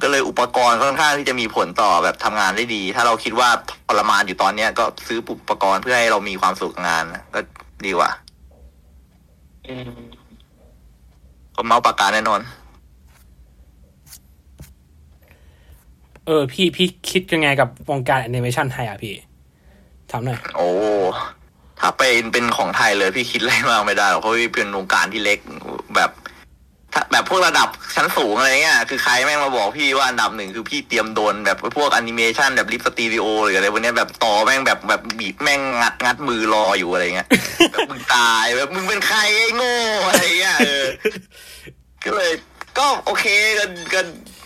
[0.01, 3.49] ก็เลยอุปกรณ์ค่อนข้างที่จะมีผลต่อแบบทำงานได้ดี ถ้าเราคิดว่า
[3.87, 7.39] ทรมานอยู่ตอนเนี้ยก็ซื้ออุปกรณ์เพื่อให้เรามีความสุขกับงานนะก็
[7.85, 8.09] ดีกว่า
[9.67, 10.01] อืม
[11.55, 12.41] ก็เมาส์ปากกาแน่นอน
[16.27, 19.15] เออ พี่พี่คิดยังไงกับวงการแอนิเมชันไทยอะพี่
[20.11, 20.69] ถามหน่อยโอ้
[21.79, 25.39] ถ้าเป็นเป็นของไทยเลยพี่คิดอะไรมากไม่ได้หรอกเพราะว่าเป็นวงการที่เล็ก
[25.95, 26.11] แบบ
[26.93, 37.27] ถ้าแบบพวกระดับชั้นสูงอะไรเงี้ยคือใครแม่งมาบอกพี่ว่าอันดับหนึ่งคือพี่เตรียมโดนแบบพวกแอนิเมชันแบบลิปสตูดิโอหรืออะไรพวกเนี้ยแบบต่อแม่งแบบแบบบีบแม่งงัดงัดมือรออยู่อะไรเงี้ย
[37.71, 40.85] แบบมึงตายแบบมึงเป็นใครไอ้โง่อะไรเงี้ยเออ
[42.05, 42.31] ก็เลย
[42.77, 43.25] ก็โอเค
[43.59, 44.01] ก็ก็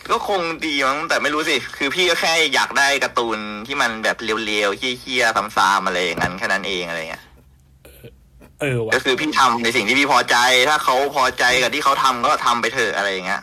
[0.09, 7.23] ก็คงดีมั้งแต่ไม่รู้สิ คือพี่ก็แค่อยากได้การ์ตูนที่มันแบบเรียวๆเฮี้ยๆซ้ำๆอะไรอย่างนั้นแค่นั้นเองอะไรเงี้ย
[8.61, 10.37] เออว่ะก็คือพี่ทำในสิ่งที่พี่พอใจ
[10.69, 13.41] ถ้าเขาพอใจกับที่เขาทำก็ทำไปเถอะอะไรอย่างเงี้ย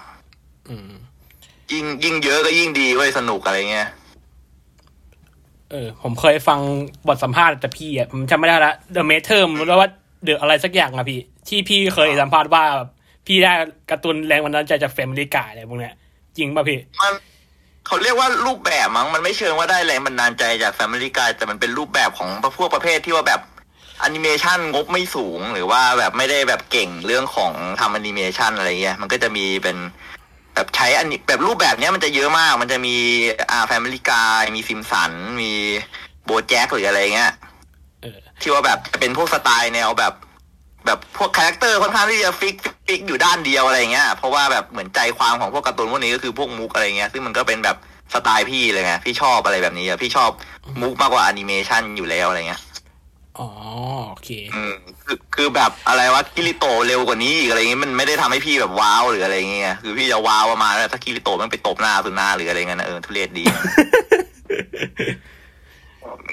[0.69, 0.91] อืม
[1.73, 3.89] ยิ่งยิ่งเยอะก็ยิ่งดีเว้ยสนุกอะไรเงี้ย
[5.71, 6.61] เออ ผมเคยฟัง
[7.09, 9.89] บทสัมภาษณ์แต่พี่อะผมจำไม่ได้ละ The m a t e r แล้วว่า
[10.25, 12.89] เดอะอะไรสักอย่างอะพี่ ที่พี่เคยสัมภาษณ์ว่าแบบ
[13.27, 13.53] พี่ได้
[13.91, 15.95] การ์ตูนแรงบันดาลใจจากแฟมิลี่กายอะไรพวกเนี้ย
[16.39, 17.15] จริงป่ะพี่มัน
[17.87, 22.29] เขาเรียกว่ารูปแบบมั้งมันไม่เชิงว่าได้แรงบันดาลใจจาก Family Guy แต่มันเป็นรูปแบบของ
[22.59, 23.41] พวกประเภทที่ว่าแบบ
[24.01, 29.77] แอนิเมชันงบไม่สูง หรือว่าแบบไม่ได้แบบเก่งเรื่องของทำแอนิเมชันอะไรเงี้ยมันก็จะมีเป็น
[30.55, 32.97] แบบใช้อันนี้แบบรูปแบบเนี้ยมันจะเยอะมาก มันจะมี
[33.51, 35.13] อ่า Family Guy มีซิมสัน
[35.43, 35.53] มี
[36.25, 37.33] BoJack หรืออะไรเงี้ย
[38.03, 40.15] เออที่ว่าแบบจะเป็นพวกสไตล์แนวแบบ
[40.89, 42.57] แบบพวก character ค่อนข้างที่จะ fix
[42.87, 47.77] fix อยู่ด้านเดียวอะไรเงี้ยเพราะว่าแบบเหมือนใจความของพวกการ์ตูนพวกนี้ก็คือพวกมุกอะไรเงี้ยซึ่งมันก็เป็นแบบ
[48.15, 50.31] สไตล์พี่เลยไงพี่ชอบอะไรแบบนี้อะพี่ชอบ
[50.83, 52.61] มุกมากกว่าแอนิเมชันอยู่แล้วอะไรเงี้ย
[53.39, 53.49] อ๋อ
[54.09, 54.75] โอเคอืม
[55.05, 63.45] คือคือแบบอะไรวะกิริโตเร็วกว่านี้อีกอะไรเงี้ยมันไม่ได้ทำให้พี่แบบว้าวหรืออะไรเงี้ยคือพี่จะว้าวประมาณว่าถ้ากิริโตมันไปตบหน้าอาสุนะหรืออะไรเงี้ยนะเออทุเรศดี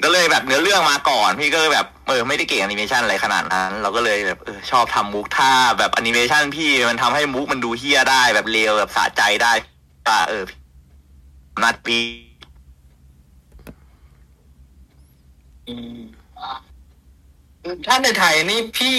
[0.04, 9.54] ก็เลยแบบเนื้อเรื่องมาก่อน พี่ก็เลยแบบเออไม่ได้เก่งแอนิเมชันอะไรขนาดนั้น เราก็เลยแบบเออชอบทำมุกท่าแบบแอนิเมชันพี่มันทำให้มุกมันดูเฮี้ยได้แบบเร็วแบบสะใจได้
[10.08, 10.44] ก็เออ
[11.64, 11.98] นัดปี
[15.68, 16.00] อืม
[17.86, 18.98] ถ้าในไทยนี่พี่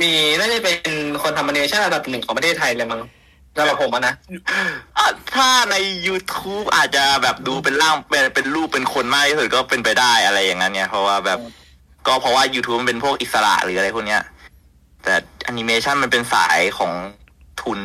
[0.00, 0.90] มีน่าจะเป็น
[1.22, 3.02] คนทำแอนิเมชันอันดับหนึ่งของประเทศไทยเลยมั้ง
[3.56, 4.14] สำหรับผมอะนะ
[4.98, 5.76] อะถ้าใน
[6.06, 11.38] YouTube อาจจะแบบดูเป็นร่างเป็นเป็นรูปเป็นคนมากที่สุดก็เป็นไปได้อะไรอย่างนั้นเนี่ยเพราะว่าแบบ
[12.06, 14.22] ก็เพราะว่า YouTube มันเป็นพวกอิสระหรืออะไรพวกเนี้ย
[15.04, 16.92] แต่แอนิเมชันมันเป็นสายของ
[17.62, 17.80] ทุน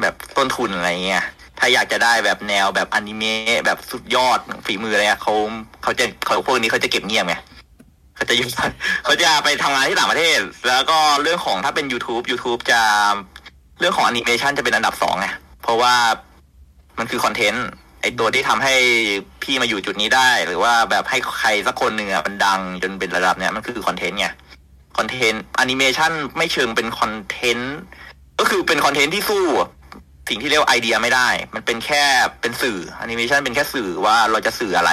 [0.00, 1.24] แบบต้นทุนอะไรเงี้ย
[1.58, 5.34] ถ้าอยากจะได้แบบแนวแบบอนิเมะแบบสุดยอดฝีมืออะไรเขา
[5.82, 7.36] เขาจะเขาพวกนี้เขาจะเก็บเงียบไง
[8.16, 8.48] เขาจะอยู่
[9.04, 10.38] เขาจะไปทำงานที่ต่างประเทศ
[10.68, 12.80] แล้วก็เรื่องของถ้าเป็น YouTube YouTube จะ
[13.78, 15.28] เรื่องของแอนิเมชันจะเป็นอันดับสองไง
[15.62, 15.94] เพราะว่า
[16.98, 17.66] มันคือคอนเทนต์
[18.00, 18.74] ไอตัวที่ทำให้
[19.42, 24.28] พี่มาอยู่จุดนี้ได้ หรือว่าแบบให้ใครสักคนหนึ่งอะมันดังจนเป็นระดับเนี้ยมันคือ content ไง
[24.98, 27.76] content แอนิเมชันไม่เชิงเป็น content
[28.40, 29.44] ก็คือเป็น content ที่สู้
[30.28, 32.02] สิ่งที่เรียกไอเดียไม่ได้ มันเป็นแค่
[32.40, 34.90] เป็นสื่อแอนิเมชันเป็นแค่สื่อว่าเราจะสื่ออะไร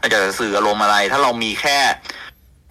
[0.00, 1.76] เราจะสื่ออารมณ์อะไร ถ้าเรามีแค่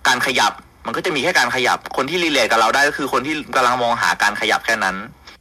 [0.08, 0.54] การขยับ
[0.86, 4.96] มันก็จะมีแค่การขยับคนที่ relate กับเราได้ก็คือคนที่กำลังมองหาการขยับแค่นั้น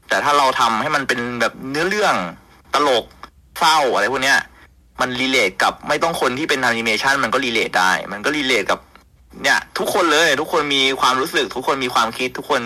[0.09, 2.15] แต่ถ้าเราทำให้มันเป็นแบบเนื้อเรื่อง
[2.75, 3.05] ตลก
[3.59, 4.39] เศร้าอะไรพวกเนี้ย
[5.01, 8.79] มัน relate กับไม่ต้องคนที่เป็นแอนิเมชันมันก็ relate ได้ มันก็ relate กับ
[9.43, 12.63] เนี่ย ทุกคนเลย ทุกคนมีความรู้สึก ทุกคนมีความคิดทุกคน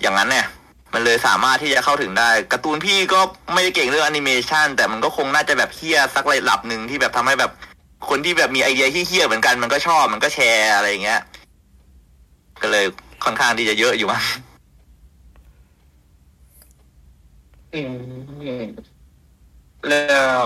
[0.00, 0.46] อย่างนั้นเนี่ย
[0.94, 3.20] มันเลยสามารถที่จะเข้าถึงได้การ์ตูนพี่ก็
[3.52, 7.52] ไม่ได้เก่งเรื่องแอนิเมชันแต่มันก็คงน่าจะแบบเหี้ยสักระดับหนึ่งที่แบบทำให้แบบ
[8.08, 11.20] คนที่แบบมีไอเดียที่เหี้ยเหมือนกันมันก็ชอบมันก็แชร์อะไรอย่างเงี้ย
[12.62, 12.84] ก็เลย
[13.24, 14.22] ค่อนข้างที่จะเยอะอยู่มั้ง
[17.74, 18.64] อืม
[19.88, 20.02] แล้
[20.40, 20.44] ว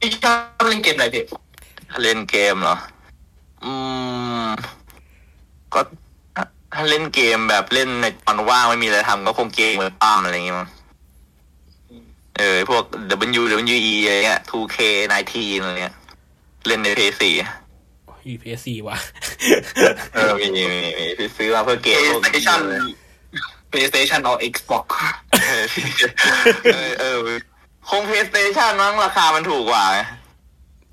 [0.00, 1.24] พี่ชอบเล่นเกมอะไรพี่
[2.02, 2.76] เล่นเกมเหรอ
[3.64, 3.72] อื
[4.44, 4.48] ม
[5.74, 5.80] ก็
[6.74, 10.68] ถ้าเล่นเกมแบบเล่นในตอนว่างไม่มีอะไรทำก็คงเกมเหมือนป้ามอะไรอย่างเงี้ยมั้ง
[12.42, 12.84] ออ พวก
[13.40, 14.78] W W E อะไรเงี้ย 2K
[15.22, 15.94] 19อะไรเงี้ย
[16.66, 17.24] เล่นใน PS4
[18.26, 18.96] อีพีซีว่ะ
[20.14, 22.60] เออมีมีมีมีซื้อมาเพื่อเกมพวกนี้ PlayStation
[23.72, 24.86] PlayStation or Xbox
[25.44, 25.64] เออ
[26.72, 27.38] เออเออ
[27.90, 29.98] คง PlayStation มั้งราคามันถูกกว่าไง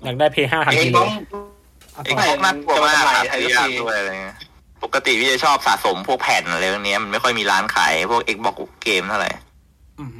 [0.04, 1.12] อยากได้เพย์ห้าทันเอทีงเลต้องย
[2.04, 4.36] เอ็กซ์น่ากลัวมากจะมาครับทำไมไทยซื้ก็อยากมีด้วยอะไรเงี้ย
[4.84, 9.30] ปกติพี่จะชอบสะสมพวกแผ่นอะไรพวกเนี้ยมันไม่ค่อยมีร้านขายพวก Xbox เกมเท่าไหร่
[10.00, 10.10] อืม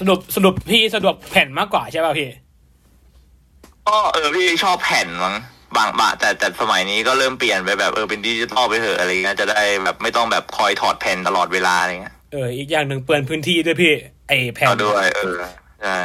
[0.00, 2.28] สรุปสรุปพี่สะดวกแผ่นมากกว่าใช่ป่ะพี่
[3.88, 5.34] ก็เออพี่ชอบแผ่นมั้ง
[5.76, 13.94] บางบางแต่แต่สมัยนี้ก็เริ่มเปลี่ยนไปแบบเออเป็นดิจิตอลไปเถอะอะไรเงี้ยจะได้แบบไม่ต้องแบบคอยถอดแผ่นตลอดเวลาอะไรเงี้ยเอออีกอย่างหนึ่งเปลือนพื้นที่ด้วยพี่
[14.28, 15.38] ไอแผ่นเอาด้วยเออ
[15.82, 15.96] ใช่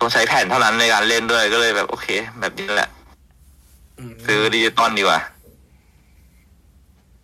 [0.00, 2.06] ต้องใช้แผ่นเท่านั้นในการเล่นด้วยก็เลยแบบโอเค
[2.40, 2.88] แบบนี้แหละ
[4.10, 5.20] มซื้อดิจิตอลดีกว่า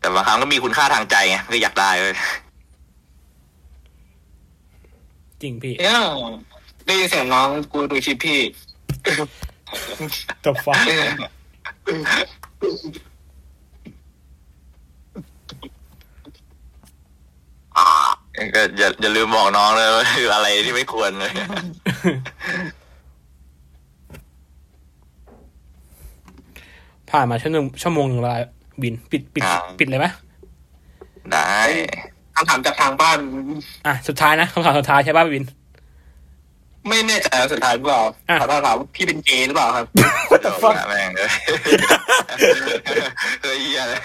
[0.01, 2.15] แต่บางครั้งก็มีคุณค่าทางใจไงก็อยากได้เลย
[5.43, 5.99] จริงพี่เนี่ย
[6.87, 8.41] ได้ยินเสียงน้องกูดูคลิปพี่
[10.45, 10.75] ตัวฟ้า
[18.55, 21.33] ก็อย่าอย่าลืมบอกน้องเลยว่าคืออะไรที่ไม่ควรเลย
[27.11, 28.35] ผ่านมาชั่วโมงชั่วโมงหนึ่งแล้ว
[28.83, 30.07] บิน ปิดปิดอ่าปิดเลยไหม
[31.31, 31.43] ได้
[32.39, 33.19] คำถามจากทางบ้าน
[33.87, 35.45] อะสุดท้ายนะคำถามสุดท้ายใช่ป่ะบิน
[36.89, 39.87] ไม่แน่ใจว่าสุดท้ายหรือเปล่าอะถามว่าถามว่าพี่เป็นเกย์หรือเปล่าครับ
[40.31, 41.31] What the fuck แม่งเลย
[43.43, 44.01] เฮ้ยเหี้ยเลย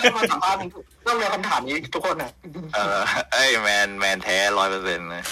[0.00, 0.60] ต้องมาสัมภาษณ์
[1.06, 2.30] ต้องมีคำถามนี้ทุกคนนะ
[2.74, 2.96] เออ
[3.32, 5.22] เอ้ยแมนแมนแท้ร้อยเปอร์เซ็นต์เลย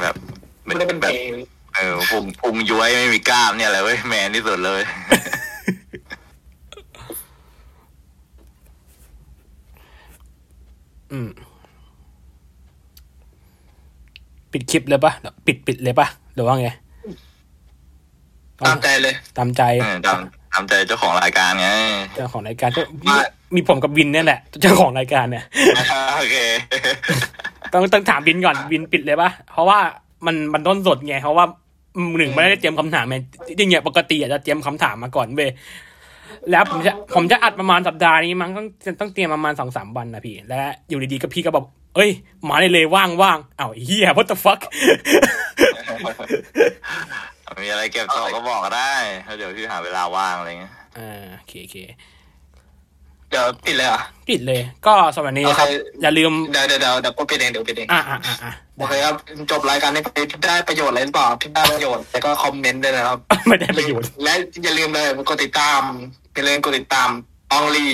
[0.00, 0.14] แบบ
[0.64, 4.82] ไม่ได้เป็นแบเกบย์เออพุงพุงย้วยไม่มีกล้ามเนี่ยแหละเว้ยแมนที่สุดเลย
[11.12, 11.28] อืม
[14.52, 15.12] ปิดคลิปเลยป่ะ
[15.46, 16.68] ปิดปิดเลยป่ะหรือว่าไง
[18.66, 20.18] ตามใจเลย ตามใจเออตาม
[20.52, 21.68] ตามใจเจ้าของรายการไง
[22.14, 23.12] เจ้าของรายการก็มี
[23.54, 25.44] มีผมกับวินเนี่ยแหละ เจ้าของรายการเนี่ย
[26.18, 26.36] โอเค
[27.72, 29.78] ต้องต้องถามบินก่อนบินปิดเลยปะเพราะว่า
[30.26, 31.44] มันมันต้นสดไง เพราะว่า
[32.18, 35.50] หนึ่งไม่ได้เตรียมคำถามไงจริงๆเนี่ยปกติอาจจะเตรียมคำถามมาก่อนเว้ย
[36.50, 38.66] แล้วผมจะผมจะอัดประมาณสัปดาห์นี้มั้งต้อง
[39.00, 41.64] ต้องเตรียมประมาณสองสามวันนะพี่ และอยู่ดีๆก็พี่ก็บอก
[41.96, 42.10] เอ้ย
[42.48, 44.60] มาเลยเลยว่างว่างๆอ้าวเฮีย what the fuck
[47.62, 51.76] มีอะไรเก็บต่อก็บอกก็ได้แล้วเดี๋ยวพี่หาเวลาว่างอะไรเงี้ยอ่าโอเคโอเค
[53.30, 55.72] เดี๋ยวปิดเลยเหรอะปิดเลย ก็สวัสดีครับโอเค
[56.02, 59.14] อย่าลืม เดี๋ยวเดี๋ยวเดี๋ยวเดี๋ยวกูปิดเองเดี๋ยวปิดเองอ่าอ่าอ่าอ่าโอเคครับ
[59.50, 65.80] จบรายการนี้ไปที่ได้ประโยชน์อะไรหรือเปล่าที่ได้ประโยชน์แล้วก็คอมเมนต์ด้วยนะครับ ไม่ได้ประโยชน์ และอย่าลืมเลยกดติดตาม
[66.34, 67.10] อย่าลืมกดติดตาม
[67.52, 67.88] อองลี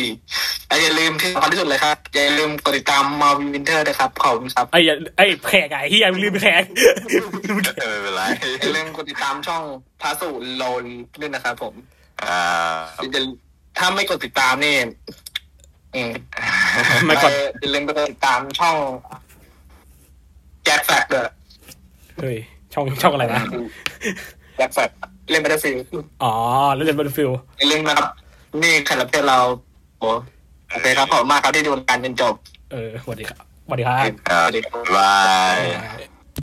[0.69, 6.63] และอย่าลืมที่สำคัญที่สุดเลยครับ อย่าลืมกดติดตามมาวินเทอร์นะครับขอบคุณครับไอ้ยอย่าไอ้แขกอะไอ้เฮียลืมแขก
[7.81, 8.23] เออไม่เป็นไร
[8.61, 9.63] อย่าลืมกดติดตามช่อง
[10.01, 10.85] พาสุโลน
[11.21, 11.75] ด้วยนะครับผม
[12.23, 12.79] อ่า
[13.13, 13.23] อย่า
[13.79, 14.75] ถ้าไม่กดติดตามนี่
[15.95, 16.11] อืม
[17.07, 18.77] ไม่กดอย่าลืมไปกดติดตามช่อง
[20.65, 21.33] แจ็คแฟกเดอร์
[22.19, 22.37] เฮ้ย
[22.75, 23.43] ช่องช่องอะไรนะ
[24.57, 24.91] แจ็คแฟก
[25.31, 25.71] เล่นไปได้ฟรี
[26.23, 26.33] อ๋อ
[26.75, 28.09] แล้วเล่นบัตฟิลอย่าลืมนะครับ
[28.63, 29.39] นี่แขกรับเชิญเรา
[29.99, 30.09] โอ้
[30.71, 32.35] โอเคครับขอบคุณมากครับที่ดูรายการจนจบ
[32.73, 33.97] เออสวัสดีครับสวัสดีครับ
[34.29, 34.49] ครับ
[34.97, 35.15] บา
[35.55, 36.08] ยเออ